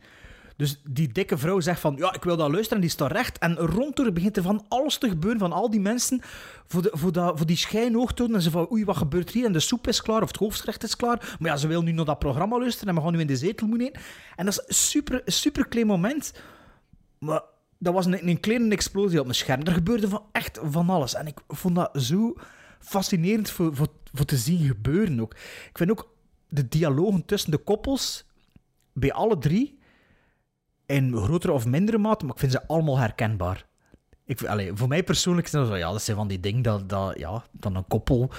[0.59, 3.37] Dus die dikke vrouw zegt van, ja, ik wil dat luisteren, en die staat recht.
[3.37, 6.21] En rondom begint er van alles te gebeuren, van al die mensen,
[6.67, 8.35] voor, de, voor, dat, voor die schijnoog te doen.
[8.35, 9.45] En ze van, oei, wat gebeurt hier?
[9.45, 11.35] En de soep is klaar, of het hoofdgerecht is klaar.
[11.39, 13.35] Maar ja, ze wil nu naar dat programma luisteren, en we gaan nu in de
[13.35, 14.01] zetel moeten eten.
[14.35, 16.33] En dat is een super, super klein moment.
[17.19, 17.41] Maar
[17.77, 19.61] dat was een, een kleine explosie op mijn scherm.
[19.61, 21.13] Er gebeurde van echt van alles.
[21.13, 22.35] En ik vond dat zo
[22.79, 25.33] fascinerend voor, voor, voor te zien gebeuren ook.
[25.69, 26.13] Ik vind ook
[26.49, 28.25] de dialogen tussen de koppels,
[28.93, 29.78] bij alle drie,
[30.89, 33.65] in grotere of mindere mate, maar ik vind ze allemaal herkenbaar.
[34.25, 36.89] Ik, allee, voor mij persoonlijk is dat zo, ja, dat zijn van die dingen, dat,
[36.89, 38.31] dat, ja, dan een koppel.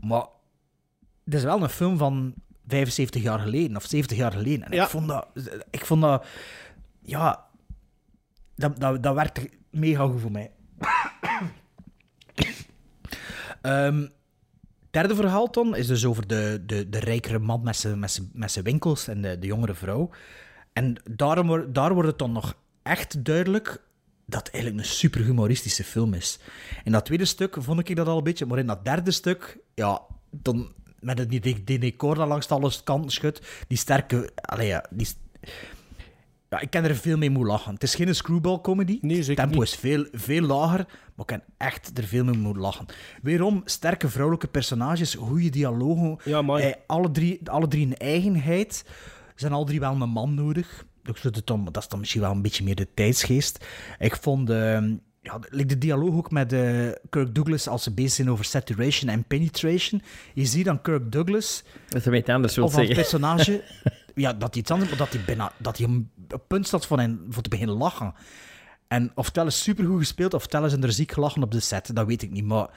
[0.00, 0.26] Maar
[1.24, 2.34] het is wel een film van
[2.66, 4.62] 75 jaar geleden, of 70 jaar geleden.
[4.66, 4.84] En Ja.
[4.84, 5.26] ik vond dat...
[5.70, 6.26] Ik vond dat...
[7.02, 7.44] Ja...
[8.54, 10.50] Dat, dat, dat werkte mega goed voor mij.
[13.62, 14.06] Ehm,
[14.90, 18.30] derde verhaal dan is dus over de, de, de rijkere man met zijn, met zijn,
[18.32, 20.10] met zijn winkels en de, de jongere vrouw.
[20.72, 23.82] En daarom, daar wordt het dan nog echt duidelijk
[24.26, 26.38] dat het eigenlijk een super humoristische film is.
[26.84, 29.58] In dat tweede stuk vond ik dat al een beetje, maar in dat derde stuk,
[29.74, 34.66] ja, dan met het, die, die decor dat langs alle kanten schudt, die sterke, allee,
[34.66, 35.08] ja, die,
[36.50, 37.74] ja, ik kan er veel mee moeten lachen.
[37.74, 38.98] Het is geen screwball comedy.
[39.00, 39.68] Nee, Het zeker tempo niet.
[39.68, 42.86] is veel, veel lager, maar ik kan echt er veel mee moeten lachen.
[43.22, 46.18] Weerom, sterke vrouwelijke personages, goede dialogen.
[46.24, 46.42] Ja.
[46.58, 48.84] Eh, alle, drie, alle drie een eigenheid.
[49.42, 50.84] Zijn alle drie wel een man nodig.
[51.44, 53.66] Dan, dat is dan misschien wel een beetje meer de tijdsgeest.
[53.98, 57.92] Ik vond ehm, ja, de, like de dialoog ook met eh, Kirk Douglas als ze
[57.92, 60.02] bezig zijn over saturation en penetration.
[60.34, 63.02] Je ziet dan Kirk Douglas Dat je iets anders wilt of als zeggen.
[63.02, 63.64] personage,
[64.14, 66.86] ja, dat hij iets anders, maar dat hij bijna, dat hij een een punt staat
[66.86, 68.14] van hen, voor te beginnen lachen.
[68.88, 72.22] En oftewel is supergoed gespeeld, oftewel is er ziek gelachen op de set, dat weet
[72.22, 72.44] ik niet.
[72.44, 72.68] Maar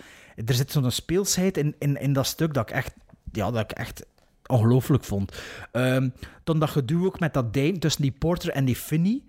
[0.45, 2.93] er zit zo'n speelsheid in, in, in dat stuk dat ik echt,
[3.31, 4.05] ja, dat ik echt
[4.47, 5.35] ongelooflijk vond.
[5.71, 6.09] Ehm
[6.43, 9.21] dan dat gedoe ook met dat ding tussen die Porter en die Finney.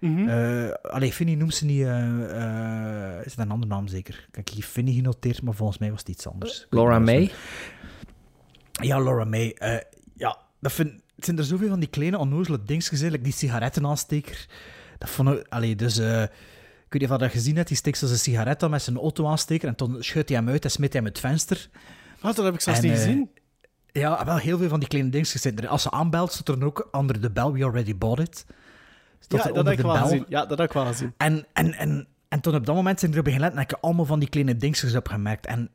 [0.00, 1.82] Eh, allee, Finney noemt ze niet...
[1.82, 4.26] eh, eh, is dat een andere naam zeker?
[4.28, 6.66] Ik heb hier Finney genoteerd, maar volgens mij was het iets anders.
[6.70, 7.30] Laura May.
[8.72, 9.54] Ja, Laura May.
[9.58, 9.76] Eh,
[10.14, 14.46] ja, dat vind, het zijn er zoveel van die kleine onnozele dingetjes, like die sigarettenaansteker.
[14.98, 15.46] Dat vond ik...
[15.48, 15.98] Allee, dus...
[15.98, 16.28] eh, ik
[16.92, 17.68] weet niet of je dat gezien hebt.
[17.68, 20.64] Die steekt zo zijn sigaret aan met zijn auto-aansteker en dan schuift hij hem uit
[20.64, 21.68] en smit hij hem uit het venster.
[22.20, 23.30] Wat, dat heb ik zelfs En, niet gezien.
[23.92, 25.68] Ja, wel heel veel van die kleine dingetjes zijn er.
[25.68, 28.46] Als ze aanbelt, staat er dan ook onder de bel, we already bought it.
[29.28, 30.24] Ja, dat heb ik wel gezien.
[30.28, 31.14] Ja, dat heb ik wel gezien.
[31.16, 34.04] En, en, en, en toen op dat moment zijn er beginnen en ik heb allemaal
[34.04, 35.46] van die kleine dingetjes opgemerkt.
[35.46, 35.70] En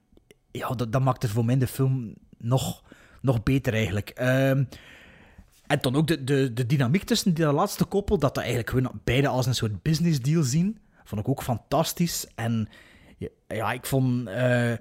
[0.52, 2.84] ja, dat, dat maakt het voor mij de film nog,
[3.22, 4.10] nog beter eigenlijk.
[4.10, 4.64] Ehm,
[5.68, 9.02] en dan ook de, de, de dynamiek tussen die laatste koppel, dat dat eigenlijk gewoon
[9.04, 12.28] beide als een soort business deal zien, vond ik ook fantastisch.
[12.36, 12.70] En
[13.18, 14.28] ja, ja ik vond...
[14.28, 14.74] eh,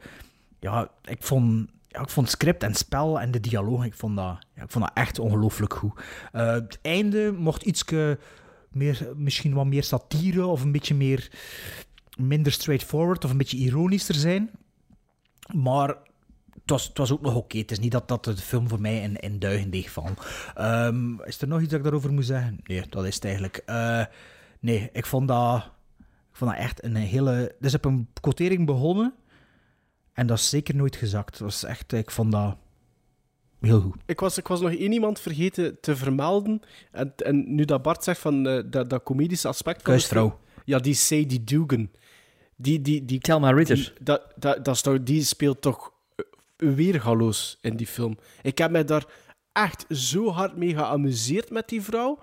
[0.60, 1.68] ja, ik vond...
[2.00, 4.96] Ik vond script en spel en de dialoog, ik vond dat, ja, ik vond dat
[4.96, 6.00] echt ongelooflijk goed.
[6.32, 7.84] Eh, het einde mocht iets
[8.70, 11.30] meer, misschien wat meer satire of een beetje meer
[12.16, 14.50] minder straightforward of een beetje ironischer zijn.
[15.54, 17.58] Maar het was, het was ook nog oké.
[17.58, 20.26] Het is niet dat, dat de film voor mij in, in duigen dichtvalt.
[20.54, 22.60] Ehm is er nog iets dat ik daarover moet zeggen?
[22.64, 23.62] Nee, dat is het eigenlijk.
[23.66, 24.04] Eh,
[24.60, 27.30] nee, ik vond dat, ik vond dat echt een hele...
[27.30, 29.14] Het is op een quotering begonnen
[30.16, 31.30] en dat is zeker nooit gezakt.
[31.30, 32.56] Het was echt, ik vond dat
[33.60, 33.96] heel goed.
[34.06, 36.60] Ik was, ik was nog één iemand vergeten te vermelden.
[36.92, 39.94] En, en nu dat Bart zegt van eh, dat, dat comedische aspect film-
[40.64, 41.90] Ja, die Sadie Dugan.
[42.56, 43.74] Die, die, die, Thelma Ritter.
[43.76, 46.24] die, dat, dat, dat is toch, die speelt toch eh,
[46.74, 48.18] weergaloos in die film.
[48.42, 49.04] Ik heb mij daar
[49.52, 52.18] echt zo hard mee geamuseerd met die vrouw.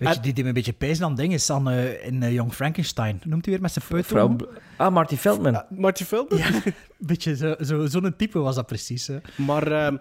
[0.00, 2.22] Weet je, En- die, die me een beetje pijzen aan ding is aan, eh, in
[2.22, 3.16] eh, Young Frankenstein.
[3.22, 4.48] Hoe Noemt hij weer met zijn peuter?
[4.76, 5.62] Ah, Marty Feldman.
[5.68, 6.38] Marty Feldman.
[6.38, 9.06] Ja, een beetje zo- zo- zo'n type was dat precies.
[9.06, 9.16] hè.
[9.36, 9.96] Maar, ehm,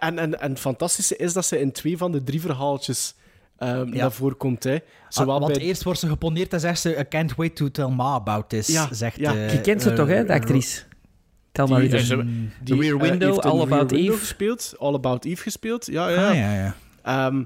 [0.00, 3.14] en, en, en het fantastische is dat ze in twee van de drie verhaaltjes
[3.58, 4.64] ehm naar voren komt.
[4.64, 4.78] Hè.
[5.08, 5.62] Zowel Ah, want bij...
[5.62, 6.96] eerst wordt ze geponeerd en zegt ze...
[6.98, 8.66] I can't wait to tell Ma about this.
[8.66, 9.34] Ja, zegt, ja.
[9.34, 10.82] eh, Je kent ze eh, toch, hè, de eh, actrice?
[11.52, 11.98] Die- Ritter.
[12.20, 12.26] eh,
[12.64, 14.16] The Rear eh, Window, All About Eve.
[14.16, 14.74] gespeeld.
[14.78, 15.86] All About Eve gespeeld.
[15.86, 16.28] Ja, ja.
[16.28, 16.74] Ah, ja, ja.
[17.02, 17.44] Ehm,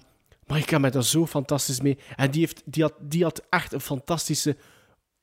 [0.51, 1.99] maar ik kan me daar zo fantastisch mee.
[2.17, 4.57] En die, heeft, die, had, die had echt een fantastische,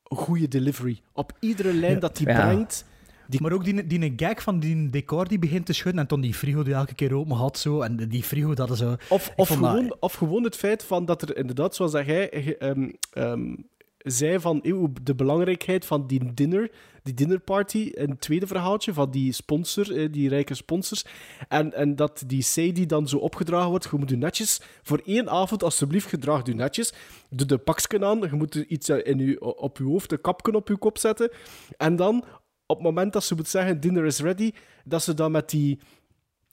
[0.03, 1.01] goede delivery.
[1.13, 2.45] Op iedere lijn dat hij Ja.
[2.45, 2.85] brengt.
[3.29, 6.21] Die, Maar ook die, die gag van die decor die begint te schudden en dan
[6.21, 7.81] die frigo die elke keer open had zo.
[7.81, 8.95] En die frigo dat is zo...
[9.09, 12.29] of, of, dat- gewoon, of gewoon het feit van dat er inderdaad, zoals dat jij
[12.29, 13.55] eh, ehm, ehm,
[13.97, 14.59] zei van
[15.03, 16.71] de belangrijkheid van die dinner,
[17.03, 21.05] die dinnerparty, in het tweede verhaaltje van die sponsor, eh, die rijke sponsors.
[21.47, 25.29] En, en dat die Sadie dan zo opgedragen wordt, je moet je netjes, voor één
[25.29, 26.93] avond alsjeblieft, gedraag je netjes.
[27.29, 30.55] Doe de paksken aan, je moet iets eh, in je, op je hoofd, een kapken
[30.55, 31.31] op je kop zetten.
[31.77, 32.23] En dan,
[32.65, 34.51] op het moment dat ze moet zeggen, dinner is ready,
[34.83, 35.79] dat ze dan met die,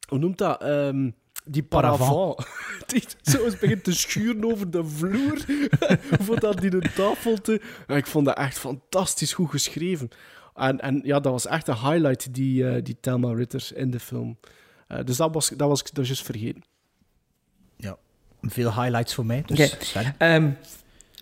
[0.09, 1.11] hoe noemt dat, Ehm,
[1.45, 2.47] die paravent,
[2.87, 5.45] die zo eens begint te schuren over de vloer,
[6.27, 7.61] voordat die de tafel te...
[7.87, 10.09] Ik vond dat echt fantastisch goed geschreven.
[10.55, 14.01] En, en ja, dat was echt een highlight, die, eh, die Thelma Ritter in de
[14.01, 14.39] film.
[14.89, 16.63] Eh, dus dat was, dat was ik dat juist vergeten.
[17.77, 17.97] Ja,
[18.43, 19.43] veel highlights voor mij.
[19.47, 19.95] Dus.
[20.19, 20.51] Ehm,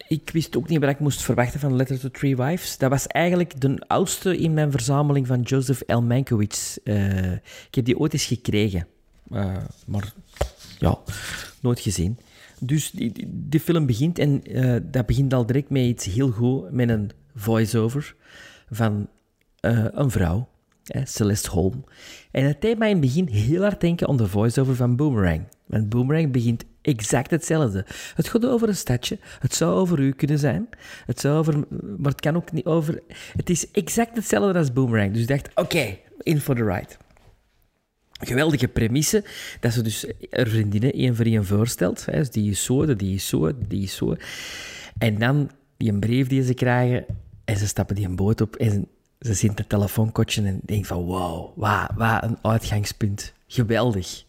[0.08, 2.78] ik wist ook niet wat ik moest verwachten van Letter to Three Wives.
[2.78, 6.00] Dat was eigenlijk de oudste in mijn verzameling van Joseph L.
[6.00, 6.76] Mankiewicz.
[6.84, 8.86] Eh, ik heb die ooit eens gekregen.
[9.32, 9.56] Eh,
[9.86, 10.12] maar
[10.78, 10.98] ja,
[11.60, 12.18] nooit gezien.
[12.58, 16.70] Dus die, die, film begint en eh, dat begint al direct met iets heel goed,
[16.70, 18.14] met een voice-over
[18.70, 19.08] van
[19.60, 20.48] eh, een vrouw,
[20.84, 21.84] hè, Celeste Holm.
[22.30, 25.42] En het deed mij in het begin heel hard denken aan de voice-over van Boomerang.
[25.66, 27.84] Want Boomerang begint exact hetzelfde.
[28.14, 30.68] Het gaat over een stadje, het zou over u kunnen zijn,
[31.06, 31.54] het zou over,
[31.98, 33.02] maar het kan ook niet over...
[33.36, 35.12] Het is exact hetzelfde als Boomerang.
[35.12, 37.01] Dus ik dacht, oké, in for the ride
[38.26, 39.24] geweldige premisse,
[39.60, 42.06] dat ze dus haar vriendinnen één voor één voorstelt.
[42.06, 44.16] Hè, dus die is zo, die is zo, die is zo.
[44.98, 47.04] En dan die brief die ze krijgen,
[47.44, 48.84] en ze stappen die een boot op, en ze,
[49.18, 51.56] ze zien het telefoonkotje en denken van, wow,
[51.96, 53.32] wat, een uitgangspunt.
[53.46, 54.24] Geweldig.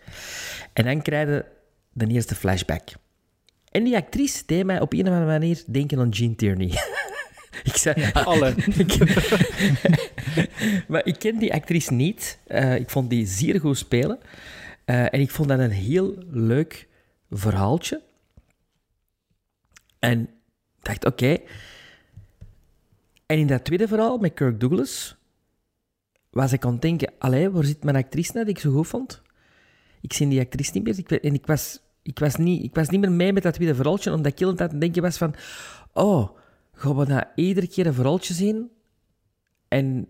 [0.74, 1.46] En dan krijgen
[1.92, 2.90] de eerste flashback.
[3.72, 6.72] En die actrice deed mij op een of andere manier denken aan Gene Tierney.
[7.64, 8.56] Ik zei, Alle.
[10.88, 12.40] maar ik ken die actrice niet.
[12.48, 14.20] Eh, ik vond die zeer goed spelen.
[14.86, 16.88] Eh, en ik vond dat een heel leuk
[17.30, 18.02] verhaaltje.
[20.00, 20.30] En
[20.82, 21.38] dacht, oké.
[23.26, 25.16] En in dat tweede verhaal met Kirk Douglas
[26.30, 28.88] was ik aan het denken, allee, waar zit mijn actrice nou die ik zo goed
[28.88, 29.22] vond?
[30.02, 30.98] Ik zie die actrice niet meer.
[30.98, 33.76] Ik, en ik was, ik, was niet, ik was niet meer mee met dat tweede
[33.76, 35.36] verhaaltje, omdat ik heel aan het denken was van,
[35.94, 36.30] oh,
[36.74, 38.72] gaan we nou iedere keer een verhaaltje zien
[39.68, 40.08] en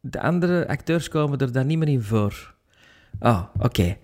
[0.00, 2.54] de andere acteurs komen er dan niet meer in voor.
[3.18, 3.96] Ah, oké.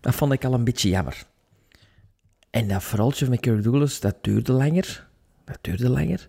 [0.00, 1.26] Dat vond ik al een beetje jammer.
[2.50, 5.08] En dat verhaaltje met Kirk Douglas, dat duurde langer.
[5.44, 6.28] Dat duurde langer.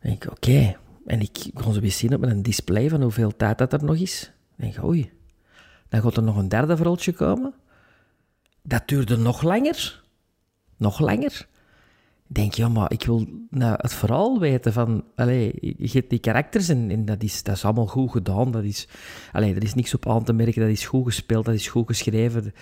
[0.00, 0.76] Dan denk ik, oké.
[1.06, 3.96] En ik kon zo weer zien op een display van hoeveel tijd dat er nog
[3.96, 4.32] is.
[4.56, 5.12] Dan denk ik, oei.
[5.88, 7.54] Dan gaat er nog een derde verhaaltje komen.
[8.62, 10.02] Dat duurde nog langer.
[10.76, 11.48] Nog langer.
[12.34, 15.04] Ik denk, ja, maar ik wil nou, het verhaal weten van...
[15.16, 18.50] Allee, je hebt die karakters en, en dat, is, dat is allemaal goed gedaan.
[18.50, 18.88] Dat is,
[19.32, 20.60] allee, er is niks op aan te merken.
[20.60, 22.54] Dat is goed gespeeld, dat is goed geschreven.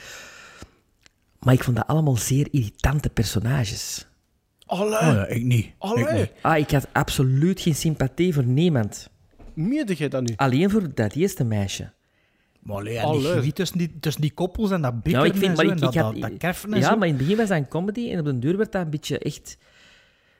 [1.39, 4.07] Maar ik vond dat allemaal zeer irritante personages.
[4.67, 4.99] Alle.
[4.99, 5.65] Oh, ja, ik niet.
[5.65, 6.19] Ik Allee.
[6.19, 6.33] niet.
[6.41, 9.11] Ah, ik had absoluut geen sympathie voor niemand.
[9.55, 10.33] Meende jij dat nu?
[10.37, 11.93] Alleen voor dat eerste meisje.
[12.63, 13.21] Maar allee, Alle.
[13.23, 15.65] die chemie tussen die, tussen die koppels en dat bikkeren Ja, ik vind, en maar
[15.65, 16.15] zo, ik, en dat, ik had,
[16.71, 16.97] dat, ja, zo.
[16.97, 18.91] maar in het begin was dat een comedy en op de deur werd dat een
[18.91, 19.57] beetje echt...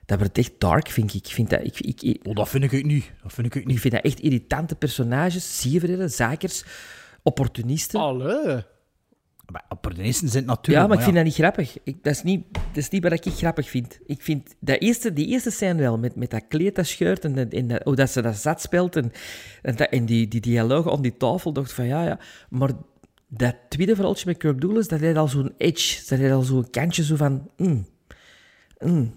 [0.05, 1.25] Dat werd echt dark, vind ik.
[1.25, 3.11] Ik vind dat, ik, ik, ik, Oh, dat vind ik niet.
[3.23, 3.79] Dat vind ik ik niet.
[3.79, 5.59] vind dat echt irritante personages.
[5.59, 6.63] Sievereren, zakers,
[7.21, 7.99] opportunisten.
[7.99, 8.65] Alle.
[9.53, 10.81] Maar opportunisten zijn het natuurlijk.
[10.81, 11.23] ja, maar ik vind ja.
[11.23, 11.77] dat niet grappig.
[11.83, 13.99] Ik, dat, is niet, dat is niet wat ik grappig vind.
[14.05, 17.51] Ik vind dat eerste, die eerste scène wel, met, met dat kleed dat scheurt en,
[17.51, 19.11] en dat, hoe dat ze dat zat speelt en,
[19.61, 22.19] en, dat, en die, die dialoog aan die tafel, dacht van ja, ja.
[22.49, 22.71] Maar
[23.27, 26.69] dat tweede verhaaltje met Kirk Douglas, dat had al zo'n edge, dat had al zo'n
[26.69, 27.49] kantje zo van...
[27.57, 27.85] mm,
[28.79, 29.13] mm.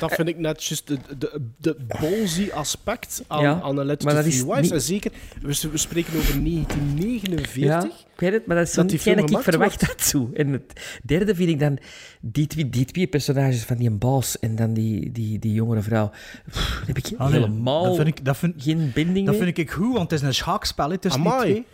[0.00, 4.06] Dat vind ik net juist de, de, de ballsy aspect aan, Ja, aan een Letter
[4.06, 4.62] maar to dat is Three Wives.
[4.62, 7.54] niet- En zeker, we, we spreken over 1949.
[7.54, 7.84] Ja,
[8.14, 10.30] ik weet het, maar dat is dat zo'n die film ik verwacht had zo.
[10.34, 11.78] En het derde vind ik dan
[12.20, 16.10] die twee, die twee personages van die baas en dan die, die, die jongere vrouw.
[16.50, 19.44] Pff, heb ik Ah, nee, helemaal Dat vind ik, dat vind, geen binding dat mee.
[19.44, 21.50] vind ik goed, want het is een schaakspel tussen die Amai.
[21.50, 21.64] twee.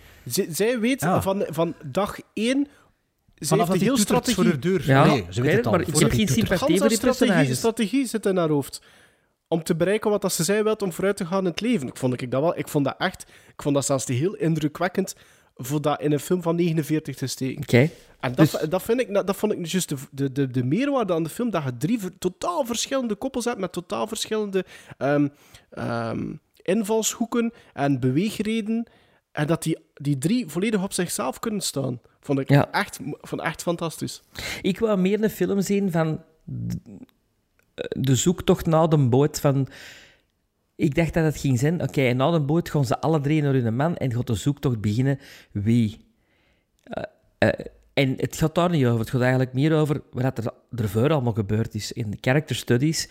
[0.47, 1.23] Z- zij weet Ja.
[1.23, 2.67] van, van dag één...
[3.47, 4.59] Vanaf heeft heel toetert voor de strategie...
[4.59, 4.87] deur.
[4.87, 5.73] Ja, nee, ze weet het, al.
[5.73, 8.83] maar ik heb geen sympathie voor die strategie, strategie zit in haar hoofd.
[9.49, 11.89] Om te bereiken wat dat ze zij wilt om vooruit te gaan in het leven.
[11.89, 13.23] Ik vond, ik dat wel, ik vond dat echt...
[13.23, 15.15] Ik vond dat zelfs heel indrukwekkend
[15.57, 17.63] voor dat in een film van 49 te steken.
[17.63, 17.91] Oké.
[18.21, 21.13] En dat, Dus- dat, vind ik, dat vond ik juist de, de, de, de meerwaarde
[21.13, 24.65] aan de film, dat je drie totaal verschillende koppels hebt met totaal verschillende
[24.99, 25.29] ehm,
[25.71, 26.33] ehm,
[26.63, 28.87] invalshoeken en beweegreden.
[29.33, 32.01] En dat die, die drie volledig op zichzelf kunnen staan.
[32.21, 32.71] Vond ik, Ja.
[32.71, 34.23] echt, vond echt fantastisch.
[34.63, 36.23] Ik wou meer een film zien van
[37.89, 39.69] de zoektocht naar de boot van...
[40.77, 43.43] Ik dacht dat het ging zijn, oké, en na de boot gaan ze alle drie
[43.43, 45.19] naar hun man en gaat de zoektocht beginnen.
[45.53, 46.07] Wie?
[46.83, 47.03] Eh,
[47.39, 49.01] eh, En het gaat daar niet over.
[49.01, 53.09] Het gaat eigenlijk meer over wat er ervoor allemaal gebeurd is in de character studies.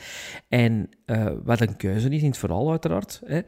[0.48, 3.22] En eh, wat een keuze is in het verhaal, uiteraard.
[3.26, 3.42] Hè.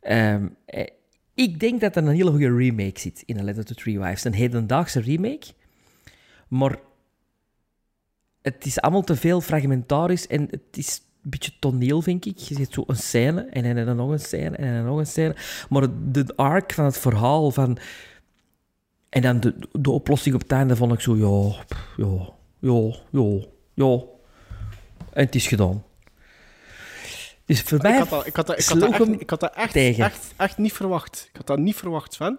[0.00, 0.86] Ehm, eh,
[1.34, 4.24] ik denk dat er een hele goede remake zit in A Letter to Three Wives.
[4.24, 5.46] Een hedendaagse remake.
[6.48, 6.78] Maar
[8.42, 12.38] het is allemaal te veel fragmentarisch en het is een beetje toneel, vind ik.
[12.38, 15.36] Je ziet zo een scène en dan nog een scène en dan nog een scène.
[15.68, 17.78] Maar de arc van het verhaal van...
[19.08, 21.64] En dan de, de oplossing op het einde vond ik zo, ja,
[21.96, 23.44] ja, ja, ja,
[23.74, 24.02] ja.
[25.12, 25.82] En het is gedaan.
[27.46, 29.30] Dus voor mij Ik had dat, ik had dat, ik had dat, echt, hem ik
[29.30, 31.26] had dat echt, echt, echt niet verwacht.
[31.30, 32.38] Ik had dat niet verwacht, Sven.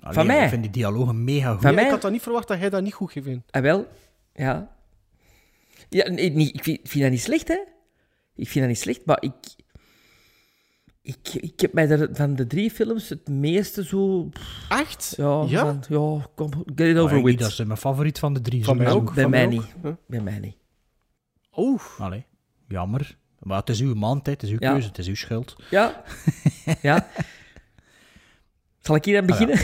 [0.00, 0.42] Allee, Van mij?
[0.42, 1.60] Ik vind die dialogen mega goed.
[1.60, 1.84] Van Nee, mij?
[1.84, 3.44] Ik had dat niet verwacht dat jij dat niet goed ging vinden.
[3.50, 3.86] Ah, wel,
[4.32, 4.76] ja.
[5.88, 7.58] Ja, nee, niet, ik, vind, ik vind dat niet slecht, hè.
[8.34, 9.34] Ik vind dat niet slecht, maar ik...
[11.02, 14.24] Ik, ik heb mij er van de drie films het meeste zo...
[14.24, 15.14] pff, Echt?
[15.16, 15.60] Ja, Ja?
[15.60, 17.38] van, ja kom, get it over Maar with.
[17.38, 18.64] Dat is mijn favoriet van de drie.
[18.64, 19.14] Van mij ook.
[19.14, 19.60] Bij van mij niet.
[19.60, 19.92] ook, hè.
[20.06, 20.56] Bij mij niet.
[21.56, 21.82] Oeh.
[21.98, 22.26] Allee,
[22.68, 23.18] jammer.
[23.40, 24.32] Maar het is uw maand, hè.
[24.32, 24.70] het is uw Ja.
[24.72, 25.56] keuze, het is uw schuld.
[25.70, 26.02] Ja.
[26.82, 27.08] ja.
[28.80, 29.58] Zal ik hier aan beginnen?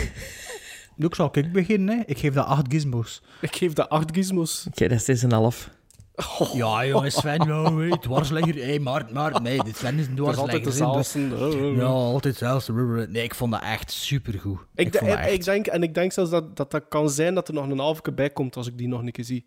[0.97, 1.99] Nu zal ik beginnen.
[1.99, 2.03] Hè.
[2.07, 3.23] Ik geef dat acht gizmos.
[3.41, 4.67] Ik geef dat acht gizmos.
[4.69, 5.75] Oké, dat is 6,5.
[6.53, 8.55] Ja, jongens, Sven, ja, hey, dwarsligger.
[8.55, 11.21] Hé, hey, Maart, Maart, nee, dit Sven is een Dat is altijd dezelfde.
[11.77, 13.07] Ja, altijd hetzelfde.
[13.09, 14.59] Nee, ik vond dat echt supergoed.
[14.75, 15.33] Ik, Ik, ik, dat echt...
[15.33, 17.79] ik denk, en ik denk zelfs dat, dat dat kan zijn dat er nog een
[17.79, 19.47] halve bij komt als ik die nog een keer zie.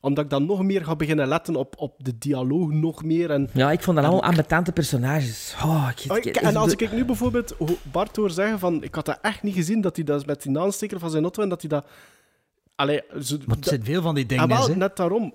[0.00, 3.30] Omdat ik dan nog meer ga beginnen letten op, op de dialoog, nog meer.
[3.30, 5.54] En, Ja, ik vond dat allemaal ambetante personages.
[5.64, 7.54] Oh, ik, Oh, ik- ik- en als ik nu bijvoorbeeld
[7.92, 8.82] Bart hoor zeggen van...
[8.82, 11.42] Ik had dat echt niet gezien, dat hij dat met die aansteker van zijn auto
[11.42, 11.86] en dat hij dat...
[12.74, 15.34] Allee, zo, Maar het zijn veel van die dingen, Ah, wel, net daarom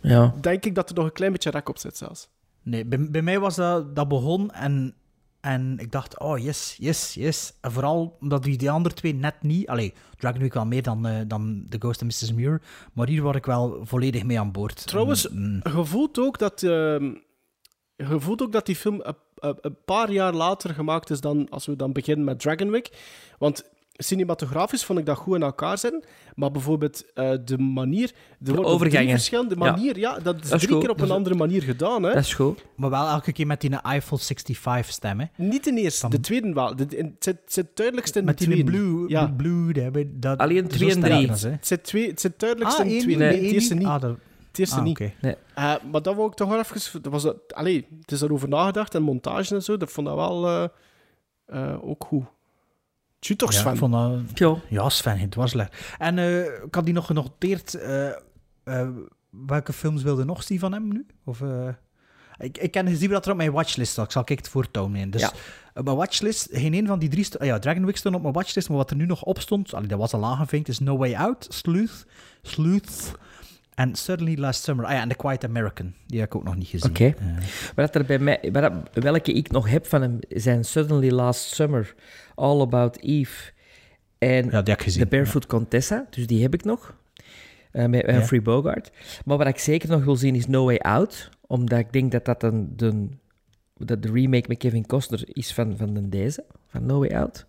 [0.00, 0.34] Ja.
[0.40, 2.28] denk ik dat er nog een klein beetje rek op zit zelfs.
[2.62, 4.94] Nee, bij, bij mij was dat, dat begon en,
[5.42, 7.52] en ik dacht, oh yes, yes, yes.
[7.60, 9.68] En vooral omdat die, die andere twee net niet...
[9.68, 12.32] Allee, Dragon Week wel meer dan, eh, dan The Ghost and Mrs.
[12.32, 12.62] Muir,
[12.92, 14.86] maar hier word ik wel volledig mee aan boord.
[14.86, 16.60] Trouwens, Mm, je voelt ook dat...
[16.60, 17.20] je
[17.96, 21.66] voelt ook dat die film een, een- een paar jaar later gemaakt is dan als
[21.66, 22.90] we dan beginnen met Dragon Week.
[23.38, 26.04] Want cinematografisch vond ik dat goed in elkaar zitten.
[26.34, 28.12] Maar bijvoorbeeld eh, de manier...
[28.44, 29.10] Er worden overgangen.
[29.10, 29.70] verschillende Ja.
[29.70, 29.98] manier...
[29.98, 30.80] Ja, dat is Dat is drie goed.
[30.80, 32.02] keer op Dat een andere manier gedaan.
[32.02, 32.12] Hè?
[32.14, 32.64] Dat is goed.
[32.76, 35.26] maar wel elke keer met die Eiffel 65 stem, hè.
[35.36, 36.76] Niet de eerste, de tweede wel.
[36.76, 38.70] De, de- het zit, het zit duidelijkst in Met de die tweede.
[38.78, 39.26] blue, Ja.
[39.36, 41.28] blue, dat, dat, Alleen twee en drie.
[41.30, 43.20] Het zit, twee, het zit duidelijkst Ah, in de één, tweede.
[43.20, 43.86] nee, Nee, het één eerste niet.
[43.86, 44.16] Ah, dat,
[44.48, 45.00] Het eerste ah, niet.
[45.00, 45.12] oké.
[45.54, 47.02] Eh, maar dat wou ik toch wel even...
[47.02, 49.76] Dat was, dat- allee, het is daarover nagedacht en montage en zo.
[49.76, 50.64] Dat vond ik wel eh,
[51.46, 52.24] eh, ook goed.
[53.22, 53.72] Tjie toch, Ja, Sven?
[53.72, 54.20] ik vond dat...
[54.34, 54.56] Ja.
[54.68, 55.78] Ja, Sven, het was lekker.
[55.98, 57.74] En eh, ik had die nog genoteerd.
[57.74, 58.08] eh,
[58.64, 58.88] eh,
[59.30, 61.06] welke films wilde nog zien van hem nu?
[61.24, 61.68] Of, eh,
[62.38, 64.04] ik, ik ken gezien dat er op mijn watchlist staat.
[64.04, 65.10] Ik zal kijken het voortouw nemen.
[65.10, 65.32] Dus Ja.
[65.74, 67.26] op mijn watchlist, geen een van die drie...
[67.38, 69.74] ah ja, Dragon Week stond op mijn watchlist, maar wat er nu nog op stond,
[69.74, 72.06] allee, dat was al aangevinkt, is No Way Out, Sleuth,
[72.42, 73.12] Sleuth
[73.74, 74.84] en Suddenly Last Summer.
[74.86, 75.94] Ah ja, en The Quiet American.
[76.06, 76.90] Die heb ik ook nog niet gezien.
[76.90, 77.04] Oké.
[77.04, 77.24] Eh,
[77.76, 81.54] Maar dat er bij mij, dat- welke ik nog heb van hem zijn Suddenly Last
[81.54, 81.94] Summer,
[82.34, 83.50] All About Eve
[84.18, 85.02] en ja, die heb ik gezien.
[85.02, 86.06] The Barefoot Contessa.
[86.10, 86.94] Dus die heb ik nog.
[87.72, 88.90] eh, met Humphrey Bogart.
[89.24, 91.28] Maar wat ik zeker nog wil zien is No Way Out.
[91.46, 93.08] Omdat ik denk dat dat een, de,
[93.76, 96.44] dat de remake met Kevin Costner is van, van de deze.
[96.72, 97.44] Van No Way Out.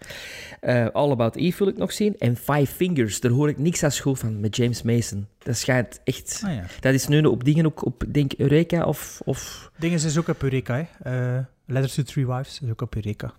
[0.59, 2.15] Eh, All About Eve wil ik nog zien.
[2.19, 5.27] En Five Fingers, daar hoor ik niks aan school van met James Mason.
[5.37, 6.41] Dat schijnt echt...
[6.45, 6.65] Ah, ja.
[6.79, 9.21] Dat is nu op dingen ook op, denk Eureka of...
[9.25, 11.11] of Dingen is ook op Eureka, hè.
[11.37, 13.33] Eh, Letters to Three Wives is ook op Eureka.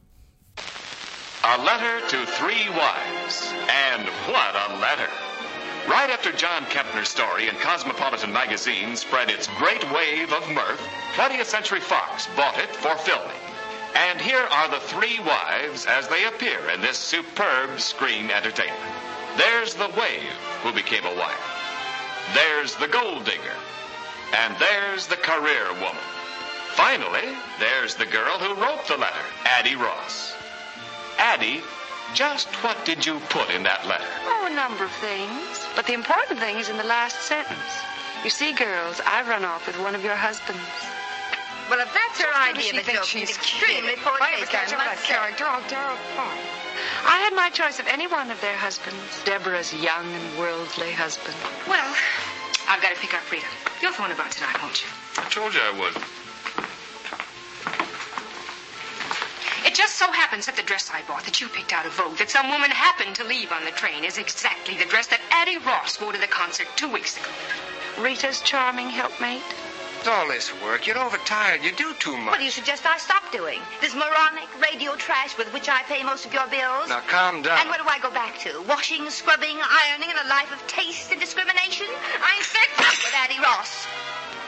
[1.44, 3.52] A letter to three wives.
[3.69, 5.11] And what a letter!
[5.86, 10.81] Right after John Kempner's story in Cosmopolitan magazine spread its great wave of mirth,
[11.16, 13.54] 20th Century Fox bought it for filming.
[13.95, 18.95] And here are the three wives as they appear in this superb screen entertainment.
[19.37, 21.55] There's the wave who became a wife.
[22.35, 23.59] There's the gold digger.
[24.35, 26.03] And there's the career woman.
[26.73, 30.35] Finally, there's the girl who wrote the letter, Addie Ross.
[31.19, 31.62] Addie,
[32.15, 34.05] just what did you put in that letter?
[34.25, 35.66] Oh, a number of things.
[35.77, 37.61] But the important thing is in the last sentence.
[38.25, 40.61] You see, girls, I've run off with one of your husbands.
[41.70, 44.65] Well, if that's her idea of a joke, she's she's extremely poor Why taste, I
[44.65, 45.15] up with must say.
[45.15, 45.45] character?
[45.45, 45.97] I'll tear.
[47.07, 49.01] I had my choice of any one of their husbands.
[49.24, 51.36] Deborah's young and worldly husband.
[51.69, 51.95] Well,
[52.69, 53.47] I've got to pick up Rita.
[53.81, 54.89] You'll phone about tonight, won't you?
[55.16, 55.95] I told you I would.
[59.66, 62.19] It just so happens that the dress I bought that you picked out of Vogue
[62.19, 65.59] that some woman happened to leave on the train is exactly the dress that Addie
[65.59, 67.31] Ross wore to the concert two weeks ago.
[67.99, 69.43] Rita's charming helpmate.
[70.05, 70.87] With all this work.
[70.87, 71.65] You're overtired.
[71.65, 72.33] You do too much.
[72.33, 73.61] What do you suggest I stop doing?
[73.81, 76.89] This moronic radio trash with which I pay most of your bills?
[76.89, 77.59] Now, calm down.
[77.59, 78.63] And what do I go back to?
[78.69, 81.87] Washing, scrubbing, ironing, and a life of taste and discrimination?
[82.21, 83.87] I'm fed up with Addie Ross.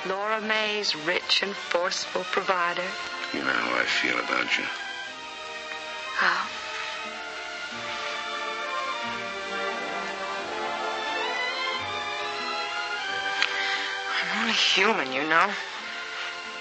[0.06, 2.84] Laura May's rich and forceful provider.
[3.32, 4.64] You know how I feel about you.
[6.16, 6.44] How?
[6.44, 6.55] I'm
[14.40, 15.48] only human, you know.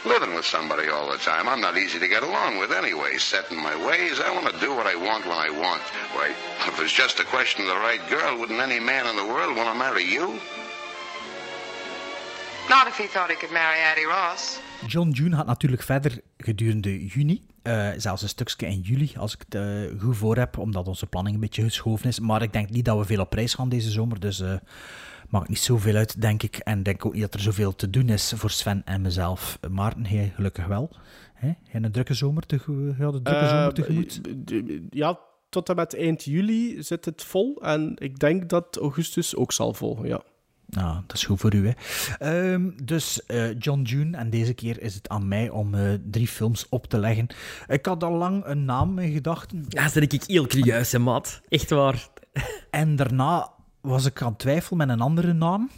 [0.06, 3.18] Living with somebody all the time, I'm not easy to get along with anyway.
[3.18, 5.82] Set in my ways, I want to do what I want when I want.
[6.14, 6.28] Why,
[6.68, 9.56] if it's just a question of the right girl, wouldn't any man in the world
[9.58, 10.40] want to marry you?
[12.70, 14.60] Not if he thought he could marry Addie Ross.
[14.88, 17.42] John June gaat natuurlijk verder gedurende juni.
[17.62, 21.06] Eh, zelfs een stukje in juli, als ik het eh, goed voor heb, omdat onze
[21.06, 22.20] planning een beetje geschoven is.
[22.20, 24.54] Maar ik denk niet dat we veel op reis gaan deze zomer, dus eh
[25.30, 26.58] maakt niet zoveel uit, denk ik.
[26.58, 29.60] En denk ook niet dat er zoveel te doen is voor Sven en mezelf.
[29.70, 30.90] Maarten, jij gelukkig wel.
[31.34, 31.48] Hè?
[31.48, 34.22] Jij een drukke zomer, tegemoet, ja, de drukke zomer Eh, tegemoet.
[34.90, 35.20] Ja,
[35.50, 37.62] tot en met eind juli zit het vol.
[37.62, 40.22] En ik denk dat augustus ook zal volgen, ja.
[40.68, 41.74] Nou, dat is goed voor u, hè.
[42.18, 46.28] Ehm, dus eh, John June, en deze keer is het aan mij om eh, drie
[46.28, 47.28] films op te leggen.
[47.68, 49.66] Ik had al lang een naam in gedachten.
[49.70, 51.42] Ja, dat ik heel curieus, hè, maat.
[51.50, 52.10] Echt waar.
[52.70, 53.54] En daarna
[53.86, 55.70] was ik aan het twijfelen met een andere naam.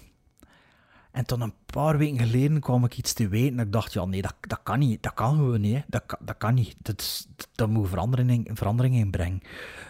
[1.11, 3.59] En toen een paar weken geleden kwam ik iets te weten.
[3.59, 5.03] En ik dacht, ja, nee, dat, dat kan niet.
[5.03, 5.84] Dat kan gewoon niet.
[5.88, 6.75] Dat, dat kan niet.
[6.77, 9.41] Dat, dat moet verandering, verandering in brengen.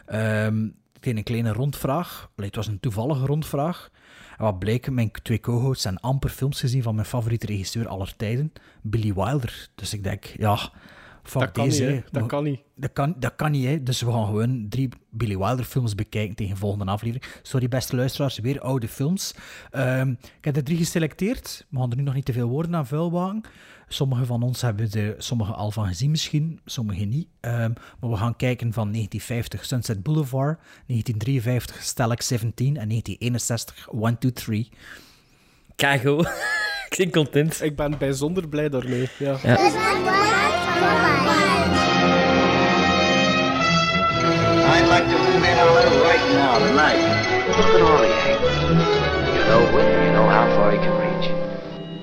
[0.06, 2.30] Ehm, ik deed een kleine rondvraag.
[2.36, 3.90] Het was een toevallige rondvraag.
[4.38, 8.16] En wat bleek, mijn twee co-hosts zijn amper films gezien van mijn favoriete regisseur aller
[8.16, 9.70] tijden, Billy Wilder.
[9.76, 10.72] Dus ik denk, ja,
[11.28, 11.84] fuck Dat kan deze.
[11.84, 11.96] niet, hè.
[11.96, 12.02] hè.
[12.12, 12.60] Dat kan niet.
[12.76, 13.84] Dat kan, dat kan niet, hè.
[13.84, 17.26] Dus we gaan gewoon drie Billy Wilder films bekijken tegen de volgende aflevering.
[17.42, 19.34] Sorry, beste luisteraars, weer oude films.
[19.72, 21.66] Ehm, ik heb er drie geselecteerd.
[21.70, 23.42] We gaan er nu nog niet te veel woorden aan vuil wagen.
[23.88, 27.28] Sommige van ons hebben er sommige al van gezien misschien, sommige niet.
[27.40, 34.18] Ehm, maar we gaan kijken van 1950 Sunset Boulevard, 1953 Stalag 17 en 1961 One,
[34.18, 34.70] Two, Three.
[35.76, 36.20] Kago.
[36.90, 37.62] ik ben content.
[37.62, 39.38] Ik ben bijzonder blij daarmee, ja.
[44.70, 47.02] I'd like to move in on her right now, tonight.
[47.48, 48.58] Look at all the angles.
[49.34, 51.28] You know when, you know how far you can reach.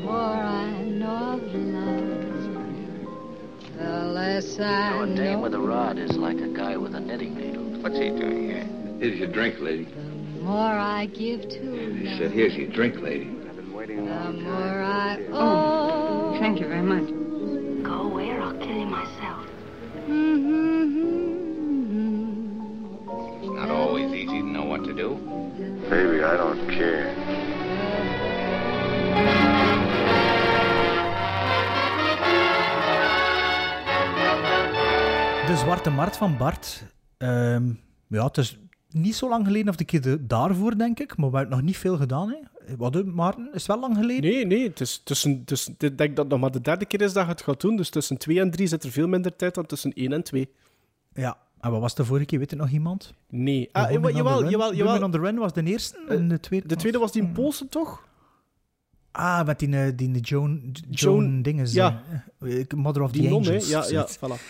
[0.02, 2.12] more I know of love,
[3.78, 4.62] the less I
[5.00, 7.64] You know, a dame with a rod is like a guy with a knitting needle.
[7.82, 8.64] What's he doing here?
[8.98, 9.84] Here's your drink, lady.
[9.84, 13.26] The more I give to He love, said, here's your drink, lady.
[13.26, 16.36] the more I owe.
[16.40, 17.23] Thank you very much.
[17.94, 19.46] Go away or I'll kill you myself.
[23.40, 25.10] It's not always easy to know what to do.
[25.88, 27.14] Baby, I don't care.
[35.46, 36.84] De Zwarte Markt van Bart.
[37.16, 37.70] Ehm,
[38.08, 38.58] ja, het is
[38.90, 41.16] niet zo lang geleden of de keer de- daarvoor, denk ik.
[41.16, 42.28] Maar we hebben nog niet veel gedaan.
[42.28, 42.36] Hè.
[42.76, 43.46] Wat, Maarten?
[43.52, 44.30] Is het wel lang geleden?
[44.30, 47.00] Nee, nee, het is tussen, tussen, ik denk dat het nog maar de derde keer
[47.00, 47.76] is dat je het gaat doen.
[47.76, 50.48] Dus tussen 2 en 3 zit er veel minder tijd dan tussen 1 en 2.
[51.14, 51.36] Ja.
[51.60, 52.38] En wat was de vorige keer?
[52.38, 53.12] Weet er nog iemand?
[53.28, 53.68] Nee.
[53.72, 55.02] Ah, jawel, jawel, jawel, jawel.
[55.02, 56.68] on the Run was de eerste en de tweede.
[56.68, 58.06] De tweede was die in Poolse, toch?
[59.10, 60.60] Ah, met die, eh, die Joan,
[60.90, 61.72] Joan Joan- dinges.
[61.72, 62.02] ja.
[62.40, 63.46] eh, eh, Mother of the Die non?
[63.46, 63.68] Angels.
[63.68, 64.40] Ja, ja, voilà.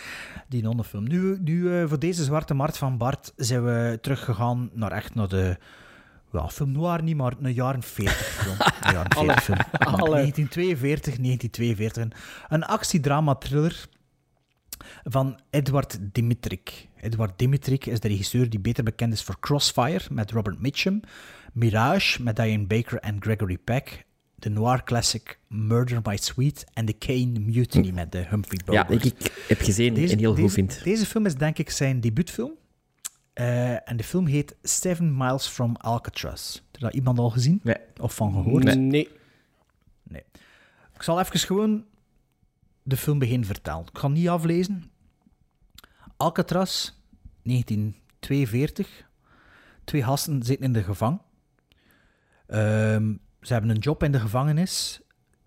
[0.49, 1.05] Die nonnenfilm.
[1.09, 5.29] Nu, nu eh, voor deze Zwarte Markt van Bart zijn we teruggegaan naar echt naar
[5.29, 5.57] de...
[6.35, 8.57] Ja, film noir niet, maar een jaren 40 film.
[8.83, 9.59] Een jaren 40 film.
[9.73, 10.11] Alle.
[10.11, 12.03] 1942, 1942.
[12.03, 12.13] Een,
[12.49, 13.87] een actiedrama-thriller
[15.05, 16.89] van Edward Dimitrik.
[17.01, 21.01] Edward Dimitrik is de regisseur die beter bekend is voor Crossfire met Robert Mitchum,
[21.53, 24.05] Mirage met Diane Baker en Gregory Peck,
[24.35, 29.05] de noir classic Murder by Sweet en The Kane Mutiny met de Humphrey Ja, Bogart.
[29.05, 30.85] ik, ik heb gezien en heel goed vind.
[30.85, 32.53] Deze film is denk ik zijn debuutfilm.
[33.35, 36.55] Eh, en de film heet Seven Miles from Alcatraz.
[36.55, 37.61] Heb je dat iemand al gezien?
[37.63, 37.77] Nee.
[38.01, 38.65] Of van gehoord?
[38.65, 38.77] Nee.
[38.77, 39.09] nee.
[40.03, 40.23] Nee.
[40.95, 41.85] Ik zal even gewoon
[42.83, 43.87] de film beginnen vertellen.
[43.93, 44.91] Ik ga niet aflezen.
[46.17, 46.93] Alcatraz,
[47.43, 49.07] 1942.
[49.85, 51.21] Twee gasten zitten in de gevang.
[52.47, 55.01] Ehm, ze hebben een job in de gevangenis.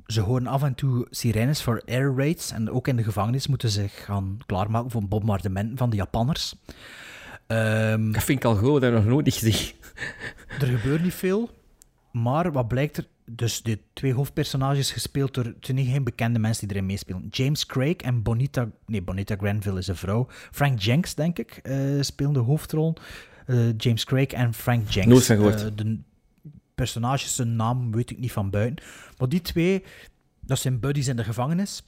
[0.05, 2.51] Ze horen af en toe sirenes voor air raids.
[2.51, 6.55] En ook in de gevangenis moeten ze zich gaan klaarmaken voor bombardementen van de Japanners.
[7.48, 9.76] Ehm, Dat vind ik al goed, dat heb ik nog nooit niet gezien.
[10.61, 11.49] er gebeurt niet veel.
[12.11, 13.07] Maar wat blijkt er?
[13.26, 15.44] Dus de twee hoofdpersonages gespeeld door...
[15.44, 17.28] Het zijn niet geen bekende mensen die erin meespelen.
[17.30, 18.69] James Craig en Bonita...
[18.86, 20.28] Nee, Bonita Granville is een vrouw.
[20.52, 22.94] Frank Jenks, denk ik, eh spelen de hoofdrol.
[23.45, 25.10] Eh, James Craig en Frank Jenks.
[25.10, 25.64] Nooit van gehoord.
[25.64, 25.98] Eh, de
[26.76, 28.86] personages, zijn naam weet ik niet van buiten.
[29.18, 29.84] Maar die twee
[30.40, 31.84] dat zijn buddies in de gevangenis.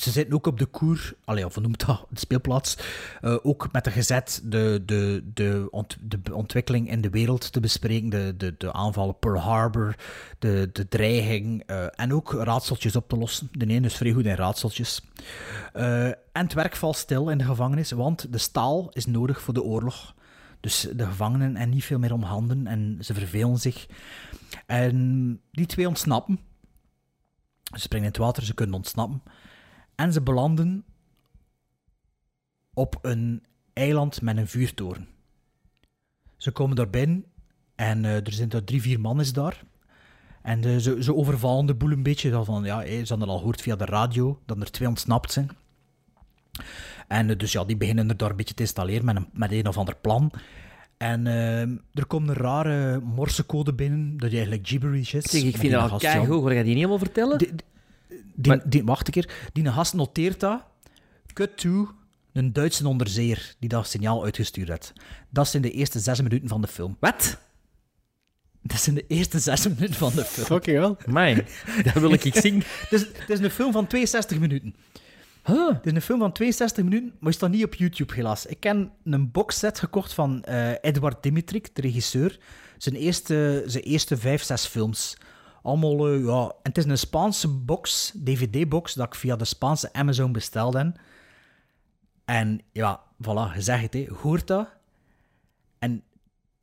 [0.00, 2.76] Ze zitten ook op de koer, allee, of noemt dat, de speelplaats,
[3.20, 7.60] eh, ook met de gezet de, de, de, ont, de ontwikkeling in de wereld te
[7.60, 9.94] bespreken, de, de, de aanvallen Pearl Harbor,
[10.38, 13.48] de, de dreiging eh, en ook raadseltjes op te lossen.
[13.52, 15.02] De ene is vrij goed in raadseltjes.
[15.72, 19.54] Eh, en het werk valt stil in de gevangenis, want de staal is nodig voor
[19.54, 20.14] de oorlog.
[20.60, 23.86] Dus de gevangenen en niet veel meer om handen en ze vervelen zich.
[24.66, 26.40] En die twee ontsnappen.
[27.62, 29.22] Ze springen in het water, ze kunnen ontsnappen.
[29.98, 30.84] En ze belanden
[32.74, 35.08] op een eiland met een vuurtoren.
[36.36, 37.24] Ze komen daar binnen
[37.74, 39.64] en eh, er zijn er drie, vier mannen daar.
[40.48, 42.44] En eh, ze, ze overvallen de boel een beetje.
[42.44, 45.48] Van, ja, eh, ze hadden al gehoord via de radio dat er twee ontsnapt zijn.
[47.08, 49.52] En eh, dus ja, die beginnen er daar een beetje te installeren met een, met
[49.52, 50.32] een of ander plan.
[50.96, 51.26] En
[51.94, 55.24] er komt een rare morsecode binnen, dat eigenlijk gibberish is.
[55.24, 56.42] Zeg, ik vind dat al ja, keigoed.
[56.42, 57.38] Ga je die niet helemaal vertellen?
[58.34, 59.50] Die, die, wacht een keer.
[59.52, 60.62] Die gast noteert dat.
[61.32, 61.88] Cut to
[62.32, 64.92] een Duitse onderzeeër die dat signaal uitgestuurd heeft.
[65.30, 66.96] Dat zijn de eerste zes minuten van de film.
[67.00, 67.38] Wat?
[68.62, 70.46] Dat zijn de eerste zes minuten van de film.
[70.46, 71.12] Fucking hell.
[71.12, 71.46] Mij,
[71.84, 72.62] dat wil ik zien.
[72.64, 74.74] Het is, het is een film van 62 minuten.
[75.42, 78.46] Het is een film van 62 minuten, maar is staat niet op YouTube helaas.
[78.46, 82.38] Ik heb een boxset gekocht van eh, Edward Dimitrik, de regisseur.
[82.78, 85.16] Zijn eerste, zijn eerste vijf, zes films.
[85.62, 86.42] Allemaal, eh, ja...
[86.42, 90.94] En het is een Spaanse box, DVD-box, dat ik via de Spaanse Amazon bestelde.
[92.24, 94.06] En ja, voilà, je zegt het, hè.
[94.14, 94.68] hoort dat?
[95.78, 96.02] En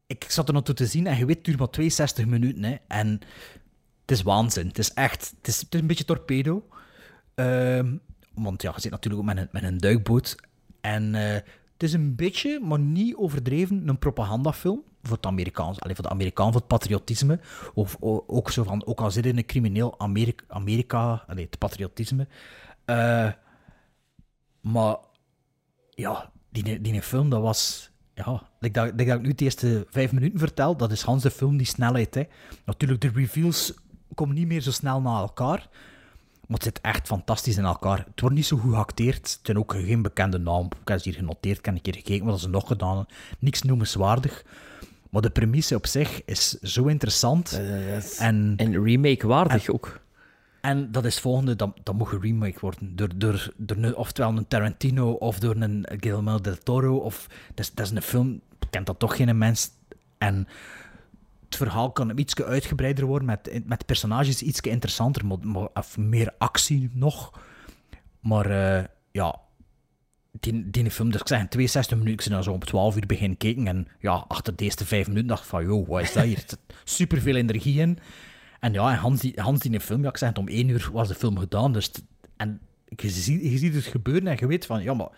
[0.08, 2.64] ik zat er nog toe te zien en je weet, het duurt maar 62 minuten.
[2.64, 2.76] Hè.
[2.88, 3.08] En
[4.02, 4.68] het is waanzin.
[4.68, 5.34] Het is echt...
[5.38, 6.68] Het is, het is een beetje torpedo.
[7.36, 7.98] Ehm,
[8.34, 10.36] want ja, je zit natuurlijk ook met een, met een duikboot.
[10.82, 11.34] En eh,
[11.74, 14.84] het is een beetje, maar niet overdreven, een propagandafilm.
[15.07, 17.40] Voor het Amerikaans, alleen voor de Amerikaan, voor het patriotisme.
[17.73, 22.27] Of ook zo van, ook al zit in een crimineel Amerika, Amerika allee, het patriotisme.
[22.86, 23.32] Eh,
[24.61, 24.98] maar
[25.90, 27.90] ja, die, die film, dat was...
[28.14, 31.32] Ja, dat, like dat ik nu de eerste vijf minuten vertel, dat is Hans de
[31.32, 32.15] film, die snelheid.
[32.15, 32.23] Hè.
[32.65, 33.73] Natuurlijk, de reveals
[34.14, 35.69] komen niet meer zo snel na elkaar.
[36.48, 37.98] Maar het zit echt fantastisch in elkaar.
[37.98, 39.15] Het wordt niet zo goed geacteerd.
[39.15, 40.65] Het zijn ook geen bekende naam.
[40.65, 43.06] Ik heb ze hier genoteerd, ik heb een keer gekeken wat ze nog gedaan.
[43.40, 44.44] Niks noemenswaardig.
[45.16, 47.62] Maar de premisse op zich is zo interessant.
[48.18, 50.00] en, en remake-waardig ook.
[50.62, 52.96] En dat is het volgende, dat, dat moet remake worden.
[52.96, 56.98] Door, door, door een, oftewel een Tarantino of door een Guillermo del Toro.
[56.98, 59.70] Of, dat, is, dat is een film, kent dat toch geen mens.
[60.18, 60.48] En
[61.46, 66.34] het verhaal kan iets uitgebreider worden, met, met personages iets interessanter, maar, maar, of meer
[66.38, 67.40] actie nog.
[68.20, 69.40] Maar eh, ja,
[70.40, 73.38] die, die film, dus ik zeg, in 62 minuten, ik zo om 12 uur begin
[73.38, 73.68] kijken.
[73.68, 76.38] En ja, achter de eerste 5 minuten dacht ik van, joh, wat is dat hier?
[76.44, 77.98] Er zit superveel energie in.
[78.60, 80.90] En ja, en Hans, die, Hans die in film, ja, ik zeg om 1 uur
[80.94, 81.74] was de film gedaan.
[81.74, 81.91] Dus,
[82.38, 82.60] en
[82.95, 85.10] je ziet, je ziet het gebeuren en je weet van, ja, maar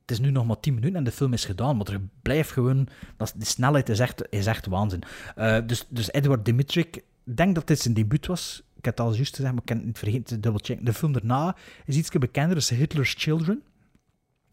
[0.00, 2.50] het is nu nog maar 10 minuten en de film is gedaan, maar er blijft
[2.50, 2.88] gewoon...
[3.16, 5.02] Dat, de snelheid is echt, is echt waanzin.
[5.36, 8.62] Eh, dus, dus Edward Dimitrik, ik denk dat dit zijn debuut was.
[8.76, 10.84] Ik heb het al juist gezegd, maar ik heb het niet vergeten te dubbelchecken.
[10.84, 13.62] De film daarna is iets bekender, is Hitler's Children.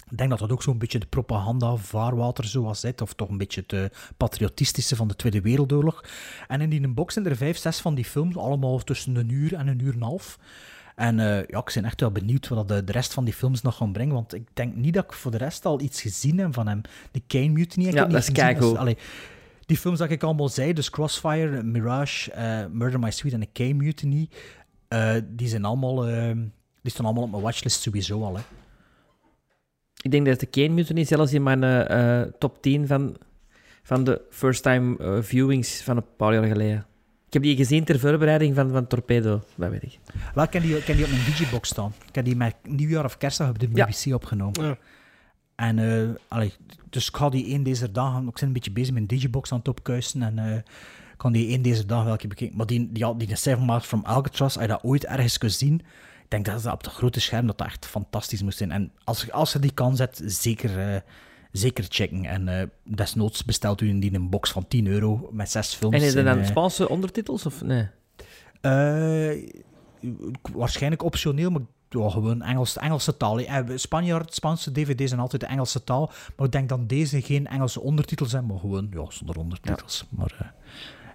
[0.09, 3.37] Ik denk dat dat ook zo'n beetje de propaganda-vaarwater zo was, hè, of toch een
[3.37, 6.03] beetje het patriotistische van de Tweede Wereldoorlog.
[6.47, 9.53] En in die box zijn er vijf, zes van die films, allemaal tussen een uur
[9.53, 10.39] en een uur en een half.
[10.95, 13.61] En eh, ja, ik ben echt wel benieuwd wat de, de rest van die films
[13.61, 16.37] nog gaan brengen, want ik denk niet dat ik voor de rest al iets gezien
[16.39, 16.81] heb van hem.
[17.11, 18.43] De Kane Mutiny heb ik Ja, niet dat is gezien.
[18.43, 18.77] keigoed.
[18.77, 18.97] allee,
[19.65, 23.49] die films dat ik allemaal zei, dus Crossfire, Mirage, eh, Murder My Sweet en de
[23.53, 24.29] Kane Mutiny,
[24.87, 25.95] eh, die zijn allemaal...
[26.81, 28.41] die staan allemaal op mijn watchlist sowieso al, hè.
[30.03, 33.17] Ik denk dat de Kane Mutiny zelfs in mijn eh, eh, top 10 van,
[33.83, 36.85] van de first-time eh, viewings van een paar jaar geleden.
[37.33, 39.99] Ik heb die gezien ter voorbereiding van, van Torpedo, dat weet ik.
[40.35, 41.93] Wel, ik heb die, die op mijn digibox staan.
[42.07, 44.63] Ik heb die met nieuwjaar of kerstdag op de BBC opgenomen.
[44.63, 44.77] Ja.
[45.55, 46.53] En, eh, allee,
[46.89, 48.27] dus ik ga die één deze dagen...
[48.27, 50.23] Ik ben een beetje bezig met een digibox aan het opkuisen.
[50.23, 52.57] En eh, ik kan die één deze dagen wel bekijken.
[52.57, 55.81] Maar die, die, die Seven Miles from Alcatraz, als je dat ooit ergens kunt zien...
[56.33, 58.71] Ik denk dat dat op de grote scherm dat dat echt fantastisch moest zijn.
[58.71, 61.01] En als, als je die kan zet, zeker, eh,
[61.51, 62.25] zeker checken.
[62.25, 65.95] En eh, desnoods bestelt u die een box van 10 euro met zes films.
[65.95, 67.87] En is er dan eh, Spaanse ondertitels of nee?
[68.61, 69.49] eh,
[70.53, 73.39] waarschijnlijk optioneel, maar ja, gewoon Engels, Engelse taal.
[73.75, 76.11] Spanjaard, Spaanse dvd's zijn altijd de Engelse taal.
[76.35, 80.05] Maar ik denk dat deze geen Engelse ondertitels zijn, maar gewoon ja, zonder ondertitels.
[80.09, 80.47] Maar eh,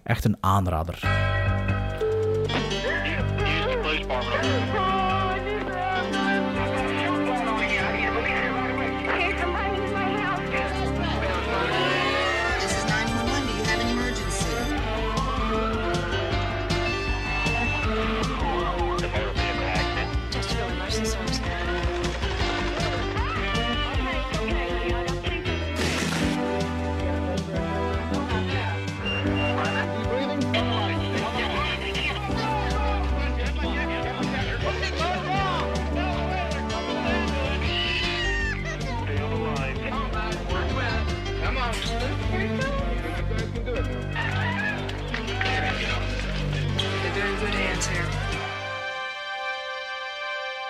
[0.02, 1.00] echt een aanrader.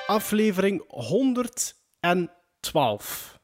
[0.08, 3.38] Aflevering 112.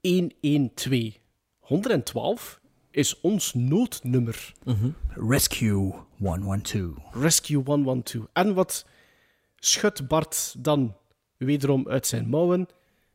[0.00, 1.18] 112.
[1.60, 2.60] 112
[2.90, 4.52] is ons noodnummer.
[5.08, 6.96] Rescue 112.
[7.12, 8.26] Rescue 112.
[8.32, 8.86] En wat
[9.56, 10.96] schudt Bart dan
[11.36, 12.68] wederom uit zijn mouwen?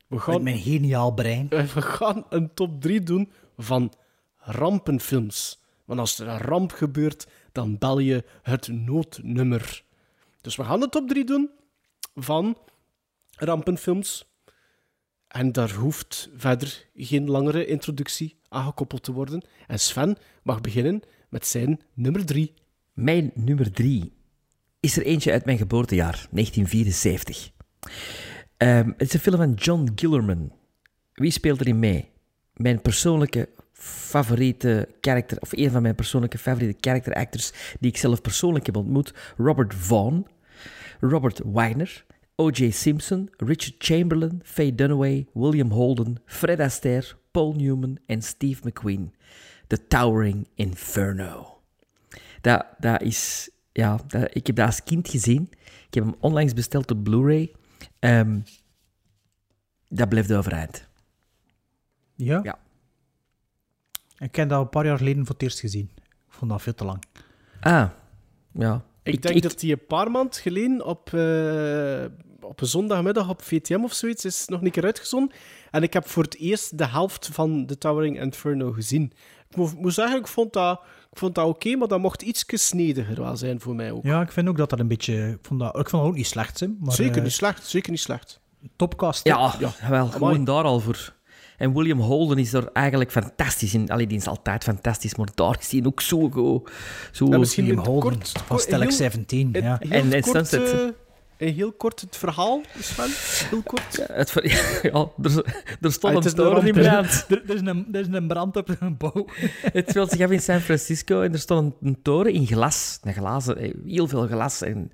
[0.07, 1.48] We gaan, Met mijn geniaal brein.
[1.49, 3.94] we gaan een top 3 doen van
[4.38, 5.64] rampenfilms.
[5.86, 9.84] Want als er een ramp gebeurt, dan bel je het noodnummer.
[10.41, 11.49] Dus we gaan de top 3 doen
[12.24, 12.58] van
[13.36, 14.28] rampenfilms.
[15.28, 19.41] En daar hoeft verder geen langere introductie aan gekoppeld te worden.
[19.68, 22.54] En Sven mag beginnen met zijn nummer 3.
[22.94, 24.14] Mijn nummer drie
[24.80, 27.52] is er eentje uit mijn geboortejaar, 1974.
[28.58, 30.52] Ehm, het is een film van John Gillerman.
[31.14, 32.10] Wie speelt erin mee?
[32.54, 38.22] Mijn persoonlijke favoriete karakter, of een van mijn persoonlijke favoriete character actors die ik zelf
[38.22, 40.28] persoonlijk heb ontmoet, Robert Vaughn,
[41.00, 42.06] Robert Wagner,
[42.40, 42.72] O.J.
[42.72, 49.14] Simpson, Richard Chamberlain, Faye Dunaway, William Holden, Fred Astaire, Paul Newman en Steve McQueen.
[49.68, 51.61] The Towering Inferno.
[52.41, 53.49] Dat, dat is...
[53.72, 55.49] Ja, dat, ik heb dat als kind gezien.
[55.88, 57.52] Ik heb hem onlangs besteld op Blu-ray.
[57.99, 58.40] Ehm,
[59.88, 60.88] dat blijft overeind.
[62.16, 62.40] Ja?
[62.44, 62.60] Ja.
[64.18, 65.90] Ik heb dat een paar jaar geleden voor het eerst gezien.
[65.95, 67.03] Ik vond dat veel te lang.
[67.60, 67.90] Ah,
[68.52, 68.86] ja.
[69.03, 72.06] Ik, denk dat die een paar maand geleden op, eh,
[72.50, 75.36] op een zondagmiddag op VTM of zoiets is nog een keer uitgezonden.
[75.72, 79.12] En ik heb voor het eerst de helft van The Towering Inferno gezien.
[79.50, 80.80] Ik moet, moet zeggen, ik vond dat,
[81.12, 84.04] ik vond dat oké, maar dat mocht iets snediger wel zijn voor mij ook.
[84.04, 85.30] Ja, ik vind ook dat dat een beetje...
[85.30, 86.94] Ik vond dat, ik vond dat ook niet slecht, hè, maar...
[86.94, 88.40] zeker eh, niet slecht, zeker niet slecht.
[88.76, 89.26] Topcast.
[89.26, 89.72] Ja, Ja.
[89.90, 90.12] wel, Amai.
[90.12, 91.14] gewoon daar al voor.
[91.58, 93.90] En William Holden is er eigenlijk fantastisch in.
[93.90, 96.30] Allee, die is altijd fantastisch, maar daar is hij ook zo.
[97.12, 97.26] Zo...
[97.26, 99.80] Ja, misschien William in het Holden kort- van heel- 17, in ja.
[99.80, 100.72] En- en kort, Sunset.
[100.72, 100.80] eh,
[101.45, 103.10] heel kort het verhaal, Sven.
[103.49, 104.06] Heel kort.
[104.11, 104.45] Het, ver-
[104.94, 105.45] ja, er,
[105.82, 107.26] er stond Ah, een het brand.
[107.30, 109.26] Er, er, is een, er is een brand op een bouw.
[109.78, 112.99] Het speelt zich af in San Francisco en er stond een, een toren in glas.
[113.03, 114.61] Een glazen, eh, heel veel glas.
[114.61, 114.91] En,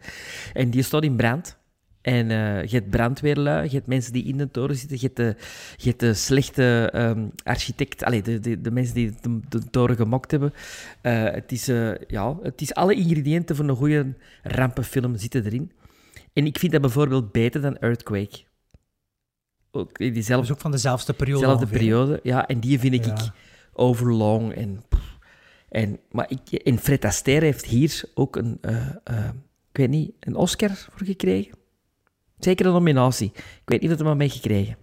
[0.54, 1.58] en die stond in brand.
[2.02, 5.18] En eh, je hebt brandweerlui, je hebt mensen die in de toren zitten, je hebt
[5.18, 5.36] de,
[5.78, 9.96] je hebt de slechte ehm, architect, allee, de, de, de mensen die de, de toren
[9.96, 10.54] gemokt hebben.
[11.02, 14.14] Eh, het, is, eh, ja, het is alle ingrediënten voor een goede
[14.44, 15.72] rampenfilm zitten erin.
[16.36, 18.44] En ik vind dat bijvoorbeeld beter dan Earthquake.
[19.72, 21.40] Ook in Dat diezelfde is ook van dezelfde periode.
[21.40, 21.80] Dezelfde ongeveer.
[21.88, 22.48] periode, ja.
[22.48, 23.14] En die vind ik, Ja.
[23.14, 23.32] ik
[23.74, 24.54] overlong.
[24.54, 24.84] En,
[25.70, 29.30] en, maar ik, en Fred Astaire heeft hier ook een, eh, eh,
[29.72, 31.58] ik weet niet, een Oscar voor gekregen.
[32.40, 33.32] Zeker een nominatie.
[33.36, 34.78] Ik weet niet of hij hem mee gekregen.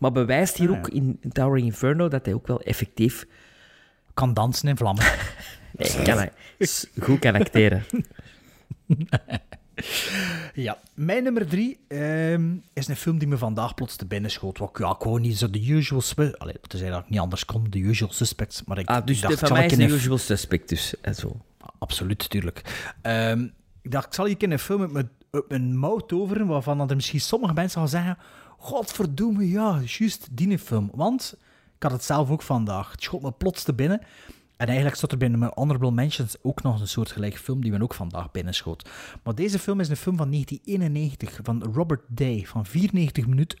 [0.00, 0.78] Maar bewijst hier Ah, ja.
[0.80, 3.26] ook in Towering Inferno dat hij ook wel effectief
[4.14, 5.04] Kan dansen in vlammen.
[5.76, 6.32] nee, kan hij,
[7.00, 7.84] goed kan acteren.
[10.54, 14.58] Ja, mijn nummer drie ehm, is een film die me vandaag plots te binnen schoot.
[14.58, 16.38] Wat, ja, gewoon niet zo de usual suspects.
[16.38, 18.64] Allee, dat is eigenlijk niet anders kon, de usual suspects.
[18.64, 21.00] Maar ik, Ah, dus ik dacht, van mij ik is usual suspect dus.
[21.00, 21.40] En zo.
[21.78, 22.92] Absoluut, tuurlijk.
[23.02, 23.48] Ehm,
[23.82, 26.90] ik dacht, ik zal hier een film met mijn, op mijn mouw toveren, waarvan dat
[26.90, 28.18] er misschien sommige mensen gaan zeggen,
[28.58, 30.90] godverdomme, ja, juist die film.
[30.94, 31.36] Want
[31.76, 32.90] ik had het zelf ook vandaag.
[32.90, 34.00] Het schoot me plots te binnen.
[34.56, 37.82] En eigenlijk stond er binnen mijn honorable mentions ook nog een soortgelijke film die me
[37.82, 38.88] ook vandaag binnenschoot.
[39.22, 43.58] Maar deze film is een film van 1991 van Robert Day, van 94 minuten.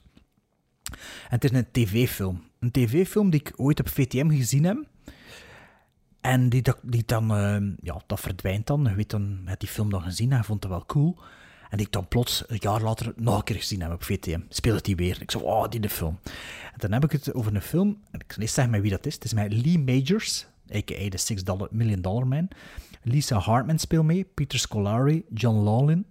[0.92, 0.96] En
[1.28, 2.42] het is een tv-film.
[2.58, 4.84] Een tv-film die ik ooit op VTM gezien heb.
[6.20, 8.84] En die, die dan, eh, ja, dat verdwijnt dan.
[8.84, 11.18] Je weet dan, met die film dan gezien en je vond het wel cool.
[11.70, 14.40] En die ik dan plots een jaar later nog een keer gezien heb op VTM.
[14.48, 15.20] Speelde die weer.
[15.20, 16.18] Ik zo, oh, die de film.
[16.72, 19.06] En dan heb ik het over een film, en ik zal eerst zeggen wie dat
[19.06, 19.14] is.
[19.14, 21.08] Het is met Lee Majors, a.k.a.
[21.08, 22.48] de Six dollar, Million Dollar Man.
[23.02, 26.06] Lisa Hartman speelt mee, Peter Scolari, John Lawlin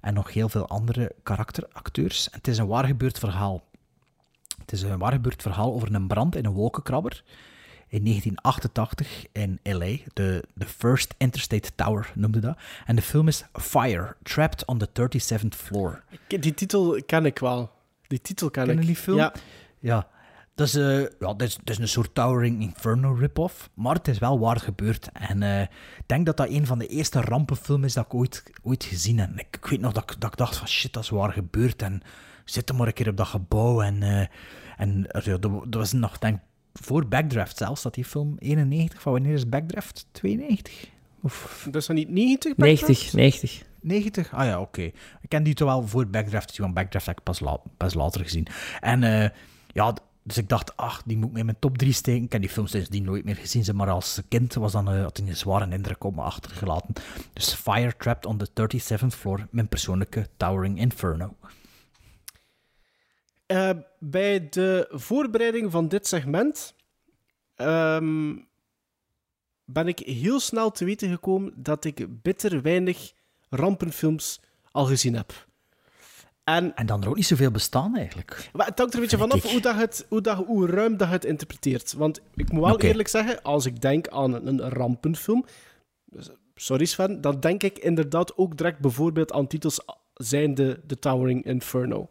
[0.00, 2.30] en nog heel veel andere karakteracteurs.
[2.30, 3.68] En het is een waar gebeurd verhaal.
[4.58, 7.22] Het is een waar gebeurd verhaal over een brand in een wolkenkrabber
[7.88, 9.96] in 1988 in LA.
[10.12, 12.58] De, de First Interstate Tower noemde dat.
[12.86, 16.02] En de film is Fire, Trapped on the 37th Floor.
[16.26, 17.70] Die titel ken ik wel.
[18.06, 18.86] Die titel ken Ken je ik.
[18.86, 19.16] die film?
[19.18, 19.32] Ja.
[19.78, 20.08] Ja.
[20.60, 24.08] Dat is, eh, ja, dat, is, dat is een soort Towering Inferno rip-off, maar het
[24.08, 25.08] is wel waar gebeurd.
[25.12, 28.42] En eh, ik denk dat dat een van de eerste rampenfilms is dat ik ooit,
[28.62, 29.30] ooit gezien heb.
[29.38, 31.82] Ik, ik weet nog dat ik, dat ik dacht van shit, dat is waar gebeurd.
[31.82, 32.02] En
[32.44, 33.82] zit er maar een keer op dat gebouw.
[33.82, 34.26] En, eh,
[34.76, 36.42] en er- dat was nog, denk ik,
[36.72, 40.06] voor Backdraft zelfs, dat die film 91, van wanneer is Backdraft?
[40.12, 40.88] 92?
[41.22, 42.56] Of Dat is dan niet 90?
[42.56, 43.62] 90, 90.
[43.80, 44.32] 90?
[44.34, 44.82] Ah ja, oké.
[45.20, 47.94] Ik ken die toch wel voor Backdraft gezien, want Backdraft heb ik pas, la- pas
[47.94, 48.46] later gezien.
[48.80, 49.28] En eh,
[49.72, 49.94] ja,
[50.30, 52.22] Dus ik dacht, ach, die moet ik in mijn top 3 steken.
[52.22, 55.16] Ik heb die film sindsdien nooit meer gezien, maar als kind was dan, eh, had
[55.16, 56.94] hij een zware indruk op me achtergelaten.
[57.32, 61.36] Dus Fire Trapped on the 37th Floor, mijn persoonlijke Towering Inferno.
[63.46, 66.74] Eh, bij de voorbereiding van dit segment
[67.54, 68.36] ehm,
[69.64, 73.12] ben ik heel snel te weten gekomen dat ik bitter weinig
[73.48, 74.40] rampenfilms
[74.70, 75.48] al gezien heb.
[76.56, 78.50] En, en dan er ook niet zoveel bestaan eigenlijk.
[78.52, 81.08] Maar het hangt er een beetje vanaf hoe, dat het, hoe, dat, hoe ruim dat
[81.08, 81.92] je het interpreteert.
[81.92, 85.44] Want ik moet wel eerlijk zeggen, als ik denk aan een, rampenfilm,
[86.54, 89.80] sorry Sven, dan denk ik inderdaad ook direct bijvoorbeeld aan titels
[90.14, 92.08] zijnde The Towering Inferno.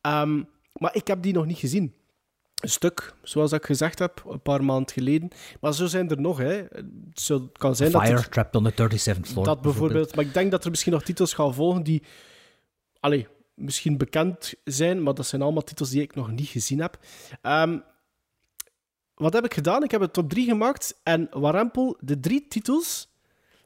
[0.00, 0.42] Ehm,
[0.72, 1.94] maar ik heb die nog niet gezien.
[2.56, 5.28] Een stuk, zoals ik gezegd heb, een paar maanden geleden.
[5.60, 6.64] Maar zo zijn er nog, hè.
[6.68, 9.44] Het het kan zijn dat Fire er- Trapped on the 37th Floor.
[9.44, 10.14] dat bijvoorbeeld.
[10.16, 12.02] Maar ik denk dat er misschien nog titels gaan volgen die...
[13.00, 13.26] Allee,
[13.56, 16.98] misschien bekend zijn, maar dat zijn allemaal titels die ik nog niet gezien heb.
[17.42, 17.78] Ehm,
[19.14, 19.82] wat heb ik gedaan?
[19.82, 21.00] Ik heb een top 3 gemaakt.
[21.02, 23.08] En warempel, de drie titels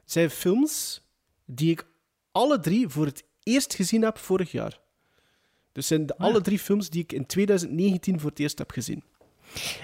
[0.04, 1.02] zijn films
[1.44, 1.86] die ik
[2.32, 4.80] alle drie voor het eerst gezien heb vorig jaar.
[5.72, 9.04] Dus zijn de, alle drie films die ik in 2019 voor het eerst heb gezien.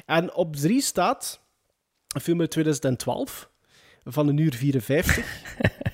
[0.07, 1.41] En op drie staat
[2.15, 3.51] een film uit 2012
[4.05, 5.43] van een uur 54.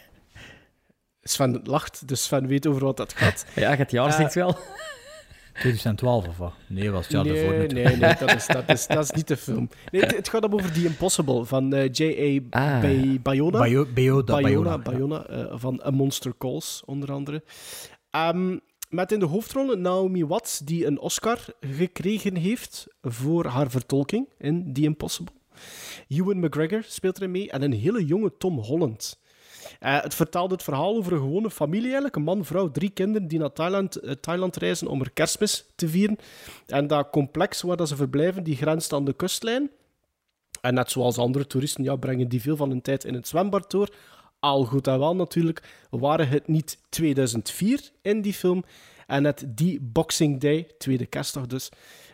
[1.23, 3.45] Sven lacht, dus Sven weet over wat dat gaat.
[3.55, 4.57] Ja, het jaar Eh, zegt wel.
[5.53, 6.53] 2012 of wat?
[6.67, 9.29] Nee, was het jaar nee, daarvoor nee, nee, dat is, dat, is, dat is niet
[9.29, 9.69] de film.
[9.91, 12.59] Nee, het, het gaat om over The Impossible van eh, J.A.
[12.75, 12.81] Ah.
[12.81, 13.59] Bay- Bayona.
[13.59, 17.43] Bayo- Bayona, Bayona, Bayona, Bayona, eh, van A Monster Calls, onder andere.
[18.11, 18.59] Ehm,
[18.89, 24.73] met in de hoofdrollen Naomi Watts, die een Oscar gekregen heeft voor haar vertolking in
[24.73, 25.33] The Impossible.
[26.09, 29.21] Ewan McGregor speelt erin mee en een hele jonge Tom Holland.
[29.81, 32.17] Eh, het vertelt het verhaal over een gewone familie eigenlijk.
[32.17, 35.89] Een man, vrouw, drie kinderen die naar Thailand, eh, Thailand reizen om er kerstmis te
[35.89, 36.19] vieren.
[36.67, 39.71] En dat complex waar dat ze verblijven, die grenst aan de kustlijn.
[40.61, 43.71] En net zoals andere toeristen, ja, brengen die veel van hun tijd in het zwembad
[43.71, 43.95] door.
[44.41, 48.65] Al goed en wel natuurlijk, waren het niet 2004 in die film.
[49.07, 51.69] En net die Boxing Day, tweede kerstdag dus,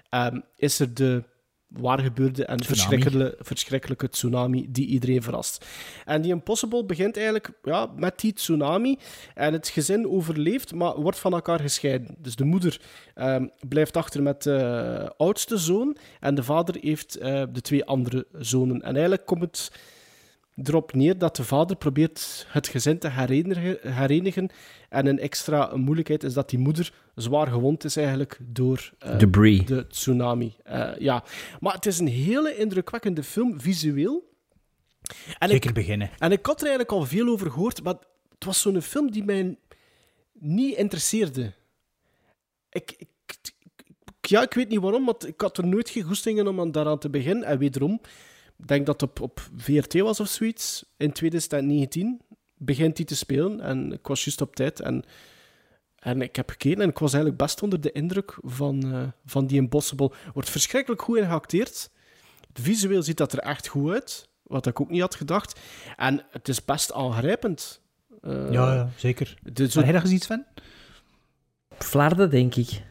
[0.09, 1.25] ehm, is er de
[1.69, 5.67] waar gebeurde en verschrikkelijke, verschrikkelijke tsunami die iedereen verrast.
[6.05, 8.99] En die Impossible begint eigenlijk ja, met die tsunami
[9.35, 12.17] en het gezin overleeft, maar wordt van elkaar gescheiden.
[12.19, 12.81] Dus de moeder
[13.15, 18.27] ehm, blijft achter met de oudste zoon en de vader heeft eh, de twee andere
[18.33, 18.83] zonen.
[18.83, 19.71] En eigenlijk komt het
[20.63, 24.51] erop neer dat de vader probeert het gezin te herenigen, herenigen.
[24.89, 29.19] En een extra moeilijkheid is dat die moeder zwaar gewond is eigenlijk door eh,
[29.65, 30.55] de tsunami.
[30.65, 31.25] Eh, ja.
[31.61, 34.27] Maar het is een hele indrukwekkende film, visueel.
[35.39, 36.11] En Zeker ik, beginnen.
[36.19, 37.95] En ik had er eigenlijk al veel over gehoord, maar
[38.35, 39.59] het was zo'n film die mij
[40.33, 41.53] niet interesseerde.
[42.71, 43.09] Ik, ik,
[43.43, 43.57] ik-
[44.21, 46.99] ja, ik weet niet waarom, maar ik had er nooit geen goestingen om aan daaraan
[46.99, 47.45] te beginnen.
[47.49, 48.01] En wederom,
[48.67, 52.21] denk dat het op, op VRT was of zoiets, in 2019
[52.57, 53.61] begint hij te spelen.
[53.61, 54.81] En ik was juist op tijd.
[54.81, 55.05] En,
[55.99, 59.47] en ik heb gekeken en ik was eigenlijk best onder de indruk van, eh, van
[59.47, 60.11] die Impossible.
[60.33, 61.91] Wordt verschrikkelijk goed in geacteerd.
[62.53, 65.61] Visueel ziet dat er echt goed uit, wat ik ook niet had gedacht.
[65.97, 67.81] En het is best aangrijpend.
[68.23, 69.27] Eh, Ja, ja, zeker.
[69.55, 70.47] zo- Heb jij dat gezien, Sven?
[71.79, 72.83] Vlaarden, denk ik.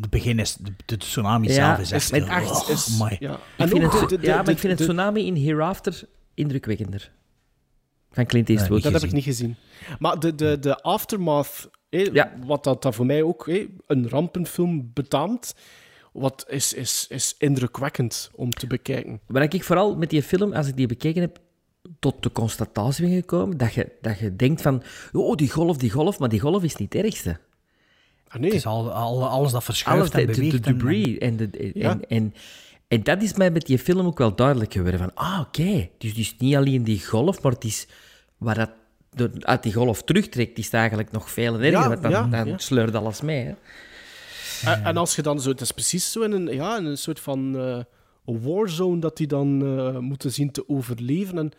[0.00, 0.54] Het begin is...
[0.54, 2.12] De, de tsunami Ja, zelf is echt...
[2.12, 3.38] is oh, is- ja.
[3.56, 6.02] Ik vind het, de- de- ja, de- maar ik vind de- het Tsunami in Hereafter
[6.34, 7.12] indrukwekkender.
[8.10, 8.82] Van Clint Nee, Eastwood.
[8.82, 9.56] Dat heb ik niet gezien.
[9.98, 12.32] Maar de, de, de aftermath, hé, Ja.
[12.46, 15.54] wat dat, dat voor mij ook hé, een rampenfilm betaamt,
[16.12, 19.20] wat is, is, is indrukwekkend om te bekijken.
[19.26, 21.38] Waar ik vooral met die film, als ik die bekeken heb,
[21.98, 25.90] tot de constatatie ben gekomen dat je, dat je denkt van, oh, die golf, die
[25.90, 27.38] golf, maar die golf is niet het ergste.
[28.34, 28.50] Ah, nee.
[28.50, 30.64] Het is al, al, alles dat verschuift Alles, de, en de, beweegt.
[30.64, 31.18] de en- debris.
[31.18, 31.98] En, de, en, Ja.
[32.08, 32.34] en,
[32.88, 35.00] en dat is mij met die film ook wel duidelijk geworden.
[35.00, 35.88] Van, ah, oké.
[35.98, 37.86] Dus is niet alleen die golf, maar het is
[38.38, 38.70] waar dat
[39.10, 41.70] de- uit die golf terugtrekt, is het eigenlijk nog veel erger.
[41.70, 42.58] Ja, want dan, ja, dan ja.
[42.58, 43.44] sleurt alles mee.
[43.44, 43.52] Hè.
[44.72, 46.98] En, en als je dan zo, het is precies zo in een, ja, in een
[46.98, 47.78] soort van eh,
[48.24, 51.38] warzone dat die dan eh, moeten zien te overleven.
[51.38, 51.52] En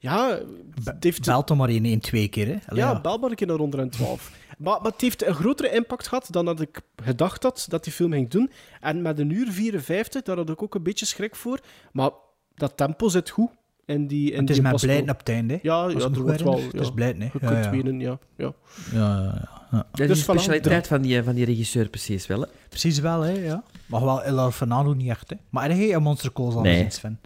[0.00, 0.38] ja,
[0.84, 2.56] het heeft, Belt dan maar in één, twee keer, hè.
[2.66, 3.00] Allee, ja, ja.
[3.00, 4.30] bel maar een keer naar 112.
[4.58, 7.92] Maar, maar het heeft een grotere impact gehad dan dat ik gedacht had dat die
[7.92, 8.50] film ging doen.
[8.80, 11.60] En met een uur 54, daar had ik ook een beetje schrik voor.
[11.92, 12.10] Maar
[12.54, 13.50] dat tempo zit goed.
[13.84, 14.86] In die, in Het is Impossible.
[14.94, 15.58] blijden op het einde.
[15.62, 16.60] Ja, ja er goed wordt wel...
[16.60, 17.26] Het is ja, blijden, hè.
[17.32, 18.08] Je Ja, kunt ja.
[18.10, 18.18] ja.
[18.36, 18.52] ja.
[18.92, 19.76] Ja, ja, ja.
[19.76, 22.40] Dat Dus is de specialiteit van die, van die regisseur precies wel.
[22.40, 22.46] Hè.
[22.68, 23.62] Precies wel, hè, ja.
[23.86, 25.36] Maar wel El Fernando niet echt, hè.
[25.50, 26.74] Maar heb een Monster Calls al Nee.
[26.74, 27.20] gezien, Sven?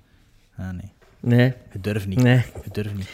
[0.56, 0.92] Ah, nee.
[1.24, 1.52] Nee.
[1.72, 2.22] Je durft niet.
[2.22, 2.36] Nee.
[2.64, 3.10] Je durft niet.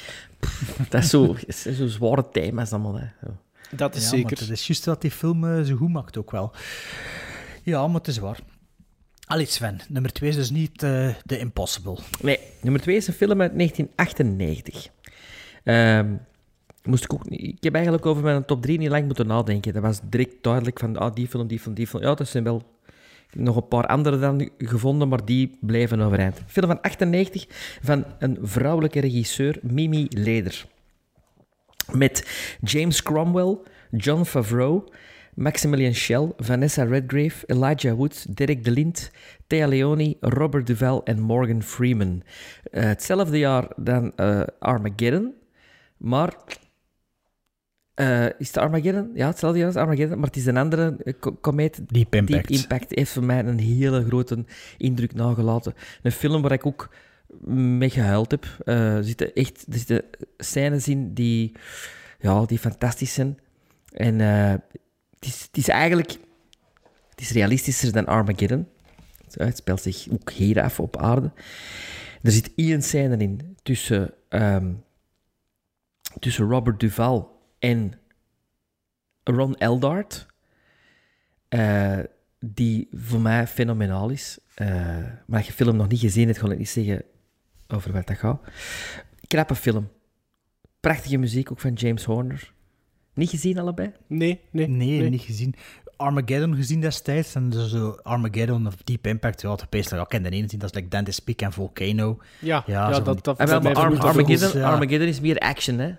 [0.89, 1.37] Dat is zo,
[1.77, 2.95] zo zware thema's allemaal.
[2.99, 3.07] Hè.
[3.25, 3.37] Zo.
[3.77, 4.31] Dat is ja, zeker.
[4.31, 6.53] Maar het is juist wat die film eh, zo goed maakt ook wel.
[7.63, 8.39] Ja, maar het is waar.
[9.27, 11.99] Allee Sven, nummer 2 is dus niet eh The Impossible.
[12.23, 14.89] Nee, nummer 2 is een film uit 1998.
[15.65, 16.15] Ehm,
[16.83, 19.73] moest ik, ook, niet- ik heb eigenlijk over mijn top 3 niet lang moeten nadenken.
[19.73, 22.03] Dat was direct duidelijk van ah, die film, die film, die film.
[22.03, 22.63] Ja, dat zijn wel
[23.33, 26.43] nog een paar andere dan gevonden, maar die blijven overeind.
[26.47, 27.47] Film van 98
[27.83, 30.67] van een vrouwelijke regisseur, Mimi Leder.
[31.93, 32.27] Met
[32.61, 33.59] James Cromwell,
[33.91, 34.83] John Favreau,
[35.35, 39.11] Maximilian Schell, Vanessa Redgrave, Elijah Wood, Derek DeLint,
[39.47, 42.23] Thea Leoni, Robert Duvall en Morgan Freeman.
[42.63, 45.35] Eh, hetzelfde jaar dan eh, Armageddon,
[45.97, 46.35] maar...
[48.01, 49.11] eh, is het Armageddon?
[49.15, 51.81] Ja, hetzelfde jaar als Armageddon, maar het is een andere eh, komeet.
[51.87, 52.49] Deep Impact.
[52.49, 54.45] Deep Impact heeft voor mij een hele grote
[54.77, 55.75] indruk nagelaten.
[56.03, 56.91] Een film waar ik ook
[57.47, 58.47] mee gehuild heb.
[58.65, 60.05] Eh, er, zitten echt, er zitten
[60.37, 61.53] scènes in die,
[62.21, 63.39] ja, die fantastisch zijn.
[63.93, 66.11] En eh, het, is, het is eigenlijk
[67.11, 68.69] het is realistischer dan Armageddon.
[69.31, 71.33] Het speelt zich ook hier af op aarde.
[72.23, 74.73] Er zit één scène in tussen, ehm,
[76.19, 77.25] tussen Robert Duvall
[77.61, 77.93] en
[79.25, 80.27] Ron Eldard.
[81.49, 81.99] eh,
[82.47, 84.39] die voor mij fenomenaal is.
[84.55, 84.67] Eh,
[85.27, 87.03] maar als je film nog niet gezien hebt, ga ik niet zeggen
[87.69, 88.41] over wat dat gaat.
[89.27, 89.89] Knappe film.
[90.81, 92.53] Prachtige muziek, ook van James Horner.
[93.15, 93.93] Niet gezien allebei?
[94.07, 94.69] Nee, nee.
[94.69, 95.55] Nee, niet gezien.
[95.97, 97.35] Armageddon gezien destijds.
[97.35, 99.41] En dus zo Armageddon of Deep Impact.
[99.41, 102.19] Ja, like, ik ken de ene zien, dat is like Dante's Peak en Volcano.
[102.39, 103.63] Ja, ja, zo dat- die- dat- Ah, dat
[104.05, 104.71] Armageddon, ja.
[104.73, 105.95] Armageddon is meer action, hè?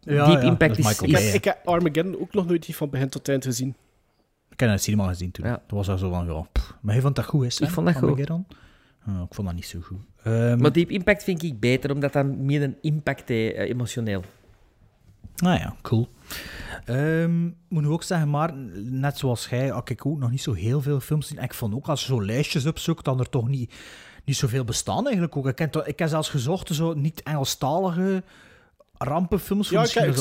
[0.00, 0.84] Ja, Deep ja, Impact dat is.
[0.86, 3.68] Michael Ik is- heb, ik heb Armageddon ook nog nooit van begin tot eind gezien.
[4.50, 5.44] Ik heb het het cinema gezien toen.
[5.46, 5.50] Ja.
[5.52, 6.74] Dat was al zo van, ja, pff.
[6.80, 8.18] Maar hij vond dat goed, is Ik vond dat goed.
[8.18, 9.98] Ik vond dat niet zo goed.
[10.22, 14.22] Ehm, Maar Deep Impact vind ik beter, omdat dat meer een impact heeft, eh, emotioneel.
[15.36, 16.08] Nou ja, cool.
[16.84, 20.52] Ehm, moet nu ook zeggen, maar net zoals jij, had ik ook nog niet zo
[20.52, 21.38] heel veel films zien.
[21.38, 23.74] En ik vond ook, als je zo lijstjes opzoekt, dan er toch niet,
[24.24, 25.48] niet zoveel bestaan eigenlijk ook.
[25.48, 28.22] Ik heb, toch- ik heb zelfs gezocht, zo niet-Engelstalige
[28.98, 29.68] rampenfilms.
[29.68, 30.16] Ja, misschien ik- ik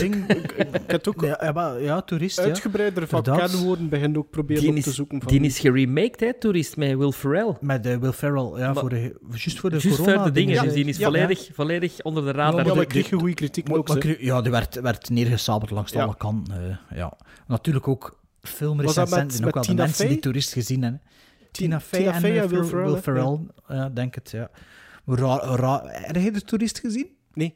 [0.00, 0.14] ik.
[0.28, 2.42] Ik, ik, ik heb ook Ja, ja, maar- ja, toerist, ja.
[2.44, 3.50] uitgebreider van Inderdaad.
[3.50, 5.22] kenwoorden begin ook proberen Die op te is, zoeken.
[5.22, 7.56] Van, die is geremaked, hè, Tourist, met Will Ferrell.
[7.60, 10.30] Met eh, Will Ferrell, ja, Maar- voor de, juist voor de Juist corona voor de
[10.32, 10.64] dingen, dingen.
[10.64, 11.04] dus die is Ja.
[11.04, 12.60] volledig, volledig onder de radar.
[12.60, 13.88] Ja, ja, maar kreeg een goede kritiek Maar, ook.
[13.88, 16.02] maar ja, die werd, werd neergesabeld langs Ja.
[16.02, 16.54] alle kanten.
[16.90, 17.16] eh, ja.
[17.46, 20.08] Natuurlijk ook filmrecensenten ook met wel de Tina mensen Fey?
[20.14, 21.02] die toerist gezien hebben.
[21.50, 23.38] Tina Fey en, eh, Will Fer- Ferrell,
[23.68, 24.50] ja, denk het, ja.
[25.04, 27.06] Maar Raar, raar, heb je de toerist gezien?
[27.34, 27.54] Nee.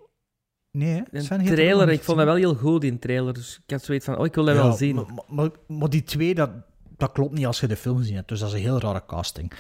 [0.79, 1.03] Nee, hè?
[1.11, 3.35] Een er ook trailer, ik vond dat wel heel goed, in trailer.
[3.35, 4.95] Dus ik had zoiets van, oh, ik wil dat Ja, wel zien.
[4.95, 6.51] Maar, maar, maar die twee, dat,
[6.97, 8.29] dat klopt niet als je de film gezien hebt.
[8.29, 9.53] Dus dat is een heel rare casting.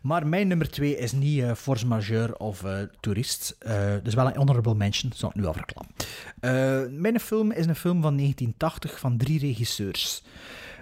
[0.00, 3.56] Maar mijn nummer twee is niet eh, Force Majeure of eh, Toerist.
[4.02, 7.00] Dus wel een honorable mention, zal ik nu al verklappen.
[7.00, 10.22] Mijn film is een film van 1980 van drie regisseurs.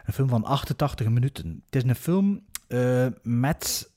[0.07, 1.63] Een film van 88 minuten.
[1.71, 2.43] Het is een film
[3.23, 3.91] met,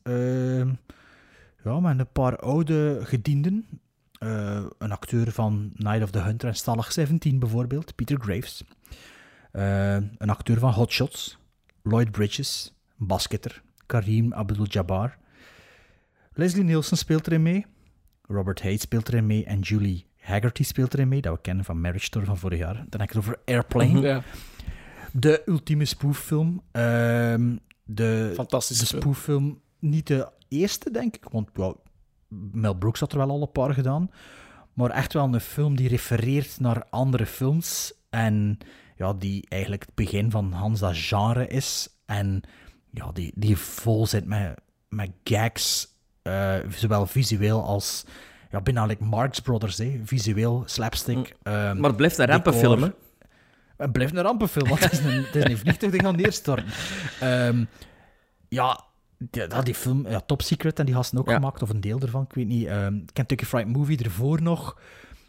[1.63, 3.65] ja, met een paar oude gedienden.
[4.19, 8.63] Eh, een acteur van Night of the Hunter en Stalag 17 bijvoorbeeld, Peter Graves.
[9.51, 11.37] Eh, een acteur van Hot Shots,
[11.83, 15.17] Lloyd Bridges, een basketter, Kareem Abdul-Jabbar.
[16.33, 17.65] Leslie Nielsen speelt erin mee,
[18.27, 21.81] Robert Hates speelt erin mee en Julie Haggerty speelt erin mee, dat we kennen van
[21.81, 22.73] Marriage Story van vorig jaar.
[22.73, 23.99] Dan heb ik het over Airplane.
[23.99, 24.23] Ja,
[25.11, 26.61] De ultieme spooffilm.
[26.71, 27.55] Ehm
[27.85, 29.01] de, fantastische de film.
[29.01, 31.51] spooffilm, niet de eerste, denk ik, want
[32.51, 34.09] Mel Brooks had er wel al een paar gedaan.
[34.73, 37.93] Maar echt wel een film die refereert naar andere films.
[38.09, 38.57] En
[38.95, 41.89] ja, die eigenlijk het begin van Hans dat genre is.
[42.05, 42.41] En
[42.91, 45.87] ja, die, die vol zit met, met gags,
[46.21, 48.05] eh, zowel visueel als...
[48.51, 50.01] Ja, bijna like Marx Brothers, hè.
[50.03, 51.35] visueel, slapstick.
[51.43, 52.89] ehm, Maar het blijft een rampenfilm, hè?
[53.77, 56.65] Het blijft een rampenfilm, want het is een, het is een vliegtuig die gaat neerstorten.
[57.19, 57.65] Ehm,
[58.49, 58.83] ja,
[59.31, 61.33] die, dat- die film, ja, Top Secret, en die gasten ook Ja.
[61.35, 62.67] gemaakt, of een deel ervan, ik weet niet.
[62.67, 64.79] ehm Kentucky Fried Movie ervoor nog.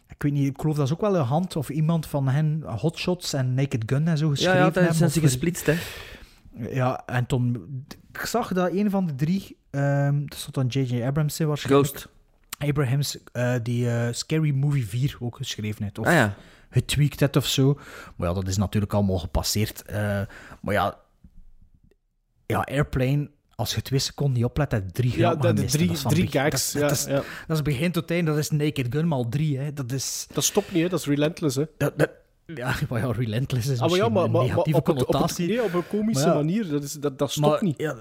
[0.09, 2.63] Ik weet niet, ik geloof dat is ook wel een hand of iemand van hen,
[2.65, 5.65] Hot Shots en Naked Gun en zo Ja, geschreven ja, dat hebben, zijn ze gesplitst,
[5.65, 5.75] hè.
[6.71, 7.67] Ja, en toen...
[8.11, 11.03] Ik zag dat een van de drie, ehm dat stond dan J.J.
[11.03, 11.87] Abrams in waarschijnlijk.
[11.89, 12.07] Ghost.
[12.57, 15.99] Abrahams, eh, die eh, Scary Movie 4 ook geschreven heeft.
[15.99, 16.35] Of Ah ja.
[16.69, 17.79] getweakt heeft of zo.
[18.15, 19.81] Maar ja, dat is natuurlijk allemaal gepasseerd.
[19.81, 20.21] Eh,
[20.61, 20.97] maar ja,
[22.45, 25.87] ja, Airplane, als je twee seconden niet oplet, heb je drie Ja, grappen de- drie-
[25.87, 27.23] Dat drie gags, Dat, dat ja, is, ja.
[27.47, 29.57] dat is begin tot eind, dat is Naked Gun maal drie.
[29.59, 29.73] Hè.
[29.73, 30.27] Dat is...
[30.33, 30.89] Dat stopt niet, hè?
[30.89, 31.55] dat is relentless.
[31.55, 31.63] Hè?
[31.77, 32.09] Dat, dat,
[32.45, 35.01] ja, maar ja, relentless is Ah, maar ja, maar, een maar negatieve op, het, op,
[35.01, 35.47] het, connotatie.
[35.47, 36.67] nee, op een komische manier.
[36.69, 37.77] Dat, is, dat, dat stopt niet.
[37.81, 37.95] Ja,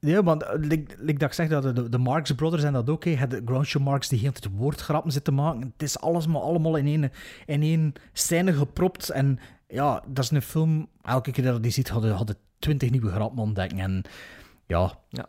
[0.00, 2.90] ja, want eh, like, like dat ik zeg, dat de, de Marx Brothers en dat
[2.90, 3.04] ook.
[3.04, 3.26] hè.
[3.26, 5.60] De Groucho Marx die heel tijd woordgrappen zitten maken.
[5.60, 7.12] Het is alles maar allemaal in één,
[7.46, 9.10] in één scène gepropt.
[9.10, 10.88] En ja, dat is een film...
[11.02, 13.78] Elke keer dat je die ziet, hadden hadden twintig nieuwe grappen ontdekken.
[13.78, 14.02] En
[14.66, 15.26] Ja, Ja.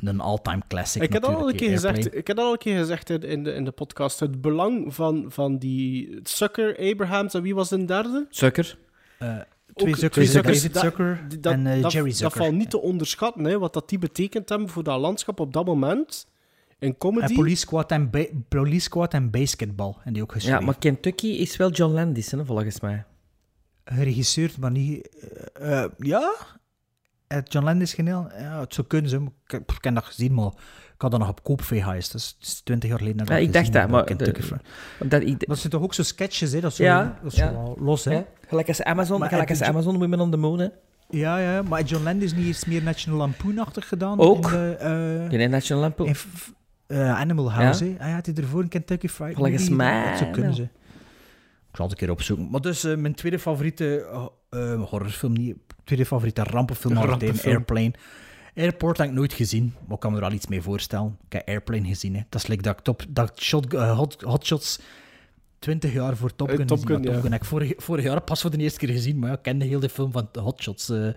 [0.00, 1.94] een all-time classic Ik heb, dat al een keer Airplane.
[1.96, 4.20] gezegd, ik heb dat al een keer gezegd in, de, in de podcast.
[4.20, 8.26] Het belang van, van die Sucker, Abrahams en wie was de derde?
[8.30, 8.78] Sucker.
[9.18, 9.36] Eh,
[9.74, 12.36] twee Zuckers, David Zucker dat- dat- en eh, dat- Jerry Dat Zucker.
[12.36, 15.64] valt niet te onderschatten, hè, wat dat die betekend hebben voor dat landschap op dat
[15.64, 16.26] moment.
[16.78, 17.26] In comedy.
[17.26, 19.94] En Police Squad en, ba- Police Squad en Basketball.
[20.04, 20.58] En die ook geschreven.
[20.60, 23.04] Ja, maar Kentucky is wel John Landis, hè, volgens mij.
[23.84, 25.08] Geregisseerd, maar niet...
[25.54, 26.34] eh, ja?
[27.32, 28.26] Eh, John Landis geneel?
[28.38, 29.22] Ja, het zou kunnen zijn.
[29.46, 30.46] Ik, ik heb dat gezien, maar
[30.94, 32.12] ik had dat nog op koop VHS.
[32.12, 33.18] Het is 20 jaar geleden.
[33.18, 34.06] dat Ja, ik ik dacht dat, maar...
[34.06, 34.56] De-
[35.08, 36.60] dat, ik, Dat zijn toch ook zo sketches, hè?
[36.60, 37.52] Dat is zo, Ja, dat is ja.
[37.76, 38.12] los, hè?
[38.12, 40.68] Ja, Gelijk als Amazon, Maar gelijk als Amazon Women on the Moon, hè.
[41.10, 44.18] Ja, ja, maar John Landis niet eens meer National Lampoon-achtig gedaan?
[44.18, 44.44] Ook.
[44.50, 44.50] In
[45.28, 46.06] de, eh, National Lampoon.
[46.06, 46.14] in
[46.86, 47.90] eh, Animal House, Ja.
[47.90, 47.96] hè?
[48.04, 49.74] Hij had hij ervoor een Kentucky Fried Volgens Movie.
[49.76, 50.52] mij Dat zou kunnen.
[50.52, 50.68] Ik
[51.78, 52.50] zal het een keer opzoeken.
[52.50, 54.06] Maar dus eh, mijn tweede favoriete
[54.52, 57.54] eh, horrorfilm, niet, tweede favoriete rampenfilm, al meteen Rampenfilm.
[57.54, 57.92] Airplane.
[58.56, 61.18] Airport heb ik nooit gezien, maar ik kan me er al iets mee voorstellen.
[61.26, 62.14] Ik heb Airplane gezien.
[62.14, 62.22] Hè.
[62.28, 64.78] Dat is like dat ik top, dat shot, eh, hot, hot Shots
[65.58, 66.86] 20 jaar voor Top Eh, Gun Top.
[66.86, 67.20] Gun, Top.
[67.20, 69.64] Gun ik vorig, vorig jaar pas voor de eerste keer gezien, maar ja, ik kende
[69.64, 70.88] heel de film van Hot Shots.
[70.88, 71.08] eh.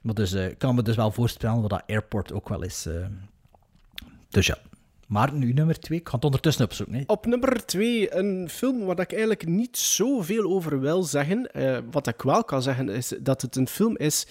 [0.00, 2.88] maar dus ik kan me dus wel voorstellen wat dat Airport ook wel is.
[4.28, 4.58] Dus ja.
[5.10, 6.94] Maar nu nummer twee, ik ga het ondertussen opzoeken.
[6.94, 7.02] Hè.
[7.06, 11.52] Op nummer twee, een film waar ik eigenlijk niet zoveel over wil zeggen.
[11.52, 14.26] Eh, wat ik wel kan zeggen, is dat het een film is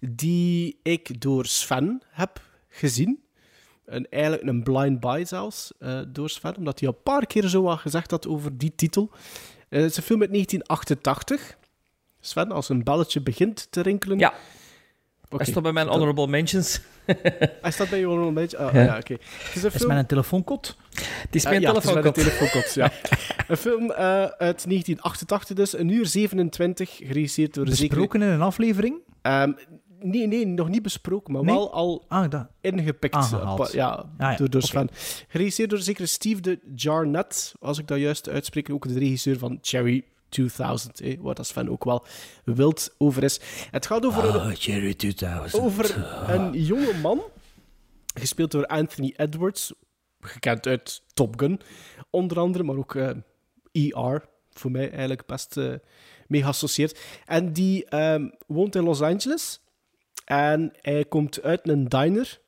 [0.00, 3.22] die ik door Sven heb gezien.
[3.84, 7.48] Een, eigenlijk een blind buy zelfs, eh, door Sven, omdat hij al een paar keer
[7.48, 9.10] zo wat gezegd had over die titel.
[9.68, 11.56] Eh, het is een film uit 1988.
[12.20, 14.18] Sven, als een belletje begint te rinkelen.
[14.18, 14.34] Ja.
[15.32, 15.42] Oké.
[15.42, 16.80] Hij stond bij mijn honorable mentions.
[17.62, 18.62] Hij staat bij je honorable mention?
[18.66, 18.82] Ah, Ja.
[18.82, 19.12] ja, oké.
[19.12, 19.88] Het is een Is film...
[19.88, 20.76] met een telefoonkot?
[20.94, 22.16] Het is Eh, mijn ja, het is met telefoonkot.
[22.16, 22.92] een telefoonkot, ja.
[23.48, 27.86] een film eh, uit 1988 dus, een uur 27, geregisseerd door zeker...
[27.88, 28.96] Besproken in een aflevering?
[29.22, 29.52] Ehm,
[30.00, 31.54] nee, nee, nog niet besproken, maar Nee?
[31.54, 32.46] wel al Ah, dat.
[32.60, 33.14] ingepikt.
[33.14, 33.68] Aangehaald.
[33.68, 34.70] eh, ja, Ah, ja, door, door oké.
[34.70, 34.88] Sven.
[35.28, 38.70] Geregisseerd door zeker Steve de Jarnett, als ik dat juist uitspreek.
[38.70, 42.06] Ook de regisseur van Cherry 2000, eh, waar dat Sven ook wel
[42.44, 43.40] wild over is.
[43.70, 45.62] Het gaat over een, Oh, Cherry 2000.
[45.62, 45.96] over
[46.30, 47.22] een jonge man,
[48.14, 49.72] gespeeld door Anthony Edwards,
[50.20, 51.60] gekend uit Top Gun,
[52.10, 53.10] onder andere, maar ook eh,
[53.72, 55.74] ER, voor mij eigenlijk best eh,
[56.26, 56.98] mee geassocieerd.
[57.26, 59.60] En die ehm, woont in Los Angeles
[60.24, 62.40] en hij komt uit een diner,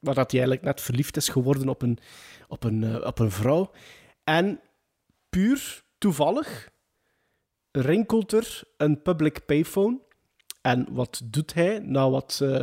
[0.00, 1.98] waar dat hij eigenlijk net verliefd is geworden op een,
[2.48, 3.70] op een, eh, op een vrouw.
[4.24, 4.60] En
[5.30, 6.70] puur toevallig
[7.72, 9.98] rinkelt er een public payphone.
[10.60, 12.62] En wat doet hij na wat eh,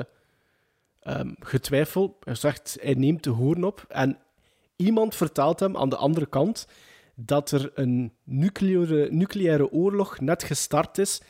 [0.99, 2.17] ehm, getwijfel?
[2.23, 4.17] Hij zegt, hij neemt de hoorn op en
[4.75, 6.67] iemand vertelt hem aan de andere kant
[7.15, 11.21] dat er een nucleaire, nucleaire oorlog net gestart is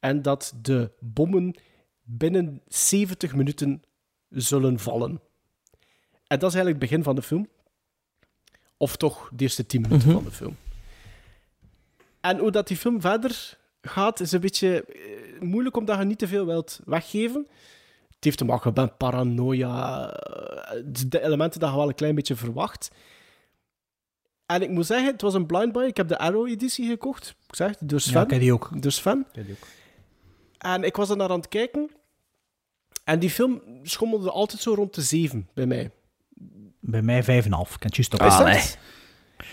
[0.00, 1.54] en dat de bommen
[2.02, 3.82] binnen 70 minuten
[4.28, 5.20] zullen vallen.
[6.26, 7.48] En dat is eigenlijk het begin van de film.
[8.76, 10.16] Of toch de eerste 10 minuten Mhm.
[10.16, 10.56] van de film.
[12.20, 16.18] En hoe dat die film verder gaat, is een beetje eh, moeilijk omdat je niet
[16.18, 17.46] te veel wilt weggeven.
[18.14, 22.36] Het heeft te maken met paranoia, eh, de elementen dat je wel een klein beetje
[22.36, 22.90] verwacht.
[24.46, 25.84] En ik moet zeggen, het was een blind buy.
[25.86, 27.34] Ik heb de Arrow-editie gekocht.
[27.48, 28.12] Ik zeg het, door Sven.
[28.14, 28.82] Ja, ik heb die ook.
[28.82, 29.18] Door Sven.
[29.28, 29.66] Ik heb die ook.
[30.58, 31.90] En ik was er naar aan het kijken.
[33.04, 35.90] En die film schommelde altijd zo rond de 7 bij mij.
[36.80, 37.28] Bij mij 5,5.
[37.28, 38.22] Ik kan het juist op.
[38.22, 38.46] Is dat?
[38.46, 38.64] Ah,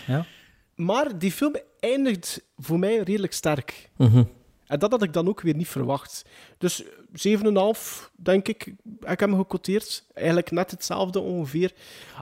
[0.06, 0.26] Ja.
[0.74, 3.90] Maar die film eindigt voor mij redelijk sterk.
[3.96, 4.22] Mhm.
[4.66, 6.24] En dat had ik dan ook weer niet verwacht.
[6.58, 10.04] Dus 7,5, denk ik, heb ik hem gecoteerd.
[10.14, 11.72] Eigenlijk net hetzelfde ongeveer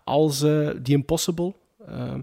[0.05, 1.55] als eh The Impossible.
[1.87, 2.15] Eh,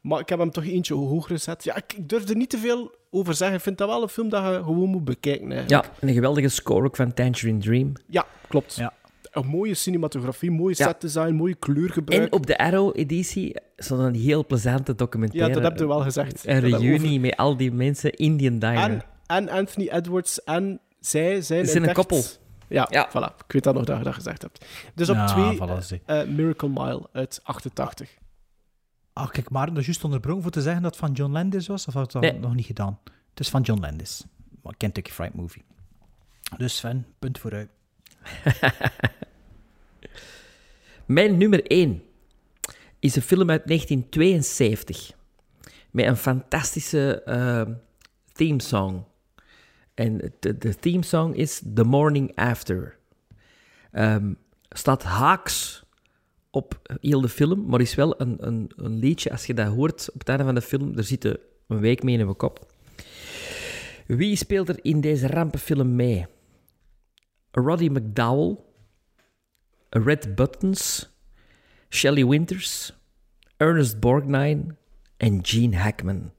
[0.00, 1.64] maar ik heb hem toch eentje hoger gezet.
[1.64, 3.56] Ja, ik, ik durf er niet te veel over zeggen.
[3.56, 5.52] Ik vind dat wel een film dat je gewoon moet bekijken.
[5.52, 5.84] Eigenlijk.
[5.84, 7.92] Ja, en een geweldige score ook van Tangerine Dream.
[8.06, 8.74] Ja, klopt.
[8.74, 8.92] Ja.
[9.30, 10.86] Een mooie cinematografie, mooie Ja.
[10.86, 12.22] setdesign, mooie kleurgebruik.
[12.22, 15.48] En op de Arrow-editie stond een heel plezante documentaire.
[15.48, 16.46] Ja, dat heb je wel gezegd.
[16.46, 18.76] Een reunie over- met al die mensen in die diner.
[18.76, 22.22] En, en Anthony Edwards en zij zijn, Ze zijn een koppel.
[22.68, 23.08] Ja, Ja.
[23.08, 23.34] voilà.
[23.46, 24.64] Ik weet dat nog dat je dat gezegd hebt.
[24.94, 26.02] Dus op Ja, twee, voilà, zie.
[26.06, 28.18] eh, Miracle Mile uit 88.
[29.12, 31.66] Ah, kijk, maar dat is juist onderbroken voor te zeggen dat het van John Landis
[31.66, 32.38] was, of had ik dat Nee.
[32.38, 32.98] nog niet gedaan?
[33.30, 34.24] Het is van John Landis.
[34.76, 35.64] Kentucky Fried Movie.
[36.56, 37.68] Dus Sven, punt vooruit.
[41.06, 42.02] Mijn nummer 1
[42.98, 45.12] is een film uit 1972
[45.90, 47.74] met een fantastische uh,
[48.32, 49.04] theme song.
[49.94, 52.96] En de, de theme song is The Morning After.
[53.92, 54.36] Um,
[54.68, 55.84] staat haaks
[56.50, 60.10] op heel de film, maar is wel een, een, een liedje, als je dat hoort
[60.12, 62.66] op het einde van de film, er zit een week mee in mijn kop.
[64.06, 66.26] Wie speelt er in deze rampenfilm mee?
[67.50, 68.56] Roddy McDowell,
[69.90, 71.10] Red Buttons,
[71.88, 72.92] Shelley Winters,
[73.56, 74.64] Ernest Borgnine
[75.16, 76.32] en Gene Hackman.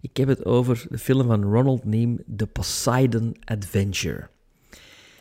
[0.00, 4.28] Ik heb het over de film van Ronald Neame, The Poseidon Adventure.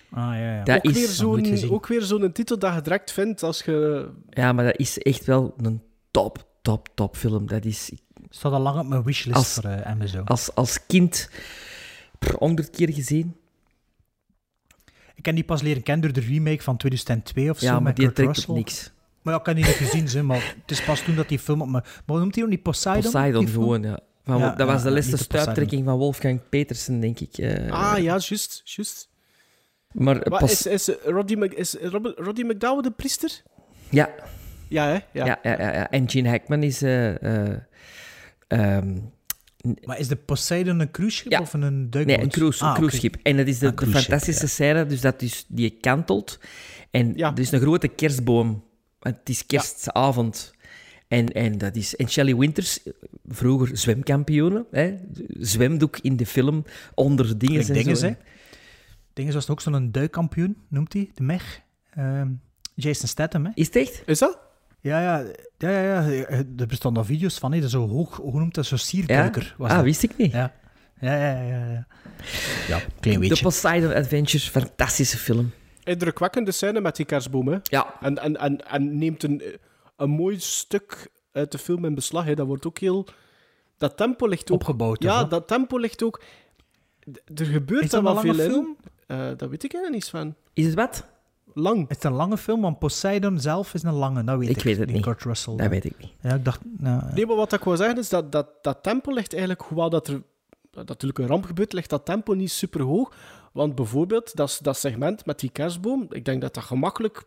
[0.10, 0.64] Ah, ja, ja.
[0.64, 4.10] Dat ook, is- weer zo'n, ook weer zo'n titel dat je direct vindt als je...
[4.30, 7.48] Ja, maar dat is echt wel een top, top, top film.
[7.48, 7.92] Dat is...
[8.30, 10.24] Staat al lang op mijn wishlist Als- voor eh, Amazon.
[10.26, 11.30] Als, als kind
[12.38, 13.36] honderd keer gezien.
[15.16, 17.82] Ik heb die pas leren kennen door de remake van 2002 of Ja, zo maar
[17.82, 18.56] met die Kurt Russell.
[18.56, 18.92] niks.
[19.22, 21.40] Maar ja, ik heb die niet gezien, ze, maar het is pas toen dat die
[21.40, 21.72] film op me...
[21.72, 22.62] Maar hoe noemt hij nog niet?
[22.64, 23.04] Poseidon?
[23.12, 23.64] Poseidon die film?
[23.64, 24.00] gewoon, ja.
[24.24, 27.38] Van, Ja, dat was ja, de ja, laatste stuiptrekking van Wolfgang Petersen, denk ik.
[27.38, 27.72] eh.
[27.72, 29.10] Ah, ja, juist, juist.
[29.92, 30.66] Maar eh, Wat, pas...
[30.68, 33.42] is, is, Roddy, Mc, is Robert, Roddy McDowell de priester?
[33.90, 34.10] Ja.
[34.68, 34.92] Ja, hè?
[34.92, 35.26] Ja.
[35.26, 35.90] Ja, ja, ja, ja.
[35.92, 36.82] En Gene Hackman is...
[36.82, 37.58] eh, eh,
[38.48, 38.98] ehm,
[39.86, 42.06] Maar is de Poseidon een cruiseschip of een duikboot?
[42.16, 43.16] Nee, een cruise, Ah, cruiseschip.
[43.24, 44.48] En dat is de, cruiseschip, fantastische ja.
[44.48, 46.40] scène, dus dat is, die kantelt.
[46.92, 48.64] En er is een grote kerstboom.
[49.00, 50.54] Want Het is kerstavond.
[51.08, 52.80] En, en, dat is, en Shelley Winters,
[53.28, 54.96] vroeger zwemkampioene, hè,
[55.40, 58.06] zwemdoek in de film, onder dingen en Dinges, zo.
[58.06, 58.14] hè?
[59.14, 61.62] Dinges was ook zo'n duikkampioen, noemt hij, de Mech.
[61.90, 62.28] Ehm,
[62.76, 63.52] Jason Statham, hè?
[63.54, 64.04] Is het echt?
[64.06, 64.40] Is dat?
[64.84, 65.26] Ja, ja,
[65.58, 66.26] ja, ja, ja.
[66.58, 67.58] Er bestaan daar video's van, hè?
[67.58, 69.56] Dat is zo hoog, hoe noemt dat, zo'n sierduiker.
[69.58, 69.86] Was Ah, dat.
[69.86, 70.32] wist ik niet.
[70.32, 70.54] Ja,
[71.00, 71.66] ja, ja, ja.
[71.68, 71.86] Ja,
[72.68, 73.44] ja klein De beetje.
[73.44, 75.52] Poseidon Adventures, fantastische film.
[75.84, 77.58] Indrukwekkende scène met die kerstboom, hè?
[77.64, 77.94] Ja.
[78.02, 79.42] En, en, en, en neemt een,
[79.98, 82.34] een mooi stuk uit de film in beslag, hè.
[82.36, 83.08] Dat wordt ook heel...
[83.78, 84.60] Dat tempo ligt ook...
[84.60, 85.28] Opgebouwd, Ja, hè?
[85.28, 86.22] dat tempo ligt ook...
[87.36, 88.52] Er gebeurt daar dat wel een lange veel in.
[88.52, 88.78] film?
[89.08, 90.36] Eh, dat weet ik eigenlijk niet, Sven.
[90.54, 91.06] Is het wat?
[91.54, 91.88] Lang.
[91.88, 94.58] Het is een lange film, want Poseidon zelf is een lange, dat weet ik.
[94.58, 95.02] Ik weet het niet.
[95.02, 95.56] Kurt Russell.
[95.56, 96.12] Dat weet ik niet.
[96.22, 96.60] Ja, ik dacht...
[96.78, 97.14] Nou, ja.
[97.14, 100.08] Nee, maar wat ik wil zeggen is dat dat, dat tempo ligt eigenlijk, hoewel dat
[100.08, 100.22] er
[100.72, 103.14] dat natuurlijk een ramp gebeurt, ligt dat tempo niet super hoog.
[103.52, 107.24] Want bijvoorbeeld dat, dat segment met die kerstboom, ik denk dat dat gemakkelijk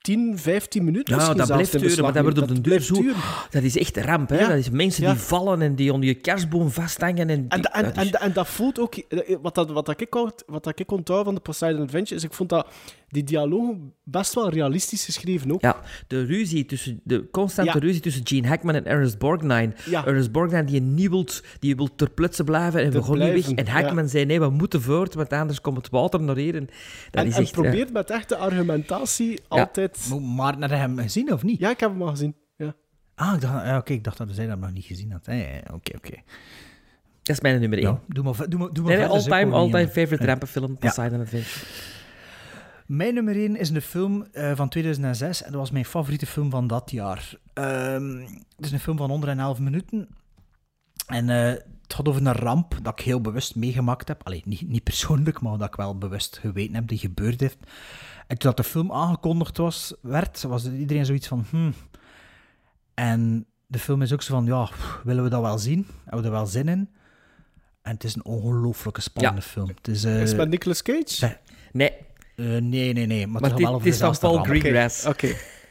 [0.00, 2.80] 10, 15 minuten Ja, misschien dat zelfs blijft duren, maar dat wordt op de deur
[2.80, 2.94] zo...
[2.94, 3.16] duren.
[3.50, 4.38] Dat is echt ramp, hè.
[4.40, 4.48] Ja.
[4.48, 5.10] Dat is mensen Ja.
[5.12, 7.28] die vallen en die onder je kerstboom vasthangen.
[7.30, 8.94] En, En, die- en, dat is- en, en dat voelt ook...
[8.94, 10.14] eh, Wat, dat, wat, dat ik,
[10.46, 12.66] wat dat ik onthoud van de Poseidon Adventure, is ik vond dat
[13.14, 15.60] die dialogen best wel realistisch geschreven ook.
[15.60, 15.76] Ja,
[16.06, 17.00] de ruzie tussen...
[17.04, 17.78] De constante Ja.
[17.86, 19.72] ruzie tussen Gene Hackman en Ernest Borgnine.
[19.90, 20.06] Ja.
[20.06, 23.56] Ernest Borgnine die niet wilt, die wil ter plutse blijven en we gaan niet weg.
[23.56, 24.08] En Hackman ja.
[24.10, 26.54] zei, nee, we moeten voort, want anders komt het water naar hier.
[26.54, 26.66] En
[27.10, 27.50] dat En, is en echt...
[27.56, 30.08] eh, probeert met echte argumentatie altijd...
[30.36, 31.58] Maar naar hem gezien of niet?
[31.58, 32.34] Ja, ik heb hem al gezien.
[32.56, 32.74] Ja.
[33.14, 35.26] Ah, ik dacht, ja, oké, ik dacht dat zij dat nog niet gezien had.
[35.26, 36.10] Ja, ja, ja, Oké, oké.
[37.22, 37.86] Dat is mijn nummer één.
[37.88, 40.28] Ja, doe maar, doe maar, doe maar Nee, all-time, niet, favorite ja.
[40.28, 40.76] rampenfilm, Ja.
[40.88, 41.66] Poseidon Adventure.
[42.86, 46.50] Mijn nummer 1 is een film eh, van 2006 en dat was mijn favoriete film
[46.50, 47.34] van dat jaar.
[47.52, 48.18] Ehm,
[48.56, 50.08] het is een film van 111 minuten.
[51.06, 51.46] En eh,
[51.82, 54.20] het gaat over een ramp dat ik heel bewust meegemaakt heb.
[54.26, 57.58] Allee, niet, niet persoonlijk, maar dat ik wel bewust geweten heb die gebeurd heeft.
[58.26, 61.44] En toen dat de film aangekondigd was, werd, was iedereen zoiets van...
[61.50, 61.74] Hmm.
[62.94, 65.86] En de film is ook zo van, ja, pff, willen we dat wel zien?
[66.04, 66.90] Hebben we er wel zin in?
[67.82, 69.46] En het is een ongelooflijke spannende Ja.
[69.46, 69.68] film.
[69.68, 71.38] Het is, eh, Is het met Nicolas Cage?
[71.72, 71.92] Nee.
[72.36, 73.26] Eh, nee, nee, nee.
[73.26, 74.58] Maar, Maar het, wel dit is van dezelfde Paul.
[74.58, 75.06] Greengrass.
[75.06, 75.28] Oké.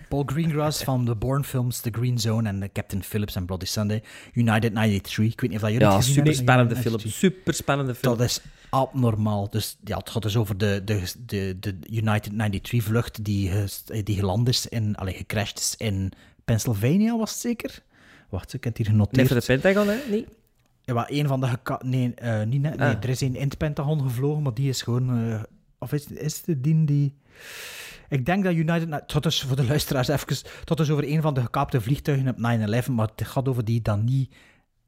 [0.09, 3.65] Paul Greengrass van de Bourne films, The Green Zone en eh, Captain Phillips en Bloody
[3.65, 4.03] Sunday.
[4.33, 5.25] United 93.
[5.31, 6.83] Ik weet niet of dat jullie Ja, het gezien super spannende film.
[6.97, 7.11] 93.
[7.19, 8.17] Super spannende film.
[8.17, 9.49] Dat is abnormaal.
[9.49, 13.83] Dus ja, het gaat dus over de, de, de, de United 93 vlucht die, ges-
[14.03, 16.11] die geland is in, allee, gecrashed is in
[16.45, 17.79] Pennsylvania, was het zeker?
[18.29, 19.27] Wacht, ik heb het hier Net genoteerd.
[19.27, 19.97] voor de Pentagon, hè?
[20.09, 20.27] Niet?
[20.81, 21.47] Ja, maar een van de...
[21.85, 23.03] Nee, eh, niet nee Ah.
[23.03, 25.09] er is een in het Pentagon gevlogen, maar die is gewoon...
[25.31, 25.41] eh,
[25.83, 27.15] of is, is het de dien die...
[28.09, 28.87] Ik denk dat United...
[28.87, 30.35] nou, gaat dus voor de luisteraars even...
[30.65, 32.37] Gaat dus over een van de gekaapte vliegtuigen op
[32.87, 34.35] 9-11, maar het gaat over die dan niet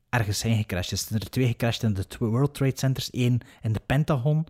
[0.09, 0.91] ergens zijn gecrashed.
[0.91, 3.09] Er zijn er twee gecrashed in de World Trade Centers.
[3.09, 4.47] één in de Pentagon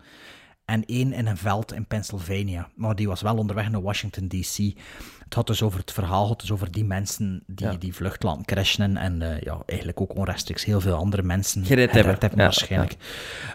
[0.66, 2.70] en één in een veld in Pennsylvania.
[2.76, 4.58] Maar die was wel onderweg naar Washington, D.C.
[5.24, 7.74] Het had dus over het verhaal, het dus over die mensen die Ja.
[7.74, 11.92] die vlucht laten crashen en eh, ja, eigenlijk ook onrechtstreeks heel veel andere mensen Gered
[11.92, 12.18] hebben.
[12.22, 12.96] Ja, waarschijnlijk.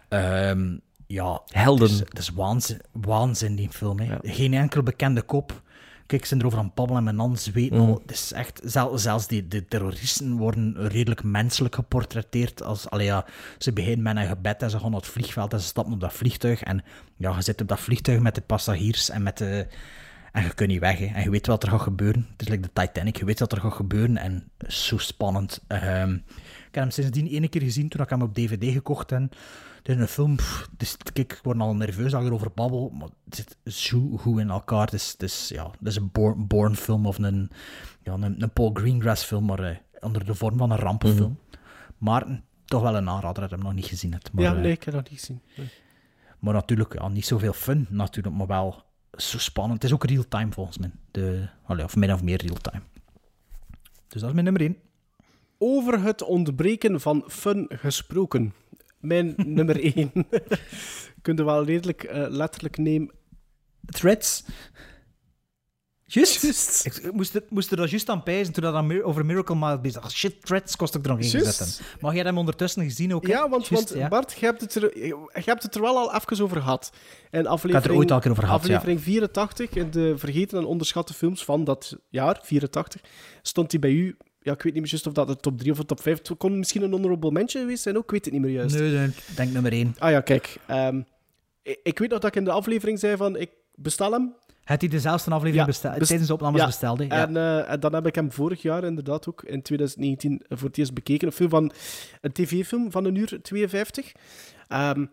[0.08, 0.76] Ehm,
[1.10, 1.88] ja, Helden.
[1.88, 3.98] Het is, het is waanzin, waanzin, die film.
[3.98, 4.16] Hè.
[4.22, 5.62] Geen enkel bekende kop.
[6.06, 8.00] Kijk, ze zijn erover aan het babbelen en mijn weten al.
[8.02, 12.62] Het is echt, zel- zelfs die, de terroristen worden redelijk menselijk geportretteerd.
[12.62, 13.24] Als, allee, ja,
[13.58, 16.00] ze beginnen met een gebed en ze gaan naar het vliegveld en ze stappen op
[16.00, 16.62] dat vliegtuig.
[16.62, 16.84] En
[17.16, 19.66] ja, je zit op dat vliegtuig met de passagiers en met de...
[20.32, 21.06] En je kunt niet weg, hè.
[21.06, 22.26] En je weet wat er gaat gebeuren.
[22.32, 24.16] Het is like de Titanic, je weet wat er gaat gebeuren.
[24.16, 25.64] En zo spannend.
[25.66, 29.34] Ehm, ik heb hem sindsdien ene keer gezien toen ik hem op DVD gekocht heb.
[29.76, 30.68] Het is een film, pff,
[31.12, 34.50] kijk, ik word al nerveus als ik erover babbel, maar het zit zo goed in
[34.50, 34.84] elkaar.
[34.84, 36.10] Het is, het is, ja, het is een
[36.46, 37.50] Bourne film of een,
[38.02, 41.38] ja, een, een Paul Greengrass film, maar eh, onder de vorm van een rampenfilm.
[41.98, 44.32] Maar hm, toch wel een aanrader dat je hem nog niet gezien hebt.
[44.32, 45.42] Maar, ja, eh, nee, ik heb dat niet gezien.
[45.56, 45.68] Nee.
[46.38, 48.84] maar natuurlijk, ja, niet zoveel fun, natuurlijk, maar wel
[49.16, 49.82] zo spannend.
[49.82, 50.90] Het is ook real-time volgens mij.
[51.10, 52.82] De, allee, of min of meer real-time.
[54.08, 54.76] Dus dat is mijn nummer 1.
[55.58, 58.54] Over het ontbreken van fun gesproken.
[59.00, 60.12] Mijn nummer 1.
[61.22, 63.10] Kun je wel redelijk eh, letterlijk nemen.
[63.84, 64.44] Threads.
[66.12, 66.84] Juist.
[66.86, 69.54] Ik, ik moest, er, moest er dat juist aan pijzen toen dat aan over Miracle
[69.54, 70.14] Mile bezig was.
[70.14, 71.66] Shit, Threads kost ik er nog in zetten.
[72.00, 73.26] Maar jij hebt hem ondertussen gezien ook?
[73.26, 73.32] hè?
[73.32, 74.08] Ja, want, want ja.
[74.08, 76.92] Bart, je hebt, het er, je hebt het er wel al even over gehad.
[77.30, 78.76] En aflevering, er ooit al over gehad, ja.
[78.76, 83.00] Aflevering 84, in de vergeten en onderschatte films van dat jaar, 84,
[83.42, 84.16] stond hij bij u...
[84.42, 86.18] Ja, ik weet niet meer juist of dat de top 3 of de top 5...
[86.18, 88.78] Het kon misschien een honorable mention geweest zijn ook, ik weet het niet meer juist.
[88.78, 89.94] Nee, nee, ik denk nummer 1.
[89.98, 90.56] Ah ja, kijk.
[90.66, 91.00] ehm,
[91.62, 94.34] ik, ik weet nog dat ik in de aflevering zei van, ik bestel hem.
[94.70, 96.66] Had hij dezelfde aflevering besteld, best- tijdens de opnames ja.
[96.66, 96.98] besteld?
[96.98, 97.04] hè?
[97.04, 97.26] Ja.
[97.26, 100.78] En, eh, en dan heb ik hem vorig jaar inderdaad ook, in 2019, voor het
[100.78, 101.26] eerst bekeken.
[101.26, 101.72] Een, film van,
[102.20, 104.12] een tv-film van een uur 52.
[104.68, 105.04] Ehm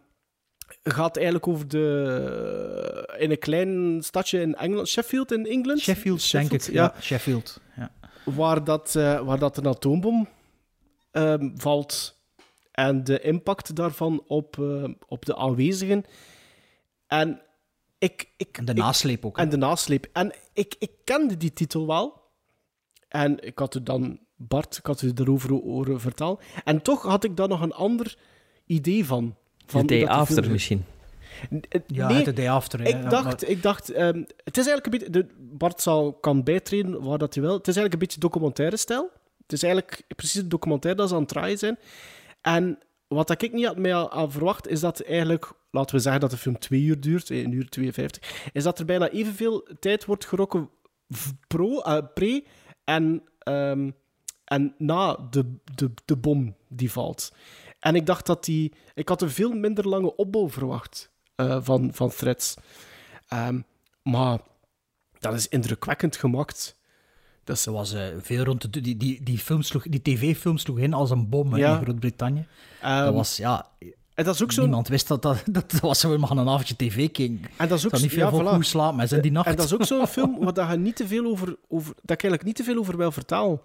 [0.83, 3.15] gaat eigenlijk over de...
[3.17, 5.79] In een klein stadje in Engeland, Sheffield in Engeland.
[5.79, 6.61] Sheffield, denk ik.
[6.61, 7.61] Ja, Sheffield.
[7.75, 7.91] Ja.
[8.23, 10.27] Waar, dat, eh, waar dat een atoombom
[11.11, 12.19] ehm, valt.
[12.71, 16.03] En de impact daarvan op, eh, op de aanwezigen.
[17.07, 17.41] En
[17.97, 18.29] ik...
[18.37, 19.37] ik En de nasleep ook.
[19.37, 19.43] hè.
[19.43, 20.07] en de nasleep.
[20.13, 22.21] En ik, ik kende die titel wel.
[23.07, 26.37] En ik had u dan, Bart, ik had u erover horen vertellen.
[26.63, 28.17] En toch had ik daar nog een ander
[28.65, 29.35] idee van.
[29.65, 30.85] van The Day hoe dat die After film- misschien.
[31.69, 32.87] Eh, Ja, nee, The Day After, hè.
[32.87, 35.09] Ik Ja, dacht, maar- ik dacht ehm, het is eigenlijk een beetje...
[35.09, 35.25] De,
[35.57, 37.53] Bart zal, kan bijtreden waar dat hij wil.
[37.53, 39.09] Het is eigenlijk een beetje documentaire stijl.
[39.41, 41.77] Het is eigenlijk precies een documentaire dat ze aan het draaien zijn.
[42.41, 45.51] En wat ik niet had mij aan verwacht, is dat eigenlijk...
[45.71, 48.49] Laten we zeggen dat de film twee uur duurt, eh, een uur 52.
[48.51, 50.69] Is dat er bijna evenveel tijd wordt gerokken
[51.47, 52.43] pro, eh, pre
[52.83, 53.91] en, ehm,
[54.43, 57.33] en na de, de, de bom die valt.
[57.79, 58.73] En ik dacht dat die...
[58.93, 62.55] Ik had een veel minder lange opbouw verwacht eh, van, van Threads.
[63.27, 63.61] Ehm,
[64.03, 64.39] maar
[65.19, 66.79] dat is indrukwekkend gemaakt.
[67.47, 68.81] Dat is, Er was eh, veel rond de...
[68.81, 71.75] Die, die, die, film sloeg, die tv-film sloeg in als een bom Ja.
[71.77, 72.45] in Groot-Brittannië.
[72.81, 73.65] Ehm, dat was, ja...
[74.13, 74.61] En dat is ook zo.
[74.61, 75.43] Niemand wist dat dat...
[75.45, 77.41] Dat was zo, een avondje tv kijken.
[77.57, 78.59] En dat is ook niet veel ja, voilà.
[78.59, 79.47] slapen, maar zijn die nacht.
[79.47, 82.15] En dat is ook zo'n film waar dat je niet te veel over, over, dat
[82.17, 83.61] ik eigenlijk niet te veel over wil vertellen.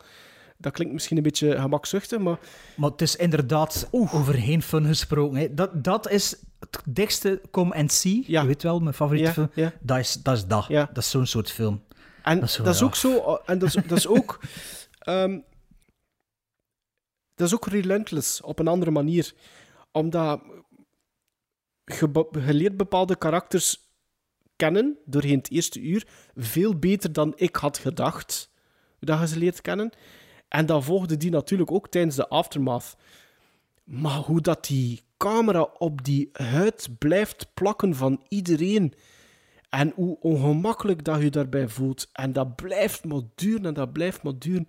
[0.58, 2.38] Dat klinkt misschien een beetje gemakzuchtig, maar...
[2.76, 5.38] Maar het is inderdaad overheen fun gesproken.
[5.38, 5.54] Hè.
[5.54, 8.24] Dat, dat is het dichtste Come and See.
[8.26, 9.70] Je weet wel, mijn favoriete Ja, film.
[9.80, 10.36] Dat is dat.
[10.36, 10.68] Is dat.
[10.68, 11.82] dat is zo'n soort film.
[12.22, 13.40] En Dat dat is ook zo...
[13.46, 14.40] En dat is, dat is ook...
[14.98, 15.38] ehm,
[17.34, 19.32] dat is ook relentless, op een andere manier.
[19.92, 20.42] Omdat
[21.84, 23.90] je, je leert bepaalde karakters
[24.56, 28.50] kennen, doorheen het eerste uur, veel beter dan ik had gedacht
[29.00, 29.90] dat je ze leert kennen.
[30.48, 32.96] En dan volgde die natuurlijk ook tijdens de aftermath.
[33.84, 38.94] Maar hoe dat die camera op die huid blijft plakken van iedereen...
[39.72, 42.08] En hoe ongemakkelijk dat je daarbij voelt.
[42.12, 44.66] En dat blijft maar duren en dat blijft maar duren.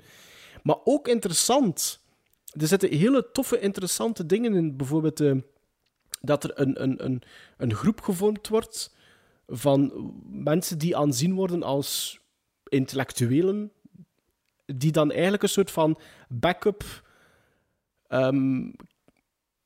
[0.61, 2.03] Maar ook interessant.
[2.59, 4.77] Er zitten hele toffe, interessante dingen in.
[4.77, 5.35] Bijvoorbeeld eh,
[6.21, 7.21] dat er een, een, een,
[7.57, 8.95] een groep gevormd wordt
[9.47, 12.19] van mensen die aanzien worden als
[12.67, 13.71] intellectuelen.
[14.65, 15.99] Die dan eigenlijk een soort van
[16.29, 17.09] backup
[18.07, 18.71] ehm,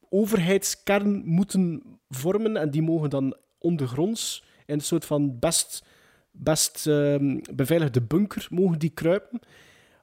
[0.10, 2.58] overheidskern moeten vormen.
[2.58, 5.84] En die mogen dan ondergronds in een soort van best,
[6.31, 9.39] best ehm, beveiligde bunker mogen die kruipen.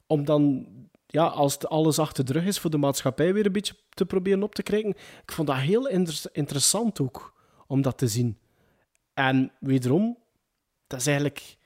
[0.07, 0.67] Om dan,
[1.07, 4.43] ja, als alles achter de rug is, voor de maatschappij weer een beetje te proberen
[4.43, 4.91] op te krijgen.
[5.23, 7.35] Ik vond dat heel inter- interessant ook,
[7.67, 8.39] om dat te zien.
[9.15, 10.19] En wederom,
[10.87, 11.57] dat is eigenlijk...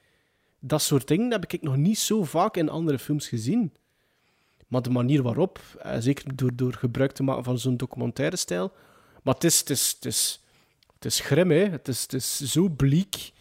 [0.61, 3.73] Dat soort dingen heb ik nog niet zo vaak in andere films gezien.
[4.69, 8.73] Maar de manier waarop, eh, zeker door, door gebruik te maken van zo'n documentaire stijl.
[9.23, 10.45] Maar het is, het is, het is,
[10.99, 11.69] het is grim, hè.
[11.69, 13.33] Het is, het is zo bleek.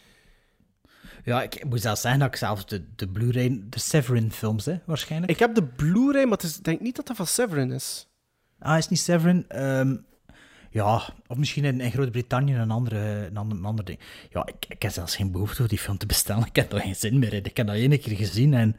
[1.24, 5.32] Ja, ik moet zelfs zeggen dat ik zelfs de, de Blu-ray, de Severin-films, hè, waarschijnlijk.
[5.32, 8.08] Ik heb de Blu-ray, maar ik denk niet dat dat van Severin is.
[8.60, 9.46] Ah, is niet Severin?
[9.48, 9.96] Ehm,
[10.70, 14.00] ja, of misschien in, in Groot-Brittannië een, andere, een, ander, een ander ding.
[14.30, 16.46] Ja, ik, ik heb zelfs geen behoefte om die film te bestellen.
[16.52, 17.44] Ik heb er geen zin meer in.
[17.44, 18.76] Ik heb dat één keer gezien en...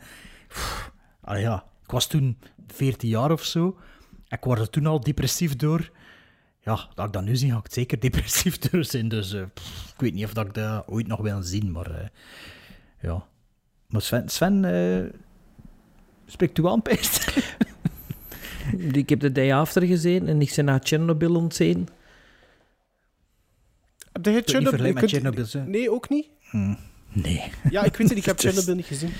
[0.48, 3.78] pff, allee, ja, ik was toen 14 jaar of zo.
[4.28, 5.90] Ik was er toen al depressief door.
[6.60, 9.08] Ja, dat ik dat nu zie, ga ik het zeker depressief door zijn.
[9.08, 11.90] Dus eh, pff, ik weet niet of dat ik dat ooit nog wil zien, maar...
[11.90, 12.06] eh,
[13.00, 13.26] ja.
[13.86, 14.28] Maar Sven...
[14.28, 15.04] Sven eh,
[16.26, 16.82] spreekt u aan?
[18.92, 21.88] Ik heb de Day After gezien en ik ben naar Chernobyl ontzien.
[24.12, 24.92] Heb niet Chernobyl?
[24.92, 25.64] met hè?
[25.64, 26.26] Nee, ook niet?
[27.12, 27.42] Nee.
[27.70, 29.12] Ja, ik weet het, ik heb Chernobyl niet gezien.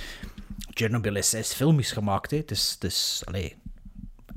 [0.70, 2.36] Chernobyl is, is filmisch gemaakt, hè.
[2.36, 3.56] Het is, het is, allee.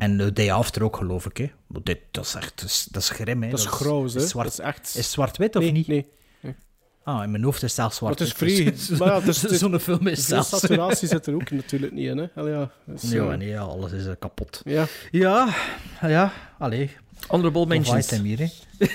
[0.01, 1.51] En The Day After ook, geloof ik, hè.
[1.83, 3.49] Dit, dat is echt, dat is, dat is grim, hè.
[3.49, 4.15] Dat is grauw, hè.
[4.15, 5.87] Is zwart, Dat is echt- Is zwart-wit, of Nee, niet?
[5.87, 6.07] nee,
[6.39, 6.55] nee.
[7.03, 8.19] Ah, in mijn hoofd is zelfs zwart.
[8.19, 8.53] Maar het is
[8.87, 8.97] vrij...
[8.99, 10.49] maar ja, is- Zo'n film is veel zelfs...
[10.49, 12.27] saturatie zit er ook natuurlijk niet in, hè.
[12.35, 14.61] Allee, ja, dus, Ja, eh, nee, ja, alles is eh, kapot.
[14.63, 14.85] Ja.
[15.11, 15.53] Ja,
[16.01, 16.89] ja, allee.
[17.27, 18.11] Honorable mentions.
[18.11, 18.47] Of hier, hè.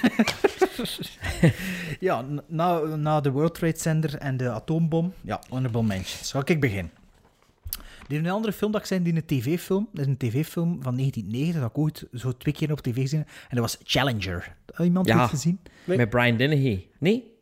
[2.00, 6.28] ja, na, na de World Trade Center en de atoombom, ja, honorable mentions.
[6.28, 6.92] Zal ik beginnen?
[8.08, 9.88] Er is een andere film dat ik zei, die een tv-film.
[9.92, 13.18] Dat is een tv-film van 1990, dat ik ooit zo twee keer op tv gezien
[13.18, 13.28] heb.
[13.28, 14.56] En dat was Challenger.
[14.74, 15.60] Had iemand Ja, ooit gezien?
[15.84, 16.86] met Brian Dennehy.
[16.98, 17.34] Nee?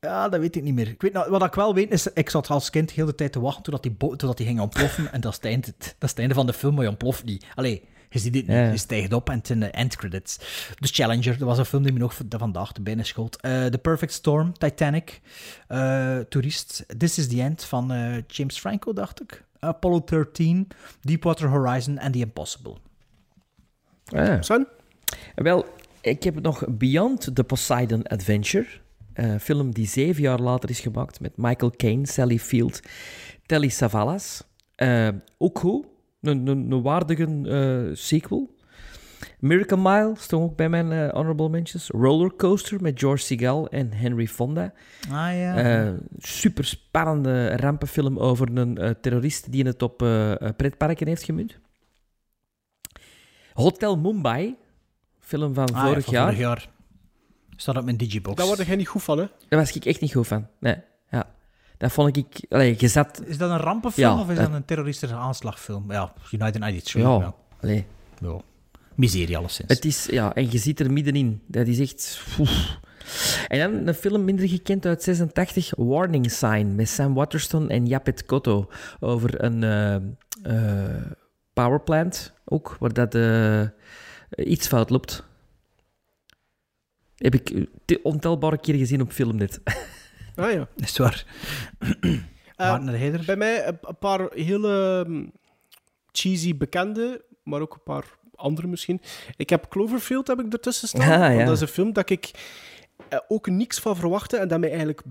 [0.00, 0.88] Ja, dat weet ik niet meer.
[0.88, 3.32] Ik weet, nou, wat ik wel weet is, ik zat als kind heel de tijd
[3.32, 5.12] te wachten totdat die, totdat die ging ontploffen.
[5.12, 7.24] en dat is, het einde, dat is het einde van de film, maar je ontploft
[7.24, 7.44] niet.
[7.54, 8.56] Allee, je ziet het niet.
[8.56, 8.70] Ja.
[8.70, 10.38] Je stijgt op en het zijn de endcredits.
[10.78, 13.36] Dus Challenger, dat was een film die me nog vandaag te binnen schoot.
[13.40, 15.20] Eh, The Perfect Storm, Titanic,
[15.68, 19.44] eh, Tourist, This is the End van eh, James Franco, dacht ik.
[19.60, 20.68] Apollo 13,
[21.00, 22.74] Deepwater Horizon en The Impossible.
[24.04, 24.42] Ah.
[24.42, 24.66] Son?
[25.34, 25.66] Wel,
[26.00, 28.66] ik heb nog Beyond the Poseidon Adventure.
[29.12, 32.80] Een film die zeven jaar later is gemaakt met Michael Caine, Sally Field,
[33.46, 34.42] Telly Savalas.
[34.74, 35.08] Eh,
[35.38, 35.86] ook goed.
[36.20, 38.54] Een, een, een waardige eh, sequel.
[39.38, 41.88] Miracle Mile stond ook bij mijn eh, honorable mentions.
[41.88, 44.72] Rollercoaster met George Segal en Henry Fonda.
[45.10, 45.54] Ah ja.
[45.56, 49.96] Eh, super spannende rampenfilm over een eh, terrorist die het op
[50.56, 51.58] pretparken heeft gemunt.
[53.54, 54.56] Hotel Mumbai,
[55.20, 56.22] film van Ah ja, vorig van jaar.
[56.24, 56.68] vorig jaar.
[57.56, 58.36] Staat op mijn digibox.
[58.36, 59.24] Daar word jij niet goed van, hè?
[59.48, 60.46] Daar was ik echt niet goed van.
[60.60, 60.76] Nee,
[61.10, 61.26] ja.
[61.78, 62.26] Dat vond ik...
[62.48, 63.22] Allee, je zat...
[63.24, 65.92] Is dat een rampenfilm Ja, of is dat- dat een terroristische aanslagfilm?
[65.92, 66.92] Ja, United 93.
[67.02, 67.34] Ja, Ja.
[67.60, 67.86] allee.
[68.20, 68.40] ja.
[68.96, 69.72] Miserie alleszins.
[69.72, 70.06] Het is...
[70.10, 71.42] Ja, en je zit er middenin.
[71.46, 72.20] Dat is echt...
[72.38, 72.78] oef.
[73.48, 78.26] En dan een film minder gekend uit 86, Warning Sign, met Sam Waterston en Japet
[78.26, 78.70] Kotto.
[79.00, 79.94] Over een eh,
[80.42, 81.02] eh,
[81.52, 83.62] powerplant, ook, waar dat eh,
[84.30, 85.24] iets fout loopt.
[87.16, 89.60] Heb ik te- ontelbare keer gezien op film dit.
[90.36, 90.68] Ah ja.
[90.76, 91.24] Is het waar?
[93.26, 95.32] Bij mij een, een paar hele mm,
[96.12, 98.04] cheesy bekende, maar ook een paar
[98.36, 99.00] andere misschien.
[99.36, 101.20] Ik heb Cloverfield heb ik ertussen staan.
[101.22, 101.44] Ah, ja.
[101.44, 102.30] Dat is een film dat ik
[103.08, 105.02] eh, ook niks van verwachtte en dat mij eigenlijk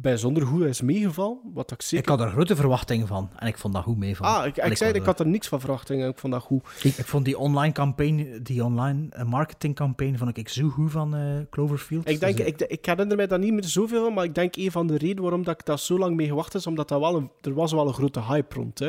[0.00, 1.38] bijzonder goed is meegevallen.
[1.54, 2.12] Wat ik zeker...
[2.12, 4.26] Ik had er grote verwachtingen van en ik vond dat goed mee van.
[4.26, 6.42] Ah, ik, ik, En zei, ik had er niks van verwacht en ik vond dat
[6.42, 6.62] goed.
[6.82, 11.14] Ik, ik vond die online campagne, die online eh, marketingcampagne, vond ik zo goed van
[11.16, 12.08] eh, Cloverfield.
[12.08, 14.56] Ik, denk, Dus, ik, ik herinner mij daar niet meer zoveel van, maar ik denk
[14.56, 17.00] een van de redenen waarom dat ik daar zo lang mee gewacht is, omdat dat
[17.00, 18.88] wel een, er was wel een grote hype rond, hè,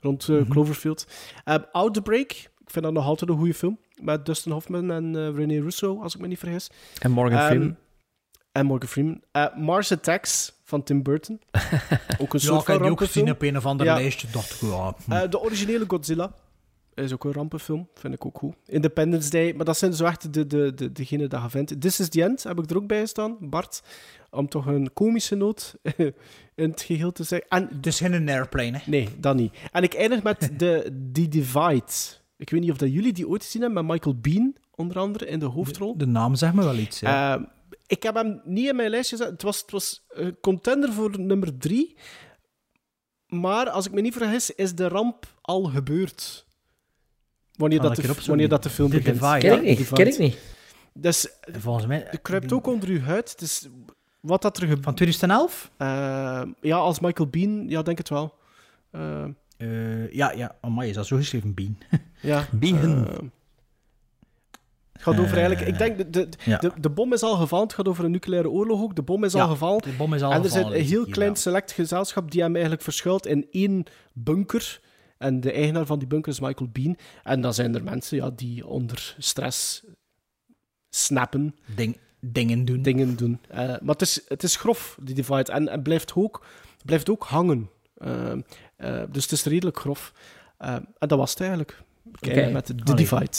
[0.00, 0.48] rond Mhm.
[0.48, 1.06] Cloverfield.
[1.44, 5.34] Um, Outbreak, ik vind dat nog altijd een goede film, met Dustin Hoffman en eh
[5.34, 6.70] René Russo, als ik me niet vergis.
[6.98, 7.76] En Morgan Ehm, Freeman.
[8.52, 9.22] En Morgan Freeman.
[9.32, 11.40] Eh, Mars Attacks van Tim Burton.
[12.20, 13.96] ook een ja, soort ik van heb die ook gezien op een of andere Ja.
[13.96, 14.28] lijstje.
[14.30, 15.12] dacht ik, ja, hm.
[15.12, 16.32] Eh, de originele Godzilla
[16.94, 18.54] is ook een rampenfilm, vind ik ook goed.
[18.66, 21.80] Independence Day, maar dat zijn zo echt de, de, de, degene dat je vindt.
[21.80, 23.82] This is the End heb ik er ook bij staan, Bart.
[24.30, 25.74] Om toch een komische noot
[26.54, 27.48] in het geheel te zeggen.
[27.48, 28.90] En, dus geen airplane, hè?
[28.90, 29.54] Nee, dat niet.
[29.72, 30.82] En ik eindig met de,
[31.12, 31.92] The Divide.
[32.38, 35.26] Ik weet niet of dat jullie die ooit gezien hebben, met Michael Bean, onder andere,
[35.26, 35.96] in de hoofdrol.
[35.96, 37.36] De naam zegt me wel iets, ja.
[37.36, 37.42] Eh,
[37.86, 39.32] ik heb hem niet in mijn lijstje gezet.
[39.32, 41.96] Het was, het was een contender voor nummer drie.
[43.26, 46.46] Maar als ik me niet vergis, is de ramp al gebeurd.
[47.54, 49.20] Wanneer, Kan dat de, wanneer dat de film begint.
[49.20, 49.38] Divide.
[49.38, 50.38] Ken ik niet, ken ik niet.
[50.94, 52.06] Dus Volgens mij...
[52.10, 53.38] het kruipt ook onder uw huid.
[53.38, 53.68] Dus
[54.20, 54.84] wat dat er gebeurt...
[54.84, 55.70] Van 2011?
[56.60, 58.34] ja, als Michael Bean, ja, denk het wel.
[58.90, 59.24] Eh,
[59.58, 60.56] Eh, ja, ja.
[60.60, 61.54] Amai, is dat zo geschreven?
[61.54, 61.78] Bean.
[62.20, 62.46] ja.
[62.52, 63.06] Bean.
[63.06, 63.18] eh,
[64.92, 65.66] het gaat over eigenlijk...
[65.68, 66.58] Ik denk, de, de, ja.
[66.58, 67.66] de, de bom is al gevallen.
[67.66, 68.96] Het gaat over een nucleaire oorlog ook.
[68.96, 69.82] De bom is Ja, al gevallen.
[69.82, 72.52] de bom is al en er zit een heel hier, klein select gezelschap die hem
[72.52, 74.80] eigenlijk verschuilt in één bunker.
[75.18, 76.96] En de eigenaar van die bunker is Michael Bean.
[77.22, 79.84] En dan zijn er mensen ja, die onder stress
[80.90, 81.54] snappen.
[81.74, 82.82] Ding, dingen doen.
[82.82, 83.40] Dingen doen.
[83.48, 85.52] Eh, maar het is, het is grof, die divide.
[85.52, 86.46] En het blijft ook,
[86.84, 87.70] blijft ook hangen.
[87.94, 88.32] Eh,
[88.78, 90.12] eh, dus het is redelijk grof.
[90.58, 91.82] Eh, en dat was het eigenlijk.
[92.20, 92.94] Kijk, met de, Allee.
[92.96, 93.36] divide.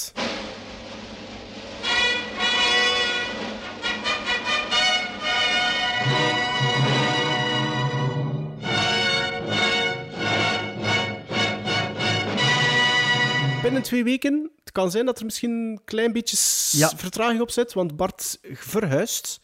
[13.64, 16.38] Binnen twee weken, het kan zijn dat er misschien een klein beetje
[16.78, 16.90] Ja.
[16.96, 19.40] vertraging op zit, want Bart verhuist.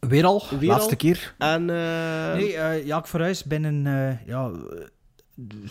[0.00, 0.96] Weer al, Weer laatste al.
[0.96, 1.34] keer.
[1.38, 4.50] En, eh, Nee, eh, ja, ik verhuis binnen eh, ja,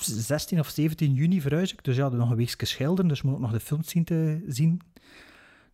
[0.02, 1.84] 16 of 17 juni verhuis ik.
[1.84, 4.82] Dus ja, nog een weekje schilderen, dus moet ik nog de films zien te zien.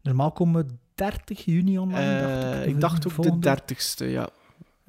[0.01, 2.67] Normaal komen 30 juni online, dacht eh, ik.
[2.67, 3.39] ik Of dacht ook de volgende.
[3.39, 4.29] dertigste, ja.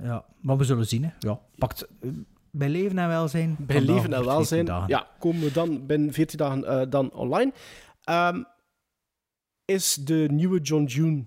[0.03, 1.05] Ja, maar we zullen zien.
[1.05, 1.11] Hè.
[1.19, 2.11] Ja, pakt eh,
[2.51, 3.57] bij leven en welzijn.
[3.59, 4.89] Bij leven en welzijn 14 dagen.
[4.89, 7.53] ja, komen we dan binnen 14 dagen eh, dan online.
[8.05, 8.43] Ehm,
[9.65, 11.25] is de nieuwe John June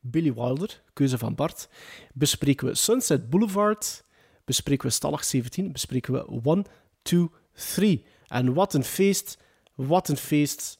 [0.00, 1.68] Billy Wilder keuze van Bart.
[2.14, 4.04] Bespreken we Sunset Boulevard,
[4.44, 6.64] bespreken we Stallag 17, bespreken we 1,
[7.08, 7.28] 2,
[7.74, 8.04] 3.
[8.26, 9.38] En wat een feest,
[9.74, 10.78] wat een feest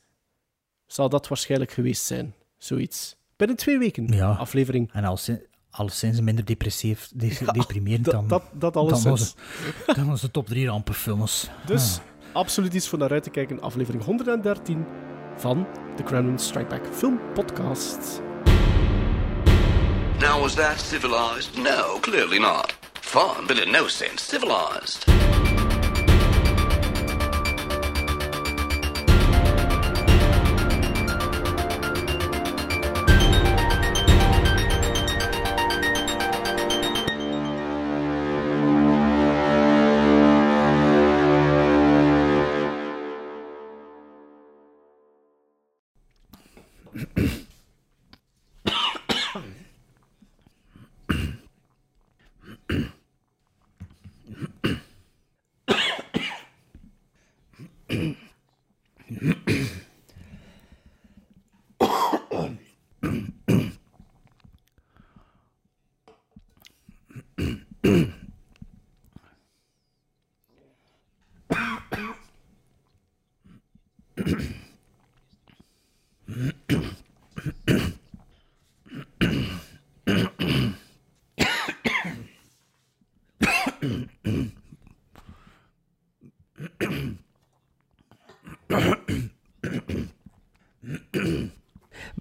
[0.87, 2.35] zal dat waarschijnlijk geweest zijn.
[2.59, 3.17] Zoiets.
[3.37, 4.31] Binnen twee weken, Ja.
[4.33, 4.93] aflevering.
[4.93, 8.29] En als ze, alleszins minder depressief, de- deprimerend dat- dan...
[8.29, 9.03] dat- dat alleszins.
[9.03, 9.35] Dan was,
[9.87, 11.49] het- dan was de top drie rampenfilms.
[11.67, 12.35] Dus Ah.
[12.37, 13.61] absoluut iets voor naar uit te kijken.
[13.61, 14.87] Aflevering 113
[15.37, 18.21] van de Crown Strike Back Film Podcast.
[20.21, 21.57] Now, was that civilized?
[21.57, 22.77] No, clearly not.
[23.01, 25.05] Fun, but in no sense civilized.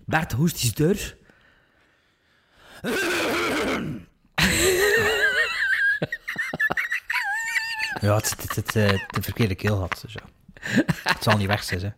[0.08, 1.18] Bart, hoest is deur.
[8.02, 10.00] Ja, het, het, eh, de verkeerde keel had.
[10.02, 10.22] Dus ja.
[11.04, 11.90] Het zal niet weg zijn, hè.